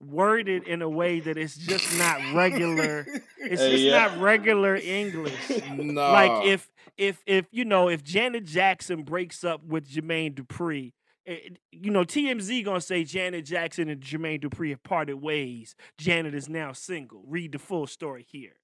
worded 0.00 0.66
in 0.66 0.82
a 0.82 0.88
way 0.88 1.20
that 1.20 1.36
it's 1.36 1.56
just 1.56 1.96
not 1.98 2.20
regular. 2.34 3.06
It's 3.44 3.60
Hey, 3.60 3.70
just 3.72 3.82
yeah. 3.82 4.06
not 4.06 4.18
regular 4.20 4.76
English. 4.76 5.34
no. 5.76 6.00
Like 6.12 6.46
if 6.46 6.70
if 6.96 7.20
if 7.26 7.46
you 7.50 7.64
know 7.64 7.88
if 7.88 8.04
Janet 8.04 8.44
Jackson 8.44 9.02
breaks 9.02 9.42
up 9.42 9.64
with 9.64 9.90
Jermaine 9.90 10.34
Dupri, 10.34 10.92
you 11.26 11.90
know 11.90 12.04
TMZ 12.04 12.64
gonna 12.64 12.80
say 12.80 13.04
Janet 13.04 13.44
Jackson 13.46 13.88
and 13.88 14.00
Jermaine 14.00 14.42
Dupri 14.42 14.70
have 14.70 14.82
parted 14.82 15.14
ways. 15.14 15.74
Janet 15.98 16.34
is 16.34 16.48
now 16.48 16.72
single. 16.72 17.22
Read 17.26 17.52
the 17.52 17.58
full 17.58 17.86
story 17.86 18.26
here. 18.30 18.54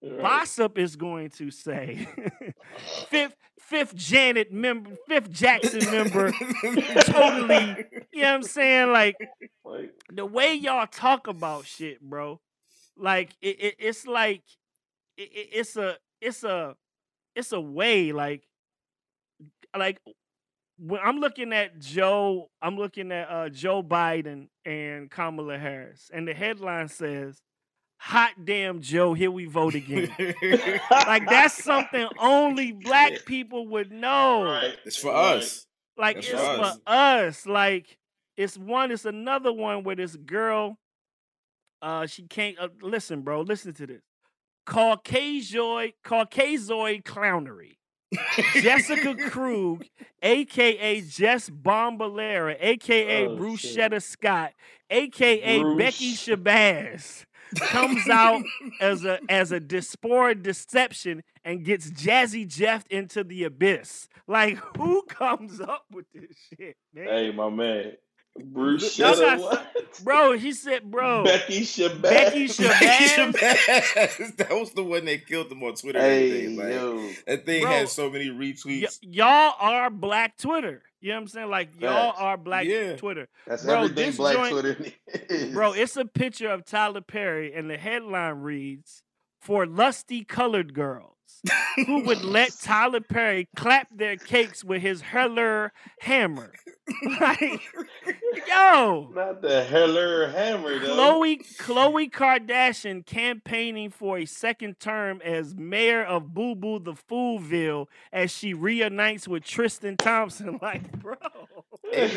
Right. 0.00 0.20
Bossip 0.20 0.78
is 0.78 0.94
going 0.94 1.30
to 1.30 1.50
say 1.50 2.06
fifth 3.08 3.34
fifth 3.58 3.94
Janet 3.96 4.52
member, 4.52 4.90
fifth 5.08 5.30
Jackson 5.30 5.80
member, 5.90 6.30
totally. 7.02 7.84
You 8.12 8.22
know 8.22 8.28
what 8.28 8.34
I'm 8.34 8.42
saying? 8.44 8.92
Like 8.92 9.16
Like, 9.64 9.90
the 10.10 10.24
way 10.24 10.54
y'all 10.54 10.86
talk 10.86 11.26
about 11.26 11.66
shit, 11.66 12.00
bro. 12.00 12.40
Like 12.96 13.30
it, 13.42 13.60
it 13.60 13.74
it's 13.80 14.06
like 14.06 14.42
it, 15.16 15.22
it- 15.32 15.48
it's 15.52 15.76
a 15.76 15.96
it's 16.20 16.44
a 16.44 16.76
it's 17.34 17.52
a 17.52 17.60
way 17.60 18.12
like 18.12 18.44
like 19.76 20.00
when 20.78 21.00
I'm 21.02 21.18
looking 21.18 21.52
at 21.52 21.78
Joe, 21.78 22.50
I'm 22.62 22.76
looking 22.76 23.12
at 23.12 23.28
uh 23.30 23.48
Joe 23.48 23.82
Biden 23.82 24.48
and 24.64 25.10
Kamala 25.10 25.58
Harris, 25.58 26.10
and 26.12 26.26
the 26.26 26.34
headline 26.34 26.88
says, 26.88 27.40
"Hot 27.98 28.32
damn 28.44 28.80
Joe, 28.80 29.14
here 29.14 29.30
we 29.30 29.46
vote 29.46 29.74
again." 29.74 30.12
like 30.90 31.28
that's 31.28 31.62
something 31.62 32.06
only 32.18 32.72
black 32.72 33.24
people 33.26 33.66
would 33.68 33.90
know. 33.92 34.44
right. 34.44 34.76
it's 34.84 34.96
for 34.96 35.12
Right. 35.12 35.36
us. 35.38 35.66
Like 35.96 36.16
That's 36.16 36.28
it's 36.28 36.40
for 36.40 36.54
for 36.56 36.62
us. 36.62 36.78
us. 36.86 37.46
Like 37.46 37.98
it's 38.36 38.56
one. 38.56 38.92
It's 38.92 39.04
another 39.04 39.52
one 39.52 39.82
where 39.82 39.96
this 39.96 40.14
girl, 40.14 40.78
uh, 41.82 42.06
she 42.06 42.22
can't 42.28 42.56
uh, 42.58 42.68
listen, 42.80 43.22
bro. 43.22 43.40
Listen 43.40 43.72
to 43.74 43.86
this. 43.86 44.02
Caucasoid, 44.66 45.94
Caucasoid 46.04 47.02
clownery. 47.02 47.77
Jessica 48.54 49.14
Krug, 49.28 49.84
aka 50.22 51.00
Jess 51.02 51.50
Bombalera, 51.50 52.56
aka 52.58 53.26
Oh, 53.26 53.36
Bruschetta 53.36 54.02
Scott, 54.02 54.52
aka 54.90 55.60
Bruce. 55.60 55.78
Becky 55.78 56.14
Shabazz, 56.14 57.24
comes 57.56 58.08
out 58.08 58.42
as 58.80 59.04
a 59.04 59.18
as 59.28 59.52
a 59.52 59.60
diaspora 59.60 60.34
deception 60.34 61.22
and 61.44 61.64
gets 61.64 61.90
Jazzy 61.90 62.46
Jeff 62.46 62.86
into 62.88 63.24
the 63.24 63.44
abyss. 63.44 64.08
Like, 64.26 64.58
who 64.76 65.02
comes 65.02 65.60
up 65.60 65.84
with 65.90 66.06
this 66.12 66.36
shit, 66.48 66.76
man? 66.94 67.06
Hey, 67.06 67.32
my 67.32 67.48
man. 67.48 67.92
Bruce 68.44 68.98
Y'all 68.98 69.16
what? 69.40 69.66
Bro, 70.04 70.38
he 70.38 70.52
said, 70.52 70.90
bro, 70.90 71.24
Becky 71.24 71.62
Shabazz. 71.62 72.02
Becky 72.02 72.44
Shabazz. 72.46 73.32
Shabazz. 73.32 74.36
that 74.36 74.50
was 74.50 74.70
the 74.72 74.82
one 74.84 75.04
that 75.06 75.26
killed 75.26 75.50
him 75.50 75.62
on 75.64 75.74
Twitter. 75.74 75.98
and 75.98 76.06
Hey, 76.08 76.48
like, 76.48 76.68
yo. 76.72 77.10
That 77.26 77.46
thing 77.46 77.62
Bro, 77.62 77.70
had 77.70 77.88
so 77.88 78.10
many 78.10 78.30
y- 78.30 78.36
retweets. 78.36 78.98
y'all 79.02 79.54
are 79.58 79.90
black 79.90 80.36
Twitter. 80.38 80.82
You 81.00 81.10
know 81.10 81.16
what 81.16 81.20
I'm 81.22 81.28
saying? 81.28 81.50
Like, 81.50 81.80
y'all 81.80 82.10
Facts. 82.12 82.20
are 82.20 82.36
black 82.36 82.66
Yeah. 82.66 82.96
Twitter. 82.96 83.28
That's 83.46 83.64
Bro, 83.64 83.74
everything 83.74 84.06
this 84.06 84.16
Black 84.16 84.36
joint- 84.36 84.50
Twitter 84.52 84.76
is. 85.30 85.52
Bro, 85.54 85.72
it's 85.74 85.96
a 85.96 86.04
picture 86.04 86.50
of 86.50 86.64
Tyler 86.64 87.00
Perry, 87.00 87.52
and 87.54 87.68
the 87.70 87.76
headline 87.78 88.36
reads, 88.42 89.02
For 89.40 89.66
lusty 89.66 90.24
colored 90.24 90.74
girls 90.74 91.16
who 91.86 92.04
would 92.04 92.24
let 92.24 92.52
Tyler 92.62 93.00
Perry 93.00 93.48
clap 93.56 93.88
their 93.94 94.16
cakes 94.16 94.64
with 94.64 94.82
his 94.82 95.00
Heller 95.00 95.72
hammer. 96.00 96.52
like, 97.20 97.60
yo. 98.46 99.10
not 99.14 99.42
the 99.42 99.64
Heller 99.64 100.30
Hammer, 100.30 100.78
though. 100.78 100.94
Chloe 100.94 101.36
Khloe 101.36 102.10
Kardashian 102.10 103.04
campaigning 103.04 103.90
for 103.90 104.18
a 104.18 104.24
second 104.24 104.80
term 104.80 105.20
as 105.22 105.54
mayor 105.54 106.02
of 106.02 106.32
Boo 106.32 106.54
Boo 106.54 106.78
the 106.78 106.94
Foolville 106.94 107.88
as 108.12 108.30
she 108.30 108.54
reunites 108.54 109.28
with 109.28 109.44
Tristan 109.44 109.96
Thompson. 109.96 110.58
Like, 110.68 110.90
bro. 111.00 111.14
Hey, 111.92 112.08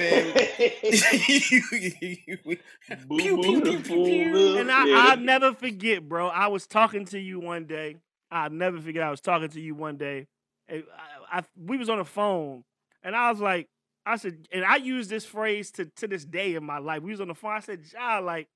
Boo 3.07 3.17
Pew, 3.17 3.35
boo 3.37 3.41
pew, 3.41 3.61
the 3.61 3.71
pew, 3.71 3.79
pew, 3.81 4.05
pew. 4.05 4.57
And 4.57 4.71
I, 4.71 4.83
fit. 4.85 4.93
I'll 4.95 5.17
never 5.17 5.53
forget, 5.53 6.07
bro. 6.07 6.27
I 6.27 6.47
was 6.47 6.65
talking 6.65 7.05
to 7.05 7.19
you 7.19 7.39
one 7.39 7.65
day. 7.65 7.97
I'll 8.31 8.49
never 8.49 8.79
forget. 8.79 9.03
I 9.03 9.11
was 9.11 9.21
talking 9.21 9.49
to 9.49 9.61
you 9.61 9.75
one 9.75 9.97
day. 9.97 10.27
and 10.67 10.83
I, 11.31 11.39
I, 11.39 11.43
we 11.57 11.77
was 11.77 11.89
on 11.89 11.97
the 11.97 12.05
phone, 12.05 12.63
and 13.03 13.15
I 13.15 13.29
was 13.29 13.41
like, 13.41 13.67
I 14.05 14.15
said, 14.15 14.47
and 14.51 14.65
I 14.65 14.77
use 14.77 15.07
this 15.07 15.25
phrase 15.25 15.71
to 15.71 15.85
to 15.97 16.07
this 16.07 16.25
day 16.25 16.55
in 16.55 16.63
my 16.63 16.79
life. 16.79 17.03
We 17.03 17.11
was 17.11 17.21
on 17.21 17.27
the 17.27 17.35
phone. 17.35 17.51
I 17.51 17.59
said, 17.59 17.81
Ja, 17.93 18.19
like, 18.19 18.47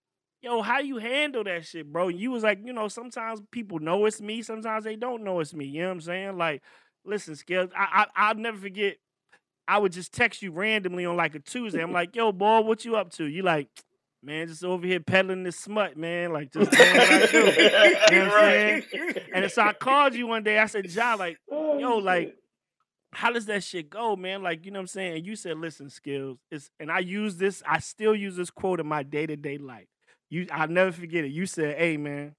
yo, 0.41 0.61
how 0.61 0.79
you 0.79 0.97
handle 0.97 1.43
that 1.43 1.65
shit, 1.65 1.91
bro? 1.91 2.09
And 2.09 2.19
you 2.19 2.31
was 2.31 2.43
like, 2.43 2.59
you 2.63 2.73
know, 2.73 2.87
sometimes 2.87 3.41
people 3.51 3.79
know 3.79 4.05
it's 4.05 4.21
me, 4.21 4.41
sometimes 4.41 4.85
they 4.85 4.95
don't 4.95 5.23
know 5.23 5.39
it's 5.39 5.53
me. 5.53 5.65
You 5.65 5.81
know 5.81 5.87
what 5.89 5.93
I'm 5.95 6.01
saying? 6.01 6.37
Like, 6.37 6.63
listen, 7.03 7.35
Skills, 7.35 7.69
I, 7.77 8.05
I 8.15 8.29
I'll 8.29 8.35
never 8.35 8.57
forget. 8.57 8.97
I 9.67 9.79
would 9.79 9.91
just 9.91 10.13
text 10.13 10.41
you 10.43 10.51
randomly 10.51 11.05
on 11.05 11.17
like 11.17 11.33
a 11.35 11.39
Tuesday. 11.39 11.81
I'm 11.81 11.91
like, 11.91 12.15
yo, 12.15 12.31
boy, 12.31 12.61
what 12.61 12.85
you 12.85 12.95
up 12.95 13.11
to? 13.13 13.25
You 13.25 13.41
like, 13.41 13.67
man, 14.25 14.47
just 14.47 14.63
over 14.63 14.85
here 14.85 14.99
peddling 14.99 15.43
this 15.43 15.57
smut, 15.57 15.95
man. 15.97 16.33
Like, 16.33 16.51
just 16.51 16.71
doing 16.71 16.95
what 16.95 17.11
I 17.11 17.25
do. 17.27 17.37
You 17.37 18.19
know 18.19 18.27
what 18.27 18.43
I'm 18.43 18.81
saying? 18.91 19.15
And 19.33 19.51
so 19.51 19.61
I 19.61 19.73
called 19.73 20.15
you 20.15 20.27
one 20.27 20.43
day. 20.43 20.59
I 20.59 20.65
said, 20.65 20.91
Ja, 20.91 21.15
like, 21.19 21.37
Oh, 21.51 21.77
yo, 21.77 21.97
like, 21.97 22.35
how 23.13 23.31
does 23.31 23.45
that 23.45 23.63
shit 23.63 23.89
go, 23.89 24.15
man? 24.15 24.43
Like, 24.43 24.65
you 24.65 24.71
know 24.71 24.79
what 24.79 24.83
I'm 24.83 24.87
saying? 24.87 25.17
And 25.17 25.25
you 25.25 25.35
said, 25.37 25.57
listen, 25.57 25.89
skills. 25.89 26.37
It's 26.51 26.69
and 26.79 26.91
I 26.91 26.99
use 26.99 27.37
this, 27.37 27.63
I 27.65 27.79
still 27.79 28.13
use 28.13 28.35
this 28.35 28.49
quote 28.49 28.81
in 28.81 28.87
my 28.87 29.03
day-to-day 29.03 29.57
life. 29.57 29.87
You 30.29 30.47
I'll 30.51 30.67
never 30.67 30.91
forget 30.91 31.23
it. 31.23 31.31
You 31.31 31.45
said, 31.45 31.77
hey 31.77 31.95
man, 31.95 32.35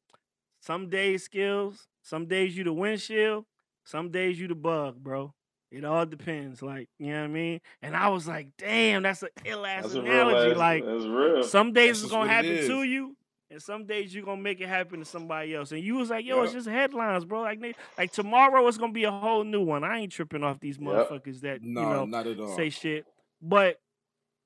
some 0.60 0.90
days 0.90 1.24
skills, 1.24 1.86
some 2.02 2.26
days 2.26 2.56
you 2.56 2.64
the 2.64 2.74
windshield, 2.74 3.46
some 3.84 4.10
days 4.10 4.38
you 4.38 4.48
the 4.48 4.54
bug, 4.54 5.02
bro. 5.02 5.32
It 5.70 5.84
all 5.84 6.06
depends. 6.06 6.62
Like, 6.62 6.88
you 6.98 7.08
know 7.12 7.20
what 7.20 7.24
I 7.24 7.28
mean? 7.28 7.60
And 7.82 7.96
I 7.96 8.08
was 8.08 8.26
like, 8.28 8.48
damn, 8.56 9.02
that's 9.02 9.22
an 9.22 9.30
ill 9.44 9.66
ass 9.66 9.82
That's 9.82 9.94
real 9.94 10.04
analogy. 10.06 10.50
ass- 10.52 10.56
like 10.56 10.84
that's 10.84 11.04
real. 11.04 11.42
some 11.44 11.72
days 11.72 11.88
That's 11.88 12.02
it's 12.04 12.10
gonna 12.12 12.20
what 12.32 12.44
it 12.44 12.54
happen 12.56 12.68
to 12.68 12.82
you, 12.84 13.16
and 13.50 13.60
some 13.62 13.84
days 13.84 14.14
you're 14.14 14.24
gonna 14.24 14.40
make 14.40 14.60
it 14.60 14.68
happen 14.68 15.00
to 15.00 15.04
somebody 15.04 15.54
else. 15.54 15.72
And 15.72 15.82
you 15.82 15.96
was 15.96 16.10
like, 16.10 16.24
yo, 16.24 16.42
it's 16.42 16.52
just 16.52 16.68
headlines, 16.68 17.24
bro. 17.24 17.42
Like, 17.42 17.60
they, 17.60 17.74
like 17.98 18.12
tomorrow 18.12 18.66
it's 18.68 18.78
gonna 18.78 18.92
be 18.92 19.04
a 19.04 19.10
whole 19.10 19.44
new 19.44 19.62
one. 19.62 19.82
I 19.84 19.98
ain't 19.98 20.12
tripping 20.12 20.44
off 20.44 20.60
these 20.60 20.78
Yup. 20.78 21.10
motherfuckers 21.10 21.40
that 21.40 21.62
No, 21.62 21.80
you 21.80 21.86
know 21.88 22.04
not 22.06 22.26
at 22.26 22.38
all. 22.40 22.54
say 22.56 22.70
shit. 22.70 23.04
But 23.42 23.78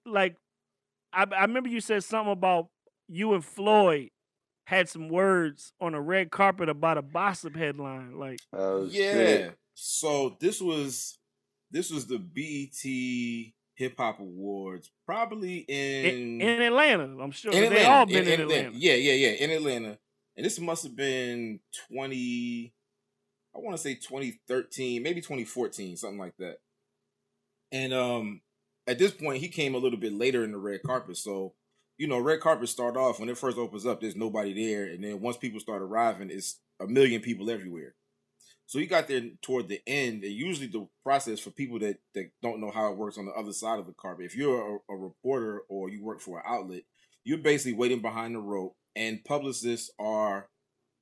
like, 0.07 0.37
I, 1.13 1.27
I 1.37 1.43
remember 1.43 1.69
you 1.69 1.81
said 1.81 2.03
something 2.03 2.33
about 2.33 2.69
you 3.09 3.35
and 3.35 3.45
Floyd 3.45 4.09
had 4.67 4.89
some 4.89 5.09
words 5.09 5.73
on 5.81 5.95
a 5.95 6.01
red 6.01 6.31
carpet 6.31 6.69
about 6.69 6.97
a 6.97 7.03
Bossip 7.03 7.57
headline. 7.57 8.13
Like, 8.17 8.39
Oh, 8.53 8.85
yeah. 8.85 9.13
shit. 9.13 9.57
So 9.75 10.37
this 10.41 10.61
was 10.61 11.19
this 11.71 11.91
was 11.91 12.07
the 12.07 12.19
BET 12.19 13.53
Hip 13.77 13.95
Hop 13.97 14.21
Awards, 14.21 14.91
probably 15.07 15.59
in 15.59 16.05
in, 16.05 16.41
in 16.41 16.63
Atlanta, 16.63 17.05
I'm 17.23 17.31
sure 17.31 17.53
in 17.53 17.63
'cause 17.65 17.71
they 17.73 17.85
all 17.85 18.07
been 18.07 18.29
in, 18.29 18.41
Atlanta. 18.41 18.71
Yeah, 18.75 18.95
yeah, 18.95 19.13
yeah, 19.13 19.45
in 19.45 19.51
Atlanta. 19.51 19.99
And 20.37 20.45
this 20.47 20.59
must 20.59 20.83
have 20.85 20.97
been 20.97 21.61
20 21.93 22.73
I 23.55 23.59
want 23.59 23.77
to 23.77 23.83
say 23.83 23.95
2013, 23.95 25.03
maybe 25.03 25.21
2014, 25.21 25.97
something 25.97 26.19
like 26.19 26.37
that. 26.39 26.59
And 27.73 27.93
um, 27.93 28.41
at 28.87 28.99
this 28.99 29.13
point, 29.13 29.41
he 29.41 29.49
came 29.49 29.75
a 29.75 29.79
little 29.79 29.99
bit 29.99 30.13
later 30.13 30.45
in 30.45 30.53
the 30.53 30.59
red 30.59 30.83
carpet. 30.85 31.17
So, 31.17 31.55
you 31.99 32.07
know, 32.07 32.19
red 32.19 32.41
carpet 32.41 32.69
start 32.69 32.97
off 32.97 33.19
when 33.19 33.29
it 33.29 33.39
first 33.39 33.59
opens 33.59 33.87
up. 33.87 34.01
There's 34.01 34.17
nobody 34.17 34.53
there, 34.53 34.85
and 34.87 35.03
then 35.03 35.21
once 35.21 35.37
people 35.37 35.61
start 35.61 35.83
arriving, 35.83 36.31
it's 36.31 36.61
a 36.81 36.87
million 36.87 37.21
people 37.21 37.51
everywhere. 37.51 37.95
So 38.71 38.79
he 38.79 38.87
got 38.87 39.09
there 39.09 39.23
toward 39.43 39.67
the 39.67 39.81
end, 39.85 40.23
and 40.23 40.33
usually 40.33 40.69
the 40.69 40.87
process 41.03 41.41
for 41.41 41.51
people 41.51 41.81
that, 41.81 41.97
that 42.15 42.31
don't 42.41 42.61
know 42.61 42.71
how 42.71 42.93
it 42.93 42.97
works 42.97 43.19
on 43.19 43.27
the 43.27 43.33
other 43.33 43.53
side 43.53 43.81
of 43.81 43.87
the 43.87 43.93
carpet, 43.93 44.27
if 44.27 44.37
you're 44.37 44.77
a, 44.77 44.93
a 44.93 44.97
reporter 44.97 45.63
or 45.69 45.91
you 45.91 46.05
work 46.05 46.21
for 46.21 46.39
an 46.39 46.45
outlet, 46.47 46.83
you're 47.25 47.39
basically 47.39 47.73
waiting 47.73 48.01
behind 48.01 48.37
the 48.37 48.39
rope, 48.39 48.77
and 48.95 49.25
publicists 49.25 49.91
are 49.99 50.49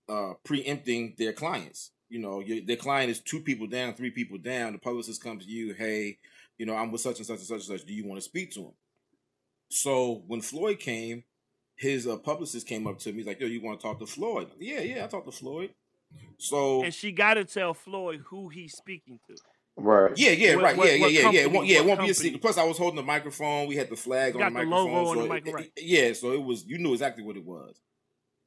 uh, 0.08 0.32
preempting 0.46 1.14
their 1.18 1.34
clients. 1.34 1.90
You 2.08 2.20
know, 2.20 2.40
your, 2.40 2.64
their 2.64 2.76
client 2.76 3.10
is 3.10 3.20
two 3.20 3.40
people 3.40 3.66
down, 3.66 3.92
three 3.92 4.12
people 4.12 4.38
down. 4.38 4.72
The 4.72 4.78
publicist 4.78 5.22
comes 5.22 5.44
to 5.44 5.50
you, 5.52 5.74
hey, 5.74 6.16
you 6.56 6.64
know, 6.64 6.74
I'm 6.74 6.90
with 6.90 7.02
such 7.02 7.18
and 7.18 7.26
such 7.26 7.40
and 7.40 7.46
such 7.46 7.68
and 7.68 7.78
such. 7.78 7.86
Do 7.86 7.92
you 7.92 8.06
want 8.06 8.18
to 8.18 8.24
speak 8.24 8.50
to 8.54 8.60
him? 8.60 8.72
So 9.68 10.24
when 10.26 10.40
Floyd 10.40 10.78
came, 10.78 11.24
his 11.76 12.06
uh, 12.06 12.16
publicist 12.16 12.66
came 12.66 12.86
up 12.86 12.98
to 13.00 13.10
me, 13.10 13.18
he's 13.18 13.26
like, 13.26 13.40
yo, 13.40 13.46
you 13.46 13.62
want 13.62 13.78
to 13.78 13.86
talk 13.86 13.98
to 13.98 14.06
Floyd? 14.06 14.52
Yeah, 14.58 14.80
yeah, 14.80 15.04
I 15.04 15.06
talked 15.06 15.30
to 15.30 15.32
Floyd. 15.32 15.74
So 16.38 16.84
And 16.84 16.94
she 16.94 17.12
got 17.12 17.34
to 17.34 17.44
tell 17.44 17.74
Floyd 17.74 18.22
who 18.26 18.48
he's 18.48 18.76
speaking 18.76 19.18
to. 19.28 19.34
Right. 19.76 20.12
yeah, 20.16 20.30
yeah, 20.30 20.54
What- 20.56 20.64
right, 20.64 20.76
what- 20.76 20.86
yeah, 20.88 20.94
yeah, 20.94 21.00
what 21.02 21.12
yeah, 21.12 21.20
yeah. 21.20 21.28
It 21.28 21.32
company- 21.42 21.56
won't, 21.56 21.66
yeah, 21.68 21.78
it 21.78 21.84
won't 21.86 22.00
be 22.00 22.10
a 22.10 22.14
secret. 22.14 22.40
Plus, 22.42 22.58
I 22.58 22.64
was 22.64 22.78
holding 22.78 22.96
the 22.96 23.02
microphone. 23.02 23.68
We 23.68 23.76
had 23.76 23.88
the 23.90 23.96
flag 23.96 24.34
You 24.34 24.42
on 24.42 24.52
got 24.52 24.58
the 24.58 24.64
the 24.64 24.70
microphone. 24.70 24.92
logo 24.94 25.10
on 25.10 25.16
so 25.16 25.22
the 25.22 25.28
mic, 25.34 25.54
right. 25.54 25.72
it- 25.76 25.82
yeah, 25.84 26.12
so 26.14 26.32
it 26.32 26.42
was. 26.42 26.64
You 26.66 26.78
knew 26.78 26.92
exactly 26.92 27.22
what 27.22 27.36
it 27.36 27.44
was. 27.44 27.80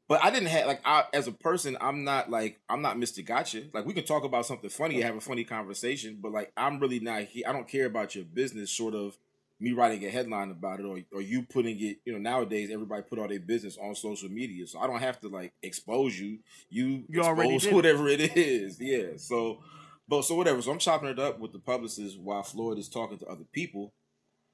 But 0.10 0.21
I 0.26 0.30
didn't 0.30 0.50
have 0.50 0.67
like 0.67 0.82
I 0.84 1.06
as 1.13 1.28
a 1.28 1.32
person, 1.32 1.78
I'm 1.80 2.04
not 2.04 2.30
like 2.30 2.60
I'm 2.67 2.82
not 2.82 2.97
Mr. 2.97 3.24
Gotcha. 3.26 3.63
Like 3.74 3.86
we 3.86 3.93
can 3.93 4.04
talk 4.04 4.26
about 4.26 4.45
something 4.45 4.69
funny 4.69 5.00
have 5.00 5.15
a 5.15 5.21
funny 5.21 5.45
conversation, 5.45 6.17
but 6.21 6.34
like 6.34 6.52
I'm 6.58 6.80
really 6.82 7.00
not. 7.00 7.24
He, 7.24 7.45
I 7.45 7.54
don't 7.54 7.67
care 7.67 7.86
about 7.86 8.13
your 8.13 8.26
business. 8.26 8.71
sort 8.71 8.93
of 8.93 9.17
me 9.62 9.71
writing 9.74 10.04
a 10.06 10.10
headline 10.10 10.50
about 10.52 10.80
it, 10.80 10.86
or 10.86 11.00
or 11.13 11.21
you 11.21 11.43
putting 11.43 11.80
it. 11.80 11.97
You 12.06 12.13
know, 12.13 12.19
nowadays 12.19 12.69
everybody 12.71 13.04
put 13.04 13.19
all 13.19 13.28
their 13.28 13.39
business 13.39 13.78
on 13.82 13.95
social 13.95 14.30
media, 14.30 14.67
so 14.67 14.80
I 14.80 14.88
don't 14.88 15.00
have 15.00 15.19
to 15.21 15.28
like 15.30 15.54
expose 15.63 16.19
you. 16.19 16.39
You, 16.69 17.04
You 17.10 17.21
already 17.21 17.56
expose 17.56 17.63
did 17.63 17.74
it. 17.74 17.76
whatever 17.76 18.08
it 18.10 18.38
is. 18.38 18.80
Yeah. 18.82 19.17
So, 19.17 19.60
but 20.08 20.24
so 20.24 20.36
whatever. 20.36 20.62
So 20.62 20.71
I'm 20.71 20.80
chopping 20.80 21.10
it 21.10 21.19
up 21.19 21.39
with 21.39 21.54
the 21.54 21.60
publicist 21.60 22.19
while 22.19 22.43
Floyd 22.43 22.80
is 22.80 22.89
talking 22.89 23.19
to 23.19 23.26
other 23.28 23.45
people, 23.54 23.93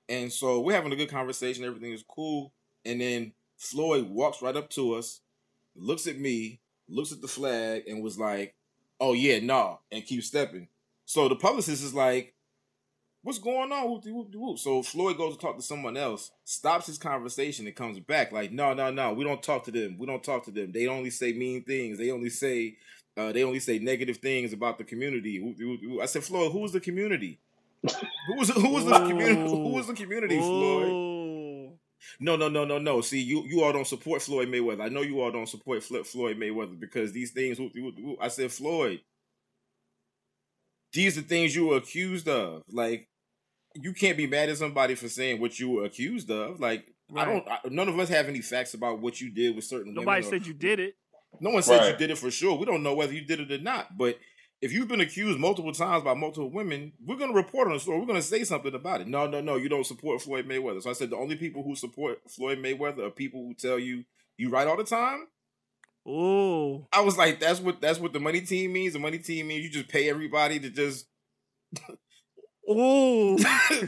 and 0.09 0.31
so 0.31 0.59
we're 0.61 0.75
having 0.75 0.91
a 0.91 0.97
good 0.97 1.09
conversation. 1.09 1.63
Everything 1.63 1.93
is 1.93 2.03
cool, 2.07 2.51
and 2.85 2.99
then 3.01 3.31
Floyd 3.57 4.09
walks 4.09 4.41
right 4.41 4.55
up 4.57 4.69
to 4.71 4.93
us, 4.95 5.21
looks 5.75 6.05
at 6.07 6.19
me, 6.19 6.59
looks 6.89 7.11
at 7.11 7.21
the 7.21 7.27
flag, 7.27 7.83
and 7.87 8.03
was 8.03 8.19
like, 8.19 8.55
"Oh 8.99 9.13
yeah, 9.13 9.39
nah," 9.39 9.77
and 9.91 10.05
keeps 10.05 10.27
stepping. 10.27 10.67
So 11.05 11.29
the 11.29 11.35
publicist 11.37 11.81
is 11.83 11.93
like, 11.93 12.33
"What's 13.27 13.39
going 13.39 13.71
on?" 13.71 13.89
Whoop, 13.89 14.05
whoop, 14.05 14.33
whoop. 14.33 14.59
So 14.59 14.81
Floyd 14.81 15.17
goes 15.17 15.35
to 15.35 15.39
talk 15.39 15.57
to 15.57 15.61
someone 15.61 15.97
else, 15.97 16.31
stops 16.45 16.87
his 16.87 16.97
conversation, 16.97 17.67
and 17.67 17.75
comes 17.75 17.99
back 17.99 18.31
like, 18.31 18.51
"No, 18.51 18.73
no, 18.73 18.89
no, 18.89 19.13
we 19.13 19.23
don't 19.23 19.43
talk 19.43 19.65
to 19.65 19.71
them. 19.71 19.97
We 19.97 20.07
don't 20.07 20.23
talk 20.23 20.45
to 20.45 20.51
them. 20.51 20.71
They 20.71 20.87
only 20.87 21.09
say 21.09 21.33
mean 21.33 21.63
things. 21.63 21.97
They 21.97 22.11
only 22.11 22.29
say." 22.29 22.77
Uh, 23.15 23.31
they 23.31 23.43
only 23.43 23.59
say 23.59 23.79
negative 23.79 24.17
things 24.17 24.53
about 24.53 24.77
the 24.77 24.83
community. 24.83 25.39
Whoop, 25.39 25.57
whoop. 25.59 26.01
I 26.03 26.05
said, 26.05 26.23
Floyd, 26.23 26.51
who's 26.51 26.71
the 26.71 26.79
community? 26.79 27.39
Who 28.27 28.35
was 28.35 28.49
who 28.49 28.69
was 28.69 28.85
the 28.85 28.99
community? 28.99 29.41
Who 29.41 29.69
was 29.69 29.87
the 29.87 29.95
community, 29.95 30.37
Floyd? 30.37 31.07
No, 32.19 32.35
no, 32.35 32.47
no, 32.47 32.65
no, 32.65 32.77
no. 32.77 33.01
See, 33.01 33.21
you 33.21 33.43
you 33.43 33.63
all 33.63 33.73
don't 33.73 33.87
support 33.87 34.21
Floyd 34.21 34.49
Mayweather. 34.49 34.81
I 34.81 34.89
know 34.89 35.01
you 35.01 35.21
all 35.21 35.31
don't 35.31 35.49
support 35.49 35.83
Flo- 35.83 36.03
Floyd 36.03 36.37
Mayweather 36.37 36.79
because 36.79 37.11
these 37.11 37.31
things. 37.31 37.59
whoop, 37.59 37.73
whoop. 37.75 38.17
I 38.21 38.27
said, 38.27 38.51
Floyd, 38.51 39.01
these 40.93 41.17
are 41.17 41.21
things 41.21 41.55
you 41.55 41.67
were 41.67 41.77
accused 41.77 42.27
of. 42.27 42.63
Like, 42.69 43.07
you 43.81 43.93
can't 43.93 44.17
be 44.17 44.27
mad 44.27 44.49
at 44.49 44.57
somebody 44.57 44.95
for 44.95 45.09
saying 45.09 45.39
what 45.41 45.59
you 45.59 45.69
were 45.69 45.85
accused 45.85 46.29
of. 46.31 46.59
Like, 46.59 46.85
I 47.15 47.25
don't. 47.25 47.47
I, 47.47 47.59
none 47.69 47.87
of 47.87 47.97
us 47.99 48.09
have 48.09 48.27
any 48.27 48.41
facts 48.41 48.73
about 48.73 48.99
what 48.99 49.21
you 49.21 49.29
did 49.29 49.55
with 49.55 49.63
certain 49.65 49.93
Nobody 49.93 50.21
women. 50.21 50.27
or- 50.27 50.39
said 50.39 50.47
you 50.47 50.53
did 50.53 50.79
it. 50.79 50.95
no 51.39 51.51
one 51.51 51.63
said 51.63 51.91
you 51.91 51.97
did 51.97 52.11
it 52.11 52.17
for 52.17 52.31
sure. 52.31 52.57
We 52.57 52.65
don't 52.65 52.83
know 52.83 52.95
whether 52.95 53.13
you 53.13 53.21
did 53.21 53.39
it 53.39 53.51
or 53.51 53.63
not. 53.63 53.97
But 53.97 54.17
if 54.61 54.73
you've 54.73 54.87
been 54.87 55.01
accused 55.01 55.39
multiple 55.39 55.71
times 55.71 56.03
by 56.03 56.13
multiple 56.15 56.49
women, 56.51 56.93
we're 57.05 57.15
going 57.17 57.29
to 57.31 57.35
report 57.35 57.67
on 57.67 57.73
the 57.73 57.79
story. 57.79 57.99
We're 57.99 58.07
going 58.07 58.19
to 58.21 58.25
say 58.27 58.43
something 58.43 58.73
about 58.73 59.01
it. 59.01 59.07
No, 59.07 59.27
no, 59.27 59.39
no. 59.39 59.55
You 59.55 59.69
don't 59.69 59.85
support 59.85 60.21
Floyd 60.21 60.47
Mayweather. 60.47 60.81
So 60.81 60.89
I 60.89 60.93
said 60.93 61.11
the 61.11 61.17
only 61.17 61.35
people 61.35 61.63
who 61.63 61.75
support 61.75 62.19
Floyd 62.29 62.57
Mayweather 62.59 63.05
are 63.05 63.11
people 63.11 63.41
who 63.45 63.53
tell 63.53 63.77
you 63.79 64.03
you 64.37 64.49
right 64.49 64.67
all 64.67 64.77
the 64.77 64.83
time. 64.83 65.27
Ooh. 66.07 66.87
I 66.93 67.01
was 67.01 67.17
like, 67.17 67.39
that's 67.39 67.59
what 67.59 67.81
that's 67.81 67.99
what 67.99 68.13
the 68.13 68.19
money 68.19 68.41
team 68.41 68.73
means. 68.73 68.93
The 68.93 68.99
money 68.99 69.19
team 69.19 69.47
means 69.47 69.63
you 69.63 69.69
just 69.69 69.89
pay 69.89 70.09
everybody 70.09 70.59
to 70.59 70.69
just. 70.69 71.05
Ooh. 72.69 73.37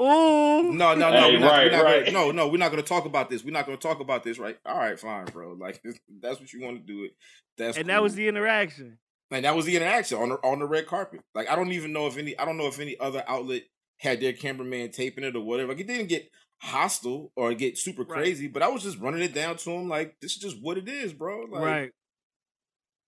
Ooh. 0.00 0.72
No, 0.72 0.94
no, 0.94 1.10
no, 1.10 1.10
Hey, 1.10 1.32
we're 1.32 1.38
not, 1.40 1.50
right, 1.50 1.64
we're 1.64 1.70
not 1.72 1.84
right. 1.84 2.04
Gonna, 2.04 2.12
no, 2.12 2.30
no, 2.30 2.48
we're 2.48 2.58
not 2.58 2.70
going 2.70 2.82
to 2.82 2.88
talk 2.88 3.04
about 3.04 3.28
this. 3.28 3.42
We're 3.44 3.50
not 3.50 3.66
going 3.66 3.76
to 3.76 3.82
talk 3.82 3.98
about 3.98 4.22
this, 4.22 4.38
right? 4.38 4.56
All 4.64 4.78
right, 4.78 4.98
fine, 4.98 5.24
bro. 5.26 5.54
Like 5.54 5.82
that's 6.22 6.38
what 6.38 6.52
you 6.52 6.62
want 6.62 6.86
to 6.86 6.92
do. 6.92 7.04
It. 7.04 7.16
That's 7.56 7.76
And 7.76 7.88
that 7.88 8.02
was 8.02 8.14
the 8.14 8.28
interaction. 8.28 8.98
And 9.30 9.44
that 9.44 9.56
was 9.56 9.66
the 9.66 9.76
interaction 9.76 10.18
on 10.18 10.28
the 10.30 10.36
on 10.36 10.60
the 10.60 10.66
red 10.66 10.86
carpet. 10.86 11.20
Like 11.34 11.50
I 11.50 11.56
don't 11.56 11.72
even 11.72 11.92
know 11.92 12.06
if 12.06 12.16
any 12.16 12.38
I 12.38 12.44
don't 12.44 12.56
know 12.56 12.68
if 12.68 12.78
any 12.78 12.98
other 12.98 13.24
outlet 13.26 13.62
had 13.98 14.20
their 14.20 14.32
cameraman 14.32 14.90
taping 14.92 15.24
it 15.24 15.34
or 15.36 15.42
whatever. 15.42 15.72
Like 15.72 15.80
it 15.80 15.86
didn't 15.88 16.06
get 16.06 16.30
hostile 16.62 17.32
or 17.36 17.52
get 17.54 17.76
super 17.76 18.04
Right. 18.04 18.22
crazy, 18.22 18.46
but 18.46 18.62
I 18.62 18.68
was 18.68 18.84
just 18.84 18.98
running 18.98 19.22
it 19.22 19.34
down 19.34 19.56
to 19.56 19.70
him 19.70 19.88
like 19.88 20.16
this 20.20 20.32
is 20.32 20.38
just 20.38 20.62
what 20.62 20.78
it 20.78 20.88
is, 20.88 21.12
bro. 21.12 21.40
Like, 21.50 21.62
right. 21.62 21.90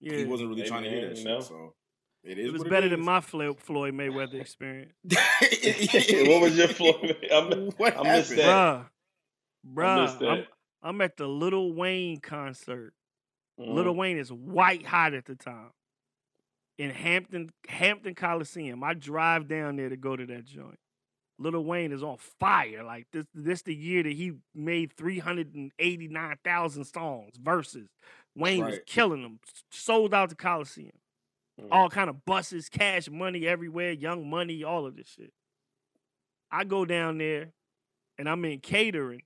Yeah. 0.00 0.16
He 0.16 0.24
wasn't 0.24 0.50
really 0.50 0.62
Hey, 0.62 0.68
trying 0.68 0.82
to 0.84 0.90
man, 0.90 0.98
hear 0.98 1.08
that 1.08 1.16
shit. 1.16 1.26
know. 1.26 1.40
So 1.40 1.74
it 2.24 2.38
is. 2.38 2.48
It 2.48 2.52
was 2.52 2.64
better 2.64 2.86
is. 2.86 2.90
than 2.92 3.00
my 3.04 3.20
Flo- 3.20 3.54
Floyd 3.54 3.94
Mayweather 3.94 4.40
experience. 4.40 4.92
what 5.04 6.40
was 6.42 6.56
your 6.56 6.68
Floyd? 6.68 7.16
I'm, 7.32 7.70
What 7.76 7.96
I 7.98 8.02
missed 8.16 8.30
happened? 8.32 8.38
that. 8.38 8.86
Bruh. 9.66 9.84
I 9.84 9.96
Bruh. 9.98 10.02
missed 10.04 10.22
I'm. 10.22 10.44
I'm 10.82 11.00
at 11.02 11.16
the 11.16 11.26
Little 11.28 11.72
Wayne 11.74 12.20
concert. 12.20 12.94
Mhm. 13.60 13.74
Little 13.74 13.94
Wayne 13.94 14.16
is 14.18 14.32
white 14.32 14.86
hot 14.86 15.12
at 15.14 15.26
the 15.26 15.34
time. 15.34 15.70
In 16.78 16.90
Hampton, 16.90 17.50
Hampton 17.68 18.14
Coliseum. 18.14 18.82
I 18.82 18.94
drive 18.94 19.48
down 19.48 19.76
there 19.76 19.90
to 19.90 19.96
go 19.98 20.16
to 20.16 20.24
that 20.26 20.46
joint. 20.46 20.78
Little 21.38 21.64
Wayne 21.64 21.92
is 21.92 22.02
on 22.02 22.16
fire. 22.38 22.82
Like 22.82 23.06
this, 23.12 23.26
this 23.34 23.62
the 23.62 23.74
year 23.74 24.02
that 24.02 24.12
he 24.12 24.32
made 24.54 24.92
389,000 24.96 26.84
songs, 26.84 27.36
verses. 27.38 27.88
Wayne 28.34 28.64
was 28.64 28.78
killing 28.86 29.22
them. 29.22 29.40
Sold 29.70 30.14
out 30.14 30.28
the 30.30 30.34
Coliseum. 30.36 30.92
Mhm. 31.60 31.68
All 31.70 31.88
kind 31.90 32.10
of 32.10 32.24
buses, 32.24 32.68
cash 32.68 33.08
money 33.10 33.46
everywhere, 33.46 33.92
young 33.92 34.28
money, 34.28 34.64
all 34.64 34.86
of 34.86 34.96
this 34.96 35.08
shit. 35.08 35.32
I 36.50 36.64
go 36.64 36.84
down 36.84 37.18
there 37.18 37.52
and 38.18 38.28
I'm 38.28 38.44
in 38.44 38.60
catering, 38.60 39.22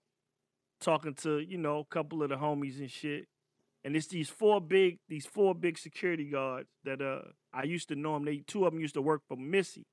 talking 0.80 1.14
to, 1.16 1.38
you 1.38 1.58
know, 1.58 1.78
a 1.78 1.84
couple 1.84 2.22
of 2.22 2.28
the 2.28 2.36
homies 2.36 2.78
and 2.78 2.90
shit. 2.90 3.28
And 3.84 3.94
it's 3.96 4.06
these 4.06 4.30
four 4.30 4.60
big, 4.60 4.98
these 5.08 5.26
four 5.26 5.54
big 5.54 5.78
security 5.78 6.28
guards 6.30 6.68
that 6.84 7.00
uh 7.02 7.22
I 7.52 7.64
used 7.64 7.88
to 7.88 7.96
know 7.96 8.14
them. 8.14 8.24
They 8.24 8.38
two 8.38 8.66
of 8.66 8.72
them 8.72 8.80
used 8.80 8.94
to 8.94 9.02
work 9.02 9.22
for 9.28 9.36
Missy. 9.36 9.86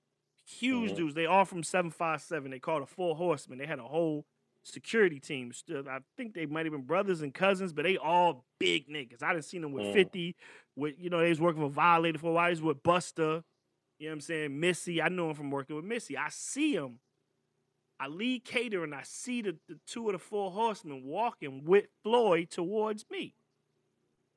Huge 0.45 0.91
Mhm. 0.91 0.95
dudes. 0.95 1.13
They 1.15 1.25
all 1.25 1.45
from 1.45 1.63
757. 1.63 2.51
They 2.51 2.59
called 2.59 2.83
a 2.83 2.87
four 2.87 3.15
horsemen. 3.15 3.59
They 3.59 3.65
had 3.67 3.79
a 3.79 3.83
whole 3.87 4.25
security 4.63 5.19
team. 5.19 5.51
Still, 5.53 5.87
I 5.89 5.99
think 6.17 6.33
they 6.33 6.45
might 6.45 6.65
have 6.65 6.73
been 6.73 6.83
brothers 6.83 7.21
and 7.21 7.33
cousins, 7.33 7.73
but 7.73 7.83
they 7.83 7.97
all 7.97 8.45
big 8.59 8.87
niggas. 8.87 9.23
I 9.23 9.33
didn't 9.33 9.45
seen 9.45 9.61
them 9.61 9.71
with 9.71 9.85
Mhm. 9.85 9.93
50, 9.93 10.35
with 10.75 10.95
you 10.99 11.09
know, 11.09 11.19
they 11.19 11.29
was 11.29 11.41
working 11.41 11.61
for 11.61 11.69
Violator 11.69 12.19
for 12.19 12.29
a 12.29 12.33
while. 12.33 12.49
Was 12.49 12.61
with 12.61 12.83
Busta. 12.83 13.43
You 13.99 14.07
know 14.07 14.11
what 14.11 14.15
I'm 14.15 14.21
saying? 14.21 14.59
Missy. 14.59 15.01
I 15.01 15.09
know 15.09 15.29
him 15.29 15.35
from 15.35 15.51
working 15.51 15.75
with 15.75 15.85
Missy. 15.85 16.17
I 16.17 16.29
see 16.29 16.73
him. 16.73 16.99
I 17.99 18.07
leave 18.07 18.41
and 18.55 18.95
I 18.95 19.03
see 19.03 19.43
the, 19.43 19.59
the 19.69 19.79
two 19.85 20.07
of 20.07 20.13
the 20.13 20.19
four 20.19 20.49
horsemen 20.49 21.03
walking 21.03 21.63
with 21.65 21.85
Floyd 22.01 22.49
towards 22.49 23.05
me. 23.11 23.35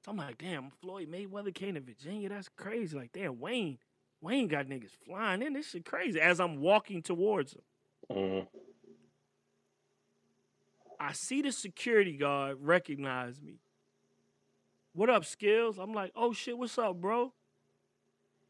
So 0.04 0.10
I'm 0.10 0.18
like, 0.18 0.36
damn, 0.36 0.70
Floyd 0.82 1.08
Mayweather 1.10 1.54
came 1.54 1.74
to 1.76 1.80
Virginia. 1.80 2.28
That's 2.28 2.50
crazy. 2.50 2.94
Like, 2.94 3.12
damn, 3.12 3.40
Wayne, 3.40 3.78
Wayne 4.20 4.48
got 4.48 4.66
niggas 4.66 4.90
flying 5.06 5.40
in. 5.40 5.54
This 5.54 5.70
shit 5.70 5.86
crazy. 5.86 6.20
As 6.20 6.40
I'm 6.40 6.60
walking 6.60 7.00
towards 7.00 7.54
him, 7.54 7.62
Mhm. 8.12 8.48
I 11.14 11.16
see 11.16 11.42
the 11.42 11.52
security 11.52 12.16
guard 12.16 12.56
recognize 12.60 13.40
me. 13.40 13.60
What 14.94 15.08
up, 15.08 15.24
Skills? 15.24 15.78
I'm 15.78 15.94
like, 15.94 16.10
oh 16.16 16.32
shit, 16.32 16.58
what's 16.58 16.76
up, 16.76 17.00
bro? 17.00 17.32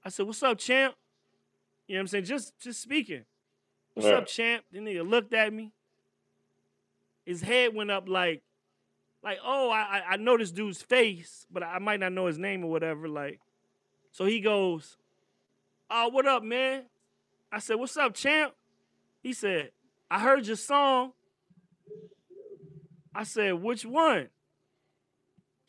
I 0.03 0.09
said, 0.09 0.25
what's 0.25 0.43
up, 0.43 0.57
champ? 0.57 0.95
You 1.87 1.95
know 1.97 1.99
what 1.99 2.01
I'm 2.05 2.07
saying? 2.09 2.25
Just 2.25 2.59
just 2.59 2.81
speaking. 2.81 3.27
What's 3.93 4.09
up, 4.17 4.27
champ? 4.27 4.65
The 4.73 4.79
nigga 4.79 5.07
looked 5.07 5.35
at 5.35 5.53
me. 5.53 5.73
His 7.27 7.43
head 7.43 7.75
went 7.75 7.91
up 7.91 8.09
like, 8.09 8.41
like, 9.23 9.41
oh, 9.45 9.69
I 9.69 9.99
I- 9.99 10.05
I 10.13 10.17
know 10.17 10.39
this 10.39 10.51
dude's 10.51 10.81
face, 10.81 11.47
but 11.51 11.63
I 11.63 11.79
might 11.81 12.01
not 12.01 12.13
know 12.15 12.25
his 12.29 12.39
name 12.39 12.65
or 12.65 12.71
whatever. 12.71 13.09
Like, 13.11 13.41
so 14.11 14.25
he 14.25 14.41
goes, 14.41 14.97
Oh, 15.91 16.09
what 16.09 16.27
up, 16.27 16.43
man? 16.43 16.85
I 17.53 17.59
said, 17.59 17.77
What's 17.77 17.99
up, 17.99 18.15
champ? 18.15 18.55
He 19.23 19.35
said, 19.35 19.73
I 20.11 20.19
heard 20.19 20.47
your 20.47 20.57
song. 20.57 21.13
I 23.15 23.25
said, 23.25 23.55
which 23.55 23.85
one? 23.85 24.29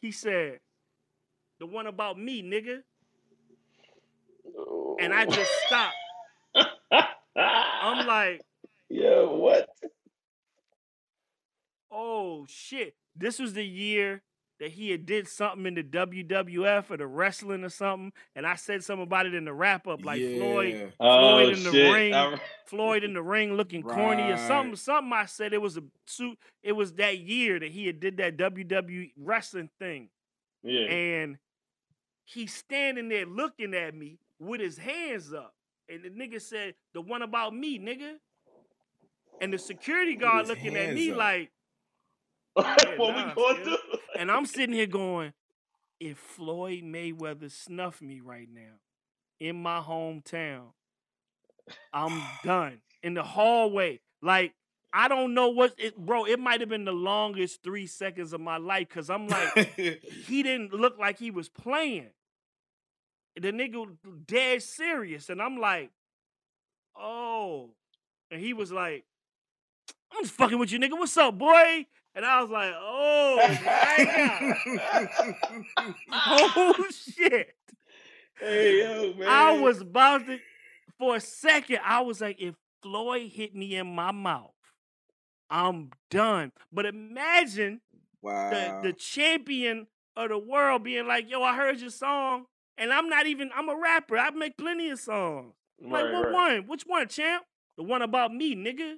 He 0.01 0.11
said, 0.11 0.59
the 1.59 1.65
one 1.65 1.87
about 1.87 2.19
me, 2.19 2.43
nigga. 2.43 2.79
Oh. 4.57 4.97
And 4.99 5.13
I 5.13 5.25
just 5.25 5.51
stopped. 5.65 5.95
I'm 7.35 8.07
like, 8.07 8.41
yo, 8.89 9.35
what? 9.35 9.69
Oh 11.91 12.45
shit. 12.47 12.95
This 13.15 13.39
was 13.39 13.53
the 13.53 13.65
year 13.65 14.21
that 14.59 14.71
he 14.71 14.89
had 14.91 15.05
did 15.05 15.27
something 15.27 15.65
in 15.65 15.73
the 15.75 15.83
WWF 15.83 16.89
or 16.89 16.97
the 16.97 17.07
wrestling 17.07 17.63
or 17.63 17.69
something, 17.69 18.13
and 18.35 18.47
I 18.47 18.55
said 18.55 18.83
something 18.83 19.03
about 19.03 19.25
it 19.25 19.33
in 19.33 19.43
the 19.45 19.53
Rap 19.53 19.85
Up, 19.87 20.05
like 20.05 20.19
Floyd, 20.21 20.73
Yeah. 20.73 20.85
Oh 20.99 21.19
Floyd 21.39 21.57
in 21.57 21.63
the 21.63 21.71
shit! 21.71 21.93
ring. 21.93 22.13
I- 22.13 22.39
Floyd 22.65 23.03
in 23.03 23.13
the 23.13 23.21
ring 23.21 23.53
looking 23.55 23.83
corny 23.83 24.31
or 24.31 24.37
something. 24.37 24.69
Right. 24.71 24.77
Something 24.77 25.13
I 25.13 25.25
said 25.25 25.53
it 25.53 25.61
was 25.61 25.77
a 25.77 25.83
suit. 26.07 26.37
It 26.63 26.71
was 26.71 26.93
that 26.93 27.19
year 27.19 27.59
that 27.59 27.69
he 27.71 27.85
had 27.85 27.99
did 27.99 28.17
that 28.17 28.37
WWE 28.37 29.11
wrestling 29.17 29.69
thing, 29.77 30.09
yeah. 30.63 30.85
and 30.87 31.37
he's 32.23 32.53
standing 32.53 33.09
there 33.09 33.25
looking 33.25 33.73
at 33.73 33.93
me 33.93 34.17
with 34.39 34.61
his 34.61 34.77
hands 34.77 35.33
up, 35.33 35.53
and 35.89 36.01
the 36.03 36.09
nigga 36.09 36.41
said, 36.41 36.75
"The 36.93 37.01
one 37.01 37.21
about 37.21 37.53
me, 37.55 37.77
nigga." 37.77 38.15
And 39.41 39.51
the 39.51 39.57
security 39.57 40.15
guard 40.15 40.47
looking 40.47 40.77
at 40.77 40.93
me 40.93 41.11
up. 41.11 41.17
like, 41.17 41.51
what 42.97 42.97
nah, 42.97 43.27
we 43.27 43.33
going 43.33 43.63
through? 43.63 43.77
and 44.17 44.31
I'm 44.31 44.45
sitting 44.45 44.73
here 44.73 44.87
going, 44.87 45.33
if 45.99 46.17
Floyd 46.17 46.83
Mayweather 46.83 47.51
snuffed 47.51 48.01
me 48.01 48.21
right 48.21 48.47
now 48.51 48.79
in 49.39 49.61
my 49.61 49.79
hometown, 49.79 50.67
I'm 51.93 52.21
done. 52.43 52.79
In 53.03 53.13
the 53.13 53.23
hallway. 53.23 53.99
Like, 54.21 54.53
I 54.93 55.09
don't 55.09 55.33
know 55.33 55.49
what 55.49 55.73
it 55.77 55.97
bro, 55.97 56.25
it 56.25 56.39
might 56.39 56.61
have 56.61 56.69
been 56.69 56.85
the 56.85 56.93
longest 56.93 57.61
three 57.61 57.87
seconds 57.87 58.31
of 58.31 58.39
my 58.39 58.55
life 58.55 58.87
because 58.87 59.09
I'm 59.09 59.27
like, 59.27 59.73
he 59.75 60.41
didn't 60.41 60.73
look 60.73 60.97
like 60.97 61.19
he 61.19 61.31
was 61.31 61.49
playing. 61.49 62.11
The 63.35 63.51
nigga 63.51 63.85
dead 64.25 64.63
serious. 64.63 65.29
And 65.29 65.41
I'm 65.41 65.57
like, 65.57 65.91
oh. 66.97 67.71
And 68.31 68.39
he 68.39 68.53
was 68.53 68.71
like, 68.71 69.03
I'm 70.13 70.23
just 70.23 70.33
fucking 70.35 70.57
with 70.57 70.71
you, 70.71 70.79
nigga. 70.79 70.93
What's 70.93 71.17
up, 71.17 71.37
boy? 71.37 71.85
And 72.15 72.25
I 72.25 72.41
was 72.41 72.49
like, 72.49 72.71
oh 72.73 73.35
my 73.37 74.55
God. 74.71 75.95
oh 76.55 76.85
shit. 76.91 77.55
hey 78.39 78.79
yo, 78.79 79.13
man. 79.15 79.27
I 79.27 79.59
was 79.59 79.81
about 79.81 80.25
to 80.27 80.39
for 80.97 81.15
a 81.15 81.19
second, 81.19 81.79
I 81.83 82.01
was 82.01 82.21
like, 82.21 82.37
if 82.39 82.55
Floyd 82.81 83.31
hit 83.31 83.55
me 83.55 83.75
in 83.75 83.87
my 83.87 84.11
mouth, 84.11 84.51
I'm 85.49 85.91
done. 86.09 86.51
But 86.71 86.85
imagine 86.85 87.81
wow. 88.21 88.49
the, 88.49 88.89
the 88.89 88.93
champion 88.93 89.87
of 90.15 90.29
the 90.29 90.37
world 90.37 90.83
being 90.83 91.07
like, 91.07 91.29
yo, 91.29 91.43
I 91.43 91.55
heard 91.55 91.79
your 91.79 91.89
song. 91.89 92.45
And 92.77 92.91
I'm 92.91 93.07
not 93.09 93.25
even, 93.25 93.51
I'm 93.55 93.69
a 93.69 93.75
rapper. 93.77 94.17
I 94.17 94.29
make 94.31 94.57
plenty 94.57 94.89
of 94.89 94.99
songs. 94.99 95.53
Like, 95.81 96.11
what 96.11 96.25
right. 96.25 96.33
one? 96.33 96.67
Which 96.67 96.83
one, 96.85 97.07
champ? 97.07 97.43
The 97.77 97.83
one 97.83 98.01
about 98.01 98.33
me, 98.33 98.55
nigga. 98.55 98.95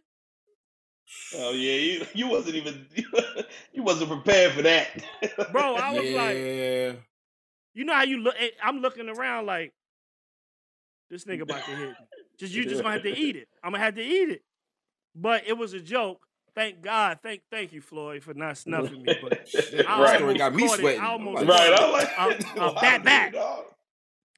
Oh 1.35 1.51
yeah, 1.51 1.73
you 1.73 2.05
you 2.13 2.27
wasn't 2.27 2.55
even 2.55 2.85
you 3.73 3.83
wasn't 3.83 4.09
prepared 4.09 4.53
for 4.53 4.61
that, 4.63 4.87
Bro, 5.51 5.75
I 5.75 5.91
was 5.91 6.15
like, 6.15 6.37
yeah. 6.37 6.91
you 7.73 7.85
know 7.85 7.93
how 7.93 8.03
you 8.03 8.17
look? 8.19 8.35
eh, 8.39 8.49
I'm 8.61 8.79
looking 8.79 9.09
around 9.09 9.45
like, 9.45 9.73
this 11.09 11.25
nigga 11.25 11.41
about 11.41 11.65
to 11.65 11.71
hit 11.75 11.89
me. 11.89 11.95
Just 12.37 12.53
you 12.53 12.65
just 12.65 12.81
gonna 12.81 12.93
have 12.93 13.03
to 13.03 13.17
eat 13.17 13.35
it. 13.35 13.47
I'm 13.63 13.71
gonna 13.71 13.83
have 13.83 13.95
to 13.95 14.03
eat 14.03 14.29
it. 14.29 14.41
But 15.15 15.47
it 15.47 15.57
was 15.57 15.73
a 15.73 15.79
joke. 15.79 16.21
Thank 16.55 16.81
God. 16.81 17.19
Thank 17.23 17.41
thank 17.51 17.71
you, 17.71 17.81
Floyd, 17.81 18.23
for 18.23 18.33
not 18.33 18.57
snuffing 18.57 19.01
me. 19.01 19.15
But 19.21 19.33
I 19.87 19.97
that 19.97 19.99
Right. 19.99 20.17
story 20.17 20.37
got 20.37 20.55
me 20.55 20.63
almost 20.63 20.79
caught 20.79 20.79
it. 20.79 20.81
sweating. 20.81 21.01
I 21.01 21.05
almost 21.07 21.47
right? 21.47 21.73
I'm 21.73 21.91
like, 21.91 22.09
Uh, 22.17 22.33
wow, 22.57 22.73
bat, 22.81 23.03
bat. 23.03 23.35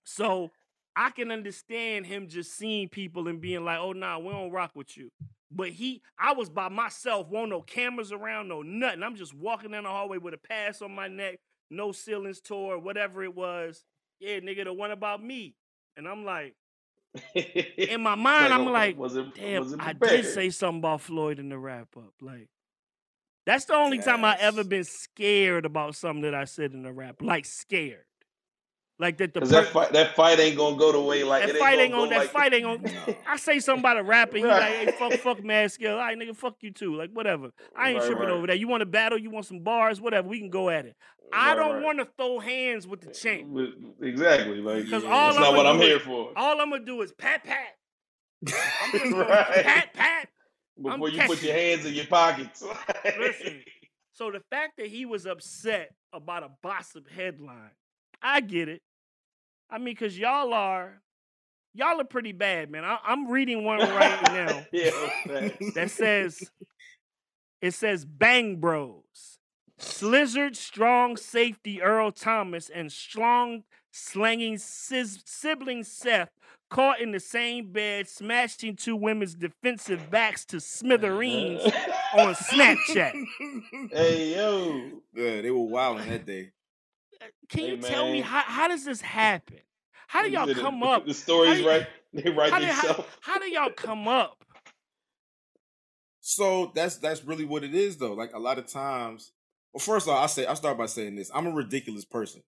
So 0.03 0.51
I 0.95 1.11
can 1.11 1.31
understand 1.31 2.05
him 2.05 2.27
just 2.27 2.55
seeing 2.57 2.89
people 2.89 3.27
and 3.27 3.39
being 3.39 3.63
like, 3.63 3.79
"Oh 3.79 3.93
nah, 3.93 4.19
we 4.19 4.29
don't 4.29 4.51
rock 4.51 4.71
with 4.75 4.97
you." 4.97 5.11
But 5.51 5.69
he, 5.69 6.01
I 6.17 6.33
was 6.33 6.49
by 6.49 6.69
myself, 6.69 7.27
won't 7.29 7.49
no 7.49 7.61
cameras 7.61 8.11
around, 8.11 8.47
no 8.47 8.61
nothing. 8.61 9.01
I'm 9.01 9.15
just 9.15 9.33
walking 9.33 9.71
down 9.71 9.83
the 9.83 9.89
hallway 9.89 10.17
with 10.17 10.33
a 10.33 10.37
pass 10.37 10.81
on 10.81 10.93
my 10.93 11.07
neck, 11.07 11.39
no 11.71 11.91
ceilings 11.91 12.39
tore, 12.39 12.77
whatever 12.77 13.23
it 13.23 13.35
was. 13.35 13.83
Yeah, 14.19 14.39
nigga, 14.39 14.65
the 14.65 14.73
one 14.73 14.91
about 14.91 15.23
me. 15.23 15.55
And 15.97 16.07
I'm 16.07 16.23
like, 16.23 16.55
in 17.35 18.01
my 18.01 18.15
mind, 18.15 18.53
I'm 18.53 18.65
like, 18.65 18.97
was 18.97 19.15
it, 19.15 19.33
damn, 19.33 19.63
was 19.63 19.75
I 19.79 19.93
did 19.93 20.25
say 20.25 20.51
something 20.51 20.79
about 20.79 21.01
Floyd 21.01 21.39
in 21.39 21.49
the 21.49 21.57
Rap 21.57 21.87
Up. 21.97 22.13
Like, 22.21 22.47
that's 23.49 23.65
the 23.65 23.73
only 23.73 23.97
time 23.97 24.23
I 24.23 24.37
ever 24.39 24.63
been 24.63 24.83
scared 24.83 25.65
about 25.65 25.95
something 25.95 26.21
that 26.21 26.35
I 26.35 26.43
said 26.45 26.73
in 26.73 26.83
the 26.83 26.91
rap. 26.91 27.15
Like 27.19 27.45
scared. 27.45 28.05
Like 29.01 29.17
that 29.19 29.33
the 29.33 29.39
that 29.39 29.67
fight, 29.67 29.93
that 29.93 30.13
fight 30.13 30.39
ain't 30.41 30.57
gonna 30.57 30.75
go 30.75 30.91
the 30.91 30.99
way 31.01 31.23
like 31.23 31.45
that 31.45 31.55
it 31.55 31.57
fight 31.59 31.79
ain't 31.79 31.91
gonna 31.93 32.03
on 32.03 32.09
go 32.09 32.15
that 32.15 32.19
like 32.19 32.29
fight 32.31 32.53
ain't 32.53 32.65
on 32.65 32.81
No. 32.81 33.15
I 33.27 33.37
say 33.37 33.59
something 33.59 33.79
about 33.79 33.97
a 33.97 34.03
rapper, 34.03 34.35
he 34.37 34.43
like, 34.43 34.61
hey, 34.61 34.91
fuck, 34.99 35.13
fuck 35.13 35.41
mad 35.43 35.71
skill. 35.71 35.93
All 35.93 35.99
right, 35.99 36.17
nigga, 36.17 36.35
fuck 36.35 36.55
you 36.59 36.71
too. 36.71 36.95
Like, 36.97 37.11
whatever. 37.11 37.51
I 37.75 37.91
ain't 37.91 37.99
Right, 37.99 38.07
tripping 38.07 38.25
right. 38.25 38.33
over 38.33 38.47
that. 38.47 38.59
You 38.59 38.67
want 38.67 38.83
a 38.83 38.85
battle, 38.85 39.17
you 39.17 39.29
want 39.29 39.45
some 39.45 39.61
bars, 39.61 40.01
whatever, 40.01 40.27
we 40.27 40.39
can 40.39 40.49
go 40.49 40.69
at 40.69 40.85
it. 40.85 40.95
I 41.31 41.55
don't 41.55 41.75
right. 41.75 41.83
want 41.83 41.99
to 41.99 42.07
throw 42.17 42.39
hands 42.39 42.85
with 42.87 42.99
the 43.01 43.09
eh, 43.09 43.13
champ. 43.13 43.47
With- 43.47 43.69
Exactly, 44.01 44.57
like 44.59 44.89
'Cause 44.89 45.03
yeah, 45.03 45.09
all 45.09 45.27
that's 45.27 45.37
I'ma 45.37 45.45
not 45.51 45.55
what 45.55 45.65
I'm 45.67 45.79
is- 45.81 45.87
here 45.87 45.99
for. 45.99 46.31
All 46.35 46.59
I'm 46.59 46.69
gonna 46.69 46.83
do 46.83 47.01
is 47.01 47.13
pat 47.13 47.43
pat. 47.45 47.77
I'm 48.45 48.91
just 48.91 49.03
gonna 49.11 49.17
Right. 49.25 49.63
pat 49.63 49.93
pat. 49.93 50.29
Before 50.81 51.07
you 51.09 51.17
catching 51.17 51.35
put 51.35 51.43
your 51.43 51.53
hands 51.55 51.85
in 51.85 51.93
your 51.93 52.05
pockets. 52.05 52.63
Listen. 53.17 53.61
So 54.13 54.31
the 54.31 54.41
fact 54.49 54.73
that 54.77 54.87
he 54.87 55.05
was 55.05 55.25
upset 55.25 55.91
about 56.11 56.43
a 56.43 56.49
gossip 56.63 57.09
headline, 57.09 57.71
I 58.21 58.41
get 58.41 58.67
it. 58.69 58.81
I 59.69 59.77
mean, 59.77 59.95
cause 59.95 60.17
y'all 60.17 60.53
are, 60.53 61.01
y'all 61.73 62.01
are 62.01 62.05
pretty 62.05 62.31
bad, 62.31 62.71
man. 62.71 62.83
I, 62.83 62.97
I'm 63.03 63.29
reading 63.29 63.63
one 63.63 63.79
right 63.79 64.21
now 64.23 64.65
yeah, 64.71 64.91
that 65.75 65.91
says, 65.95 66.49
it 67.61 67.73
says 67.73 68.05
Bang 68.05 68.57
Bros, 68.57 69.37
Slizzard 69.79 70.55
strong 70.55 71.17
safety 71.17 71.81
Earl 71.81 72.11
Thomas 72.11 72.69
and 72.69 72.91
strong 72.91 73.63
slanging 73.91 74.57
sis- 74.57 75.21
sibling 75.25 75.83
Seth 75.83 76.29
caught 76.69 76.99
in 77.01 77.11
the 77.11 77.19
same 77.19 77.71
bed, 77.71 78.07
smashing 78.07 78.75
two 78.75 78.95
women's 78.95 79.33
defensive 79.33 80.11
backs 80.11 80.45
to 80.45 80.59
smithereens 80.59 81.63
on 82.13 82.35
Snapchat. 82.35 83.13
hey 83.91 84.35
yo, 84.35 85.01
Yeah, 85.13 85.41
they 85.41 85.51
were 85.51 85.63
wilding 85.63 86.09
that 86.09 86.25
day. 86.25 86.51
Uh, 87.21 87.25
can 87.49 87.65
you 87.65 87.75
Hey, 87.77 87.81
tell 87.81 88.11
me 88.11 88.21
how, 88.21 88.41
how 88.41 88.67
does 88.67 88.85
this 88.85 89.01
happen? 89.01 89.57
How 90.07 90.23
do 90.23 90.29
You 90.29 90.37
y'all 90.37 90.47
said 90.47 90.55
the- 90.57 90.61
come 90.61 90.83
up? 90.83 91.05
The 91.05 91.13
stories 91.13 91.61
How 91.61 91.67
right, 91.67 91.87
they 92.13 92.29
write 92.29 92.51
How 92.51 92.59
do, 92.59 92.65
how, 92.65 92.81
themselves. 92.81 93.09
how 93.21 93.39
do 93.39 93.49
y'all 93.49 93.69
come 93.71 94.07
up? 94.07 94.37
So 96.21 96.71
that's 96.75 96.97
that's 96.97 97.23
really 97.23 97.45
what 97.45 97.63
it 97.63 97.73
is, 97.73 97.97
though. 97.97 98.13
Like 98.13 98.33
a 98.33 98.39
lot 98.39 98.57
of 98.59 98.67
times. 98.67 99.31
Well, 99.73 99.79
first 99.79 100.07
of 100.07 100.13
all, 100.13 100.23
I 100.23 100.27
say 100.27 100.45
I 100.45 100.53
start 100.53 100.77
by 100.77 100.85
saying 100.85 101.15
this: 101.15 101.31
I'm 101.33 101.47
a 101.47 101.51
ridiculous 101.51 102.05
person. 102.05 102.41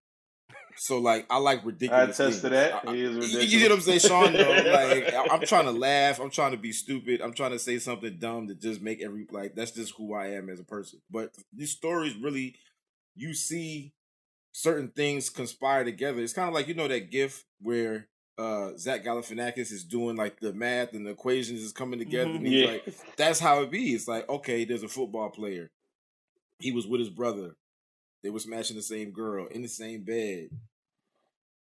So 0.77 0.99
like 0.99 1.25
I 1.29 1.37
like 1.37 1.65
ridiculous. 1.65 2.19
I 2.19 2.25
ridiculous. 2.25 2.37
attest 2.37 2.41
to 2.43 2.49
that. 2.49 2.87
I- 2.87 2.93
He 2.95 3.01
is 3.01 3.09
you- 3.11 3.15
ridiculous. 3.21 3.51
You 3.53 3.59
get 3.59 3.69
what 3.71 3.75
I'm 3.77 3.81
saying, 3.81 3.99
Sean? 3.99 4.33
Though, 4.33 4.49
like 4.71 5.13
I- 5.13 5.27
I'm 5.31 5.41
trying 5.41 5.65
to 5.65 5.71
laugh. 5.71 6.19
I'm 6.19 6.29
trying 6.29 6.51
to 6.51 6.57
be 6.57 6.71
stupid. 6.71 7.21
I'm 7.21 7.33
trying 7.33 7.51
to 7.51 7.59
say 7.59 7.79
something 7.79 8.17
dumb 8.19 8.47
to 8.47 8.55
just 8.55 8.81
make 8.81 9.01
every 9.01 9.25
like 9.31 9.55
that's 9.55 9.71
just 9.71 9.93
who 9.97 10.13
I 10.13 10.27
am 10.31 10.49
as 10.49 10.59
a 10.59 10.63
person. 10.65 10.99
But 11.09 11.35
these 11.53 11.71
stories 11.71 12.15
really, 12.15 12.55
you 13.15 13.33
see 13.33 13.93
certain 14.53 14.89
things 14.89 15.29
conspire 15.29 15.83
together. 15.83 16.21
It's 16.21 16.33
kind 16.33 16.47
of 16.47 16.53
like 16.53 16.67
you 16.67 16.73
know 16.73 16.87
that 16.87 17.09
GIF 17.11 17.45
where 17.61 18.07
uh 18.37 18.71
Zach 18.77 19.03
Galifianakis 19.03 19.71
is 19.71 19.83
doing 19.83 20.15
like 20.15 20.39
the 20.39 20.53
math 20.53 20.93
and 20.93 21.05
the 21.05 21.11
equations 21.11 21.61
is 21.61 21.71
coming 21.73 21.99
together, 21.99 22.29
Mhm. 22.31 22.35
and 22.37 22.47
he's 22.47 22.61
Yeah. 22.61 22.71
like, 22.71 23.15
"That's 23.17 23.39
how 23.39 23.61
it 23.61 23.71
be." 23.71 23.93
It's 23.93 24.07
like, 24.07 24.27
okay, 24.29 24.65
there's 24.65 24.83
a 24.83 24.87
football 24.87 25.29
player. 25.29 25.69
He 26.59 26.71
was 26.71 26.87
with 26.87 26.99
his 26.99 27.09
brother. 27.09 27.55
They 28.23 28.29
were 28.29 28.39
smashing 28.39 28.75
the 28.77 28.81
same 28.83 29.11
girl 29.11 29.47
in 29.47 29.61
the 29.63 29.67
same 29.67 30.03
bed. 30.03 30.49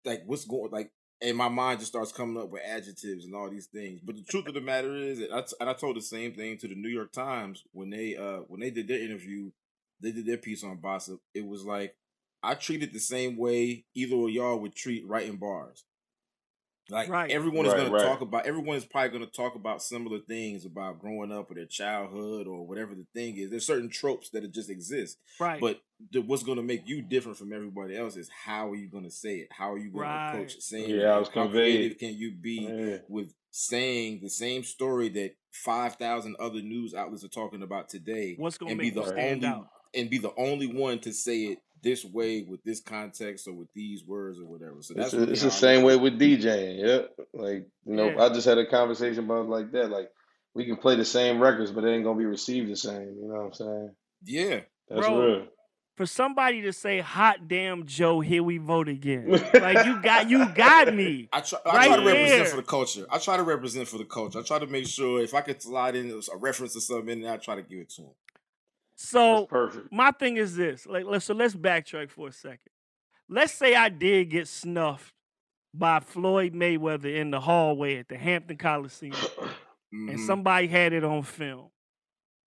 Like, 0.04 0.22
what's 0.26 0.44
going? 0.44 0.70
Like, 0.70 0.90
and 1.20 1.36
my 1.36 1.48
mind 1.48 1.80
just 1.80 1.92
starts 1.92 2.12
coming 2.12 2.40
up 2.42 2.50
with 2.50 2.62
adjectives 2.64 3.24
and 3.24 3.34
all 3.34 3.50
these 3.50 3.66
things. 3.66 4.00
But 4.02 4.16
the 4.16 4.22
truth 4.24 4.46
of 4.46 4.54
the 4.54 4.60
matter 4.60 4.94
is, 4.96 5.18
that 5.18 5.32
I 5.32 5.40
t- 5.42 5.56
and 5.60 5.68
I 5.68 5.74
told 5.74 5.96
the 5.96 6.00
same 6.02 6.32
thing 6.34 6.56
to 6.58 6.68
the 6.68 6.74
New 6.74 6.88
York 6.88 7.12
Times 7.12 7.64
when 7.72 7.90
they 7.90 8.16
uh 8.16 8.38
when 8.48 8.60
they 8.60 8.70
did 8.70 8.88
their 8.88 9.00
interview, 9.02 9.50
they 10.00 10.12
did 10.12 10.24
their 10.26 10.38
piece 10.38 10.64
on 10.64 10.78
Bossip. 10.78 11.18
It 11.34 11.44
was 11.46 11.64
like 11.64 11.94
I 12.42 12.54
treat 12.54 12.82
it 12.82 12.92
the 12.92 12.98
same 13.00 13.36
way 13.36 13.84
either 13.94 14.16
of 14.16 14.30
y'all 14.30 14.58
would 14.60 14.74
treat 14.74 15.06
writing 15.06 15.36
bars. 15.36 15.84
Like 16.88 17.08
Right. 17.08 17.30
everyone 17.30 17.66
is 17.66 17.72
Right, 17.72 17.80
going 17.80 17.92
right. 17.92 18.00
to 18.00 18.04
talk 18.04 18.20
about. 18.20 18.46
Everyone 18.46 18.76
is 18.76 18.84
probably 18.84 19.10
going 19.10 19.24
to 19.24 19.30
talk 19.30 19.54
about 19.54 19.82
similar 19.82 20.18
things 20.26 20.64
about 20.64 20.98
growing 20.98 21.30
up 21.30 21.50
or 21.50 21.54
their 21.54 21.66
childhood 21.66 22.48
or 22.48 22.66
whatever 22.66 22.94
the 22.96 23.06
thing 23.14 23.36
is. 23.36 23.50
There's 23.50 23.66
certain 23.66 23.88
tropes 23.90 24.30
that 24.30 24.50
just 24.52 24.70
exist, 24.70 25.18
Right. 25.38 25.60
but 25.60 25.80
the, 26.10 26.20
what's 26.20 26.42
going 26.42 26.56
to 26.56 26.64
make 26.64 26.88
you 26.88 27.02
different 27.02 27.38
from 27.38 27.52
everybody 27.52 27.96
else 27.96 28.16
is 28.16 28.28
how 28.30 28.70
are 28.70 28.74
you 28.74 28.88
going 28.88 29.04
to 29.04 29.10
say 29.10 29.36
it? 29.36 29.48
How 29.52 29.72
are 29.72 29.78
you 29.78 29.90
going 29.92 30.08
Right. 30.08 30.18
to 30.18 30.36
approach 30.36 30.58
saying? 30.60 30.90
Yeah, 30.90 31.12
I 31.12 31.16
it? 31.16 31.20
was 31.20 31.28
How 31.28 31.44
conveyed. 31.44 31.52
creative 31.76 31.98
can 31.98 32.14
you 32.16 32.32
be 32.32 32.74
Yeah. 32.76 32.98
with 33.08 33.34
saying 33.52 34.20
the 34.22 34.30
same 34.30 34.64
story 34.64 35.10
that 35.10 35.36
five 35.52 35.94
thousand 35.96 36.36
other 36.40 36.62
news 36.62 36.94
outlets 36.94 37.22
are 37.22 37.28
talking 37.28 37.62
about 37.62 37.88
today? 37.88 38.34
What's 38.36 38.58
gonna 38.58 38.70
and 38.70 38.78
make 38.78 38.94
be 38.94 39.00
the 39.00 39.06
stand 39.06 39.44
only 39.44 39.46
out? 39.46 39.68
and 39.94 40.08
be 40.10 40.18
the 40.18 40.34
only 40.36 40.66
one 40.66 40.98
to 41.00 41.12
say 41.12 41.42
it 41.46 41.58
this 41.82 42.04
way 42.04 42.42
with 42.42 42.62
this 42.64 42.80
context 42.80 43.46
or 43.48 43.54
with 43.54 43.68
these 43.74 44.04
words 44.04 44.38
or 44.38 44.44
whatever. 44.46 44.76
So 44.80 44.94
It's, 44.96 45.10
that's 45.10 45.14
a, 45.14 45.22
it's 45.30 45.42
the 45.42 45.50
same 45.50 45.82
way 45.82 45.96
with 45.96 46.18
DJing. 46.18 46.78
Yep. 46.86 47.10
Like, 47.34 47.66
you 47.86 47.94
know, 47.94 48.10
Yeah. 48.10 48.22
I 48.24 48.28
just 48.28 48.46
had 48.46 48.58
a 48.58 48.66
conversation 48.66 49.24
about 49.24 49.48
like 49.48 49.72
that. 49.72 49.90
Like, 49.90 50.10
we 50.54 50.64
can 50.66 50.76
play 50.76 50.96
the 50.96 51.04
same 51.04 51.40
records, 51.40 51.70
but 51.70 51.84
it 51.84 51.90
ain't 51.90 52.04
gonna 52.04 52.18
be 52.18 52.26
received 52.26 52.70
the 52.70 52.76
same. 52.76 53.16
You 53.20 53.28
know 53.28 53.34
what 53.34 53.46
I'm 53.46 53.52
saying? 53.54 53.90
Yeah. 54.24 54.60
That's 54.88 55.06
Bro, 55.06 55.26
real. 55.26 55.46
For 55.96 56.06
somebody 56.06 56.62
to 56.62 56.72
say 56.72 57.00
"Hot 57.00 57.46
damn 57.46 57.84
Joe, 57.84 58.20
here 58.20 58.42
we 58.42 58.56
vote 58.56 58.88
again," 58.88 59.28
like 59.54 59.84
you 59.84 60.00
got 60.00 60.30
you 60.30 60.48
got 60.54 60.94
me. 60.94 61.28
I 61.30 61.40
try, 61.42 61.58
I 61.66 61.76
Right 61.76 61.86
try 61.88 61.96
to 61.96 62.04
represent 62.06 62.28
there. 62.38 62.46
for 62.46 62.56
the 62.56 62.62
culture. 62.62 63.06
I 63.10 63.18
try 63.18 63.36
to 63.36 63.42
represent 63.42 63.86
for 63.86 63.98
the 63.98 64.06
culture. 64.06 64.38
I 64.38 64.42
try 64.42 64.58
to 64.58 64.66
make 64.66 64.86
sure 64.86 65.20
if 65.20 65.34
I 65.34 65.42
could 65.42 65.60
slide 65.60 65.96
in 65.96 66.10
a 66.10 66.36
reference 66.38 66.74
or 66.74 66.80
something 66.80 67.10
in 67.10 67.20
there, 67.22 67.34
I 67.34 67.36
try 67.36 67.54
to 67.56 67.62
give 67.62 67.80
it 67.80 67.90
to 67.90 68.02
him. 68.02 68.10
So 69.02 69.46
my 69.90 70.10
thing 70.10 70.36
is 70.36 70.56
this. 70.56 70.86
Like, 70.86 71.04
let's 71.06 71.24
so 71.24 71.34
let's 71.34 71.54
backtrack 71.54 72.10
for 72.10 72.28
a 72.28 72.32
second. 72.32 72.70
Let's 73.28 73.52
say 73.52 73.74
I 73.74 73.88
did 73.88 74.28
get 74.30 74.46
snuffed 74.48 75.14
by 75.72 76.00
Floyd 76.00 76.52
Mayweather 76.52 77.14
in 77.14 77.30
the 77.30 77.40
hallway 77.40 77.96
at 77.96 78.08
the 78.08 78.18
Hampton 78.18 78.56
Coliseum, 78.56 79.14
and 79.92 80.18
Mhm. 80.18 80.26
somebody 80.26 80.66
had 80.66 80.92
it 80.92 81.04
on 81.04 81.22
film. 81.22 81.70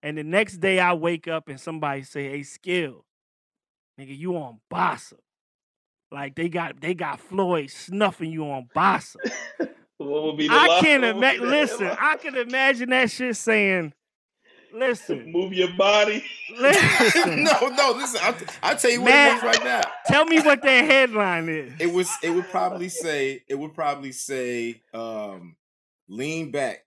And 0.03 0.17
the 0.17 0.23
next 0.23 0.57
day 0.57 0.79
I 0.79 0.93
wake 0.93 1.27
up 1.27 1.47
and 1.47 1.59
somebody 1.59 2.03
say, 2.03 2.29
"Hey, 2.29 2.43
Skill, 2.43 3.05
nigga, 3.99 4.15
you 4.17 4.35
on 4.37 4.59
Bossip." 4.69 5.19
Like 6.11 6.35
they 6.35 6.49
got 6.49 6.81
they 6.81 6.93
got 6.93 7.19
Floyd 7.19 7.71
snuffing 7.71 8.31
you 8.31 8.45
on 8.49 8.67
Bossip. 8.75 9.15
What 9.97 10.23
would 10.23 10.37
be 10.37 10.47
the 10.49 10.53
I 10.53 10.79
can't 10.81 11.01
What 11.03 11.15
would 11.15 11.21
be 11.21 11.27
imagine. 11.37 11.49
Listen. 11.49 11.87
I 11.99 12.17
can 12.17 12.35
imagine 12.35 12.89
that 12.89 13.09
shit 13.09 13.37
saying, 13.37 13.93
"Listen, 14.73 15.31
Move 15.31 15.53
your 15.53 15.69
body. 15.77 16.23
listen, 16.57 17.43
no, 17.45 17.67
no. 17.69 17.91
Listen, 17.95 18.19
I'll, 18.23 18.35
I'll 18.63 18.75
tell 18.77 18.91
you 18.91 19.01
what 19.01 19.09
Man. 19.11 19.31
it 19.37 19.43
was 19.43 19.55
right 19.57 19.63
now. 19.63 19.81
tell 20.07 20.25
me 20.25 20.39
what 20.41 20.61
that 20.61 20.85
headline 20.85 21.47
is." 21.49 21.73
It 21.79 21.93
was. 21.93 22.09
It 22.21 22.31
would 22.31 22.49
probably 22.49 22.89
say. 22.89 23.43
It 23.47 23.55
would 23.55 23.73
probably 23.73 24.11
say. 24.11 24.81
um 24.93 25.55
Lean 26.09 26.51
back. 26.51 26.83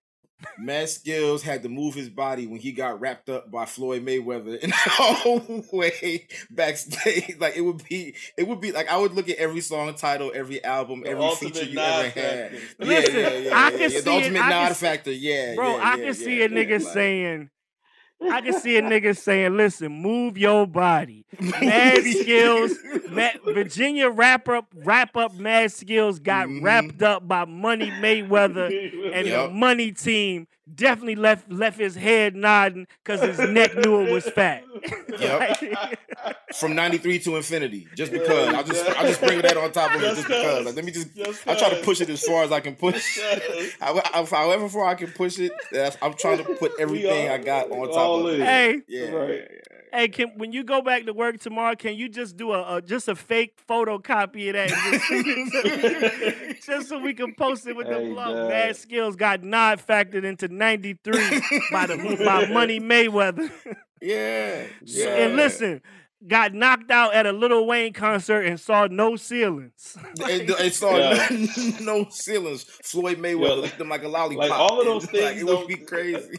Mad 0.59 0.85
Skillz 0.89 1.41
had 1.41 1.63
to 1.63 1.71
move 1.71 1.95
his 1.95 2.11
body 2.11 2.47
when 2.47 2.61
he 2.61 2.71
got 2.71 3.01
wrapped 3.01 3.31
up 3.31 3.51
by 3.51 3.65
Floyd 3.65 4.05
Mayweather 4.05 4.59
in 4.59 4.69
the 4.71 4.77
whole 4.77 5.65
way 5.73 6.29
backstage. 6.51 7.37
Like 7.39 7.57
it 7.57 7.63
would 7.63 7.83
be, 7.89 8.15
it 8.37 8.47
would 8.47 8.61
be 8.61 8.73
like 8.73 8.89
I 8.91 8.99
would 8.99 9.15
look 9.15 9.31
at 9.31 9.39
every 9.39 9.63
song 9.63 9.95
title, 9.95 10.31
every 10.35 10.63
album, 10.63 11.01
The 11.01 11.09
every 11.11 11.31
feature 11.37 11.65
you 11.65 11.79
ever 11.79 12.03
had. 12.11 12.13
factor. 12.13 12.57
Yeah, 12.81 12.87
Listen, 12.87 13.15
yeah, 13.17 13.31
yeah, 13.39 13.51
I 13.67 13.71
can 13.71 13.81
yeah. 13.81 13.89
see 13.89 14.01
The 14.01 14.11
it- 14.11 14.15
ultimate 14.15 14.39
I 14.41 14.43
can 14.43 14.51
nod 14.51 14.71
s- 14.73 14.81
factor. 14.81 15.13
Yeah, 15.13 15.55
Bro, 15.55 15.77
I 15.77 15.97
yeah, 15.97 16.05
can 16.05 16.15
see 16.15 16.43
a 16.43 16.49
nigga 16.51 16.85
like- 16.85 16.93
saying, 16.93 17.51
I 18.23 18.41
can 18.41 18.59
see 18.59 18.77
a 18.77 18.83
nigga 18.83 19.17
saying, 19.17 19.57
listen, 19.57 19.93
move 19.93 20.39
your 20.39 20.67
body. 20.67 21.25
Mad 21.39 22.03
skills, 22.05 22.73
Mad, 23.11 23.39
Virginia 23.45 24.09
wrap 24.09 24.49
up, 24.49 24.67
wrap 24.75 25.17
up 25.17 25.35
mad 25.35 25.71
skills 25.73 26.19
got 26.19 26.49
Mhm. 26.49 26.63
wrapped 26.63 27.03
up 27.03 27.29
by 27.29 27.45
Money 27.45 27.91
Mayweather 27.91 28.67
and 29.15 29.27
Yep. 29.27 29.49
the 29.49 29.55
money 29.55 29.93
team 29.93 30.47
definitely 30.75 31.15
left 31.17 31.51
left 31.51 31.79
his 31.79 31.95
head 31.95 32.35
nodding 32.35 32.87
because 33.05 33.21
his 33.21 33.39
neck 33.51 33.75
knew 33.77 34.01
it 34.03 34.13
was 34.13 34.29
fat. 34.29 34.65
Yep. 35.19 35.99
from 36.57 36.75
'93 36.75 37.19
to 37.21 37.37
infinity. 37.37 37.87
Just 37.97 38.13
because 38.13 38.53
I 38.53 38.63
just 38.65 38.87
I 38.87 39.03
just 39.09 39.21
bring 39.21 39.41
that 39.41 39.57
on 39.57 39.73
top 39.73 39.95
of 39.95 40.03
it. 40.03 40.15
Just 40.15 40.27
because. 40.29 40.67
Like, 40.67 40.77
let 40.77 40.85
me 40.85 40.93
just. 40.93 41.09
I 41.49 41.55
try 41.55 41.71
to 41.71 41.81
push 41.83 42.01
it 42.03 42.11
as 42.11 42.23
far 42.23 42.43
as 42.45 42.53
I 42.53 42.61
can 42.61 42.75
push. 42.77 43.19
How- 43.81 44.01
how- 44.13 44.27
However 44.27 44.69
far 44.69 44.85
I 44.87 44.95
can 44.95 45.11
push 45.13 45.39
it, 45.39 45.53
I'm 46.03 46.13
trying 46.15 46.39
to 46.39 46.45
put 46.57 46.73
everything 46.79 47.31
I 47.31 47.39
got 47.39 47.71
on 47.71 47.89
top 47.91 48.27
of 48.27 48.35
it. 48.35 48.41
hey, 48.41 48.83
Yeah, 48.89 49.09
Right. 49.11 49.29
yeah, 49.31 49.37
yeah. 49.41 49.77
Hey, 49.93 50.09
can 50.09 50.29
when 50.37 50.53
you 50.53 50.65
go 50.65 50.83
back 50.83 51.07
to 51.07 51.13
work 51.13 51.39
tomorrow, 51.41 51.75
can 51.77 51.95
you 51.97 52.09
just 52.09 52.37
do 52.37 52.53
a, 52.53 52.77
a 52.77 52.83
just 52.83 53.09
a 53.09 53.15
fake 53.17 53.55
photocopy 53.69 54.49
of 54.49 54.55
that, 54.55 54.69
just, 54.69 55.07
send 55.07 55.25
it 55.27 56.31
to 56.41 56.47
me? 56.49 56.55
just 56.65 56.89
so 56.89 56.99
we 56.99 57.15
can 57.15 57.35
post 57.35 57.67
it 57.67 57.77
with 57.77 57.87
the 57.89 57.99
Hey, 57.99 58.13
blog. 58.13 58.35
dog. 58.35 58.49
Mad 58.49 58.77
skills 58.77 59.17
got 59.17 59.43
nod 59.43 59.81
factored 59.87 60.25
into 60.25 60.49
'93 60.49 61.41
by 61.71 61.87
the 61.87 62.23
by 62.25 62.47
Money 62.53 62.81
Mayweather. 62.81 63.51
Yeah. 64.01 64.65
Yeah. 64.85 65.07
And 65.17 65.37
listen, 65.37 65.81
got 66.27 66.55
knocked 66.55 66.91
out 66.91 67.15
at 67.15 67.27
a 67.27 67.33
Little 67.33 67.67
Wayne 67.67 67.93
concert 67.93 68.43
and 68.43 68.59
saw 68.59 68.87
no 68.91 69.17
ceilings. 69.17 69.97
It, 70.29 70.49
it 70.51 70.75
saw 70.75 70.97
Yeah. 70.97 71.27
no 71.83 72.07
ceilings. 72.11 72.63
Floyd 72.65 73.19
Mayweather 73.19 73.49
Yo, 73.49 73.55
licked 73.57 73.79
them 73.79 73.89
like 73.89 74.03
a 74.03 74.09
lollipop. 74.09 74.39
Like 74.49 74.51
all 74.59 74.81
of 74.81 74.87
those 74.87 75.03
like, 75.05 75.13
things 75.13 75.41
it 75.41 75.45
would 75.45 75.53
don't- 75.53 75.69
be 75.69 75.77
crazy. 75.77 76.39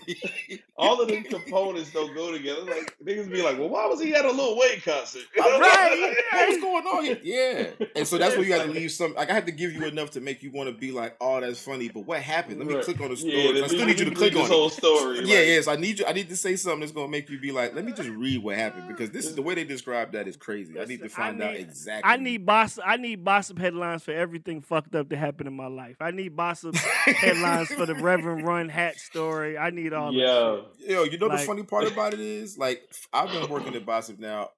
all 0.78 1.02
of 1.02 1.08
them 1.08 1.24
components 1.24 1.92
don't 1.94 2.14
go 2.16 2.32
together. 2.32 2.62
Like 2.64 2.96
niggas 3.04 3.32
be 3.32 3.42
like, 3.42 3.58
well, 3.58 3.70
why 3.70 3.86
was 3.88 4.02
he 4.02 4.14
at 4.14 4.26
a 4.26 4.32
Little 4.32 4.58
Wayne 4.58 4.82
concert? 4.82 5.24
Right. 5.38 6.16
What 6.32 6.50
was 6.50 6.58
going 6.60 6.86
on 6.86 7.04
here? 7.06 7.20
Yeah. 7.24 7.86
And 7.96 8.08
so 8.08 8.18
that's 8.18 8.36
where 8.36 8.46
you 8.46 8.54
had 8.54 8.64
to 8.66 8.72
leave 8.72 8.92
some. 8.92 9.14
Like 9.14 9.30
I 9.30 9.34
had 9.34 9.46
to 9.46 9.52
give 9.52 9.72
you 9.74 9.86
enough 9.86 10.12
to 10.12 10.22
make 10.22 10.44
you 10.44 10.52
want 10.52 10.70
to 10.70 10.76
be 10.76 10.92
like, 10.92 11.16
"Oh, 11.22 11.40
that's 11.40 11.60
funny," 11.62 11.90
but 11.90 12.02
what 12.02 12.22
happened? 12.22 12.60
Let 12.60 12.68
me 12.68 12.76
Right. 12.76 12.84
click 12.84 13.00
on 13.02 13.10
the 13.10 13.18
story. 13.18 13.34
Yeah, 13.36 13.64
I 13.64 13.68
still 13.68 13.80
let 13.80 13.88
need 13.88 14.00
you 14.00 14.06
to 14.06 14.12
click 14.16 14.34
read 14.34 14.42
on 14.42 14.50
this 14.50 14.52
it. 14.52 14.54
whole 14.54 14.70
story. 14.70 15.18
Yeah, 15.20 15.22
like, 15.38 15.48
yes. 15.48 15.68
I 15.68 15.76
need 15.76 16.00
you. 16.00 16.06
I 16.06 16.14
need 16.14 16.30
to 16.30 16.36
say 16.36 16.56
something 16.56 16.82
that's 16.82 16.92
gonna 16.92 17.08
make 17.08 17.30
you 17.30 17.40
be 17.40 17.52
like, 17.52 17.74
let 17.76 17.86
me 17.86 17.94
just 17.94 18.10
read 18.10 18.44
what 18.44 18.56
happened 18.58 18.88
because 18.88 19.12
this 19.12 19.26
is 19.26 19.36
the 19.36 19.42
way 19.42 19.56
they 19.56 19.64
describe 19.68 20.14
that 20.14 20.28
is 20.28 20.36
crazy. 20.38 20.80
I 20.80 20.86
need 20.86 20.98
to 20.98 21.04
Listen, 21.04 21.22
I 21.22 21.26
find 21.28 21.44
out 21.44 21.56
exactly. 21.56 22.12
I 22.12 22.18
need 22.18 22.46
boss. 22.46 22.80
I 22.84 22.98
need 22.98 23.24
gossip 23.24 23.60
headlines 23.60 24.04
for 24.04 24.12
everything 24.12 24.62
fucked 24.62 24.96
up 24.96 25.10
that 25.10 25.18
happened 25.18 25.48
in 25.48 25.56
my 25.56 25.68
life. 25.68 25.98
I 26.00 26.12
need 26.12 26.36
gossip 26.36 26.76
headlines 27.06 27.70
for 27.70 27.86
the 27.86 27.96
Reverend 27.96 28.46
Run 28.48 28.70
Hat 28.70 28.96
story. 28.98 29.58
I 29.58 29.70
need 29.70 29.94
all 29.94 30.12
Yeah. 30.14 30.62
Yo, 30.80 31.04
you 31.04 31.18
know 31.18 31.28
Like- 31.28 31.42
the 31.42 31.46
funny 31.46 31.64
part 31.64 31.92
about 31.92 32.14
it 32.14 32.20
is, 32.20 32.58
like, 32.58 32.82
I've 33.14 33.30
been 33.32 33.50
working 33.50 33.76
at 33.76 33.86
Bossip 33.86 34.20
now 34.20 34.50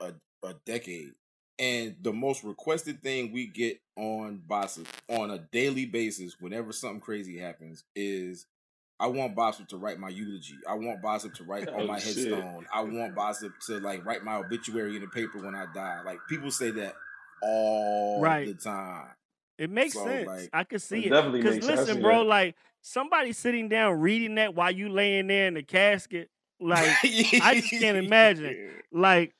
a, 0.00 0.12
a 0.44 0.54
decade, 0.66 1.12
and 1.58 1.96
the 2.00 2.12
most 2.12 2.44
requested 2.44 3.02
thing 3.02 3.32
we 3.32 3.46
get 3.46 3.78
on 3.96 4.42
Bossip 4.48 4.86
on 5.08 5.30
a 5.30 5.38
daily 5.52 5.86
basis, 5.86 6.36
whenever 6.40 6.72
something 6.72 7.00
crazy 7.00 7.36
happens, 7.38 7.84
is 7.94 8.46
I 9.00 9.06
want 9.06 9.34
Bossip 9.34 9.66
to 9.68 9.76
write 9.78 9.98
my 9.98 10.10
eulogy. 10.10 10.54
I 10.68 10.74
want 10.74 11.00
Bossip 11.02 11.32
to 11.34 11.44
write 11.44 11.68
on 11.74 11.80
Oh, 11.82 11.86
my 11.86 11.98
shit. 11.98 12.28
headstone. 12.28 12.66
I 12.72 12.82
want 12.82 13.14
Bossip 13.16 13.52
to 13.66 13.80
like 13.80 14.04
write 14.04 14.22
my 14.22 14.34
obituary 14.36 14.94
in 14.94 15.00
the 15.02 15.08
paper 15.08 15.38
when 15.38 15.54
I 15.54 15.66
die. 15.74 16.02
Like 16.04 16.18
people 16.28 16.50
say 16.50 16.70
that 16.72 16.94
all 17.42 18.20
Right. 18.20 18.46
the 18.46 18.54
time. 18.54 19.08
It 19.58 19.70
makes 19.70 19.94
So, 19.94 20.04
sense. 20.04 20.26
like, 20.26 20.50
I 20.52 20.64
can 20.64 20.78
see 20.78 21.00
it 21.04 21.06
it. 21.06 21.10
definitely 21.10 21.40
Because 21.40 21.54
makes 21.56 21.66
sense. 21.66 21.78
I 21.78 21.82
listen, 21.84 22.02
bro, 22.02 22.22
like 22.22 22.56
somebody 22.82 23.32
sitting 23.32 23.68
down 23.68 24.00
reading 24.00 24.36
that 24.36 24.54
while 24.54 24.70
you 24.70 24.88
laying 24.88 25.26
there 25.26 25.48
in 25.48 25.54
the 25.54 25.62
casket, 25.62 26.28
like 26.60 26.94
I 27.02 27.60
just 27.60 27.70
can't 27.70 27.96
imagine. 27.98 28.70
like 28.92 29.32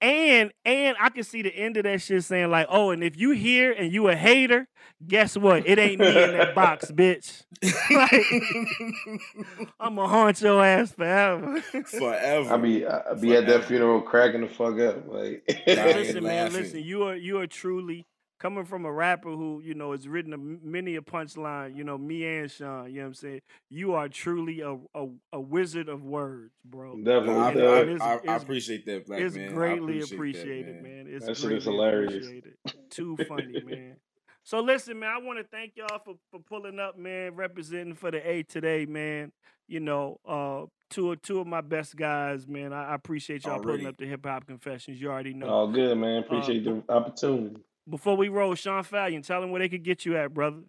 and 0.00 0.52
and 0.64 0.96
I 1.00 1.08
can 1.10 1.24
see 1.24 1.42
the 1.42 1.54
end 1.54 1.76
of 1.76 1.84
that 1.84 2.02
shit 2.02 2.24
saying 2.24 2.50
like, 2.50 2.66
oh, 2.68 2.90
and 2.90 3.02
if 3.02 3.18
you 3.18 3.30
here 3.30 3.72
and 3.72 3.92
you 3.92 4.08
a 4.08 4.16
hater, 4.16 4.68
guess 5.06 5.36
what? 5.36 5.66
It 5.66 5.78
ain't 5.78 6.00
me 6.00 6.08
in 6.08 6.32
that 6.32 6.54
box, 6.54 6.90
bitch. 6.90 7.42
I'm 9.80 9.96
gonna 9.96 10.08
haunt 10.08 10.40
your 10.40 10.64
ass 10.64 10.92
forever. 10.92 11.60
Forever. 11.60 12.54
I 12.54 12.56
be 12.56 12.86
I 12.86 13.14
be 13.14 13.36
at 13.36 13.46
that 13.46 13.64
funeral 13.64 14.02
cracking 14.02 14.42
the 14.42 14.48
fuck 14.48 14.78
up. 14.78 15.08
Like 15.08 15.44
listen, 15.66 16.24
man, 16.24 16.52
listen. 16.52 16.82
You 16.82 17.04
are 17.04 17.16
you 17.16 17.40
are 17.40 17.46
truly 17.46 18.06
coming 18.40 18.64
from 18.64 18.84
a 18.86 18.90
rapper 18.92 19.30
who 19.30 19.60
you 19.64 19.74
know 19.74 19.92
has 19.92 20.08
written 20.08 20.32
a, 20.32 20.38
many 20.38 20.96
a 20.96 21.00
punchline. 21.00 21.76
You 21.76 21.84
know 21.84 21.96
me 21.96 22.26
and 22.26 22.50
Sean. 22.50 22.90
You 22.90 22.96
know 22.96 23.02
what 23.02 23.06
I'm 23.08 23.14
saying. 23.14 23.40
You 23.68 23.94
are 23.94 24.08
truly 24.08 24.60
a 24.62 24.72
a, 24.94 25.06
a 25.32 25.40
wizard 25.40 25.88
of 25.88 26.02
words, 26.02 26.50
bro. 26.64 26.96
definitely. 26.96 27.34
I, 27.34 27.50
And 27.50 27.58
it 27.60 27.88
is- 27.90 28.00
I, 28.00 28.18
I 28.26 28.36
appreciate 28.36 28.84
that, 28.86 29.06
black 29.06 29.20
it's 29.20 29.36
man. 29.36 29.54
Greatly 29.54 30.00
appreciate 30.00 30.08
that, 30.08 30.14
appreciated, 30.16 30.82
man. 30.82 31.04
man. 31.04 31.06
It's 31.08 31.26
That 31.26 31.36
shit 31.36 31.52
is 31.52 31.64
hilarious. 31.64 32.26
Too 32.90 33.16
funny, 33.28 33.62
man. 33.64 33.96
So 34.42 34.60
listen, 34.60 34.98
man, 34.98 35.10
I 35.10 35.18
want 35.24 35.38
to 35.38 35.44
thank 35.44 35.76
y'all 35.76 36.00
for, 36.04 36.14
for 36.30 36.40
pulling 36.40 36.80
up, 36.80 36.98
man, 36.98 37.34
representing 37.34 37.94
for 37.94 38.10
the 38.10 38.26
A 38.28 38.42
today, 38.42 38.86
man. 38.86 39.30
You 39.68 39.78
know, 39.80 40.18
uh, 40.26 40.64
two 40.88 41.12
of 41.12 41.22
two 41.22 41.38
of 41.40 41.46
my 41.46 41.60
best 41.60 41.94
guys, 41.94 42.48
man. 42.48 42.72
I, 42.72 42.86
I 42.88 42.94
appreciate 42.94 43.44
y'all 43.44 43.52
Already. 43.54 43.66
pulling 43.66 43.86
up 43.86 43.98
the 43.98 44.06
hip 44.06 44.24
hop 44.26 44.46
confessions. 44.46 45.00
You 45.00 45.10
already 45.10 45.34
know. 45.34 45.46
All 45.46 45.68
good, 45.68 45.96
man. 45.96 46.24
Appreciate 46.24 46.66
Uh, 46.66 46.80
the 46.86 46.92
opportunity. 46.92 47.56
Before 47.90 48.16
we 48.16 48.28
roll, 48.28 48.54
Sean 48.54 48.82
Falyon, 48.84 49.22
tell 49.22 49.40
them 49.40 49.50
where 49.50 49.58
they 49.60 49.68
could 49.68 49.82
get 49.82 50.04
you 50.06 50.16
at, 50.16 50.32
brother. 50.32 50.60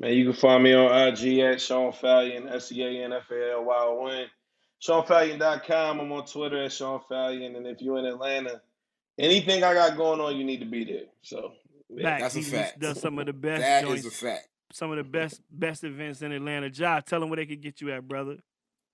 Man, 0.00 0.12
you 0.14 0.24
can 0.24 0.32
find 0.34 0.62
me 0.62 0.74
on 0.74 1.08
IG 1.08 1.38
at 1.40 1.60
Sean 1.60 1.92
Falyon, 1.92 2.48
S 2.48 2.72
E 2.72 2.82
A 2.82 3.04
N 3.04 3.12
F 3.12 3.30
A 3.30 3.52
L 3.52 3.64
Y 3.64 3.76
O 3.78 4.06
N. 4.06 4.26
SeanFalyon.com. 4.82 6.00
I'm 6.00 6.12
on 6.12 6.26
Twitter 6.26 6.62
at 6.62 6.72
Sean 6.72 7.00
Falyon. 7.08 7.56
And 7.56 7.66
if 7.66 7.80
you're 7.80 7.98
in 7.98 8.04
Atlanta, 8.06 8.60
anything 9.18 9.62
I 9.64 9.74
got 9.74 9.96
going 9.96 10.20
on, 10.20 10.36
you 10.36 10.44
need 10.44 10.60
to 10.60 10.66
be 10.66 10.84
there. 10.84 11.04
So, 11.22 11.52
yeah. 11.88 12.02
Back. 12.02 12.20
That's 12.20 12.36
a 12.36 12.38
He- 12.40 12.44
fact. 12.44 12.78
Does 12.80 13.00
some 13.00 13.18
of 13.18 13.26
the 13.26 13.32
best 13.32 13.62
That 13.62 13.84
joints, 13.84 14.04
is 14.04 14.12
a 14.12 14.26
fact. 14.26 14.48
some 14.72 14.90
of 14.90 14.96
the 14.98 15.04
best 15.04 15.40
best 15.50 15.84
events 15.84 16.22
in 16.22 16.32
Atlanta. 16.32 16.68
Ja, 16.68 17.00
tell 17.00 17.20
them 17.20 17.30
where 17.30 17.36
they 17.36 17.46
could 17.46 17.62
get 17.62 17.80
you 17.80 17.90
at, 17.92 18.06
brother. 18.06 18.38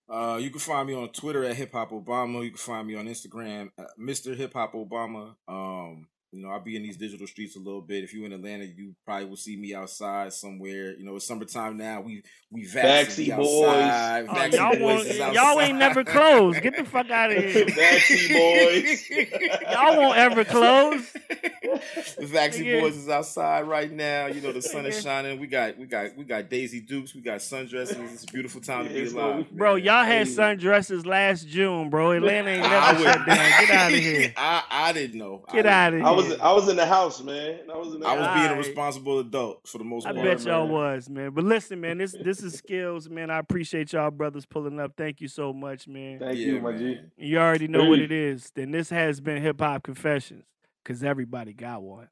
Uh, 0.08 0.38
you 0.40 0.50
can 0.50 0.60
find 0.60 0.86
me 0.86 0.94
on 0.94 1.08
Twitter 1.08 1.44
at 1.44 1.56
Hip 1.56 1.72
Hop 1.72 1.90
Obama. 1.90 2.44
You 2.44 2.50
can 2.50 2.58
find 2.58 2.86
me 2.86 2.94
on 2.96 3.06
Instagram, 3.06 3.70
at 3.78 3.86
Mr. 3.98 4.36
Hip 4.36 4.52
Hop 4.52 4.74
Obama. 4.74 5.34
Um, 5.48 6.06
You 6.34 6.40
know, 6.42 6.48
I'll 6.48 6.60
be 6.60 6.76
in 6.76 6.82
these 6.82 6.96
digital 6.96 7.26
streets 7.26 7.56
a 7.56 7.58
little 7.58 7.82
bit. 7.82 8.04
If 8.04 8.14
you're 8.14 8.24
in 8.24 8.32
Atlanta, 8.32 8.64
you 8.64 8.94
probably 9.04 9.26
will 9.26 9.36
see 9.36 9.54
me 9.54 9.74
outside 9.74 10.32
somewhere. 10.32 10.96
You 10.96 11.04
know, 11.04 11.16
it's 11.16 11.26
summertime 11.26 11.76
now. 11.76 12.00
We 12.00 12.22
we 12.50 12.64
vaccinated 12.64 13.34
Backseat 13.34 13.36
Boys. 13.36 13.68
outside. 13.68 14.26
Oh, 14.28 14.32
Backseat 14.32 14.52
y'all, 14.54 14.78
Boys 14.78 15.18
want, 15.18 15.34
y'all 15.34 15.60
ain't 15.60 15.78
never 15.78 16.04
closed. 16.04 16.62
Get 16.62 16.76
the 16.76 16.84
fuck 16.84 17.10
out 17.10 17.32
of 17.32 17.42
here. 17.44 17.66
Backseat 17.66 18.32
Boys. 18.32 19.60
Y'all 19.70 19.96
won't 19.98 20.16
ever 20.16 20.44
close. 20.44 21.12
the 21.12 22.26
Vaccine 22.26 22.64
Nigga. 22.64 22.80
Boys 22.80 22.96
is 22.96 23.08
outside 23.10 23.66
right 23.68 23.92
now. 23.92 24.26
You 24.26 24.40
know 24.40 24.52
the 24.52 24.62
sun 24.62 24.86
is 24.86 25.02
shining. 25.02 25.38
We 25.38 25.46
got 25.46 25.76
we 25.78 25.84
got 25.86 26.16
we 26.16 26.24
got 26.24 26.48
Daisy 26.48 26.80
Dukes. 26.80 27.14
We 27.14 27.20
got 27.20 27.40
sundresses. 27.40 28.10
It's 28.12 28.24
a 28.24 28.28
beautiful 28.28 28.60
time 28.62 28.88
to 28.88 28.94
be 28.94 29.00
alive, 29.02 29.12
gonna 29.12 29.44
Bro, 29.52 29.74
man. 29.76 29.84
y'all 29.84 30.04
had 30.04 30.26
Hey. 30.26 30.32
sundresses 30.32 31.04
last 31.04 31.46
June, 31.48 31.90
bro. 31.90 32.12
Atlanta 32.12 32.48
ain't 32.50 32.62
never 32.62 32.98
would- 32.98 33.04
shut 33.04 33.26
down. 33.26 33.36
Get 33.60 33.70
out 33.70 33.92
of 33.92 33.98
here. 33.98 34.32
I 34.36 34.62
I 34.70 34.92
didn't 34.92 35.18
know. 35.18 35.44
Get 35.52 35.66
out 35.66 35.92
of 35.94 35.98
here. 36.00 36.06
I 36.22 36.28
was 36.28 36.40
I 36.40 36.52
was 36.52 36.68
in 36.68 36.76
the 36.76 36.86
house, 36.86 37.22
man. 37.22 37.60
I 37.72 37.76
was 37.76 37.94
in 37.94 38.00
the 38.00 38.06
I 38.06 38.18
was 38.18 38.28
being 38.40 38.52
a 38.52 38.56
responsible 38.56 39.18
adult 39.18 39.60
for 39.66 39.78
the 39.78 39.84
most 39.84 40.06
I 40.06 40.12
part. 40.12 40.26
I 40.26 40.34
bet 40.34 40.44
y'all 40.44 40.64
man. 40.66 40.74
was, 40.74 41.08
man. 41.10 41.30
But 41.30 41.44
listen, 41.44 41.80
man, 41.80 41.98
this 41.98 42.12
this 42.12 42.42
is 42.42 42.54
skills, 42.54 43.08
man. 43.08 43.30
I 43.30 43.38
appreciate 43.38 43.92
y'all 43.92 44.10
brothers 44.10 44.46
pulling 44.46 44.80
up. 44.80 44.92
Thank 44.96 45.20
you 45.20 45.28
so 45.28 45.52
much, 45.52 45.88
man. 45.88 46.18
Thank 46.18 46.38
Yeah, 46.38 46.46
you, 46.46 46.60
my 46.60 46.76
G. 46.76 47.00
You 47.16 47.38
already 47.38 47.68
know 47.68 47.88
what 47.88 47.98
it 47.98 48.12
is. 48.12 48.50
Then 48.54 48.70
this 48.70 48.90
has 48.90 49.20
been 49.20 49.42
Hip 49.42 49.60
Hop 49.60 49.82
Confessions, 49.82 50.44
cause 50.84 51.02
everybody 51.02 51.52
got 51.52 51.82
one. 51.82 52.08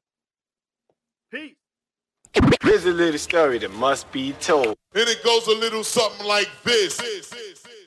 Peace. 1.31 1.55
Here's 2.63 2.85
a 2.85 2.91
little 2.91 3.19
story 3.19 3.57
that 3.59 3.73
must 3.73 4.11
be 4.11 4.33
told. 4.33 4.77
And 4.93 5.09
it 5.09 5.23
goes 5.23 5.47
a 5.47 5.55
little 5.55 5.83
something 5.83 6.25
like 6.25 6.49
this. 6.63 6.97
This, 6.97 7.29
this, 7.29 7.29
this, 7.29 7.61
this. 7.61 7.80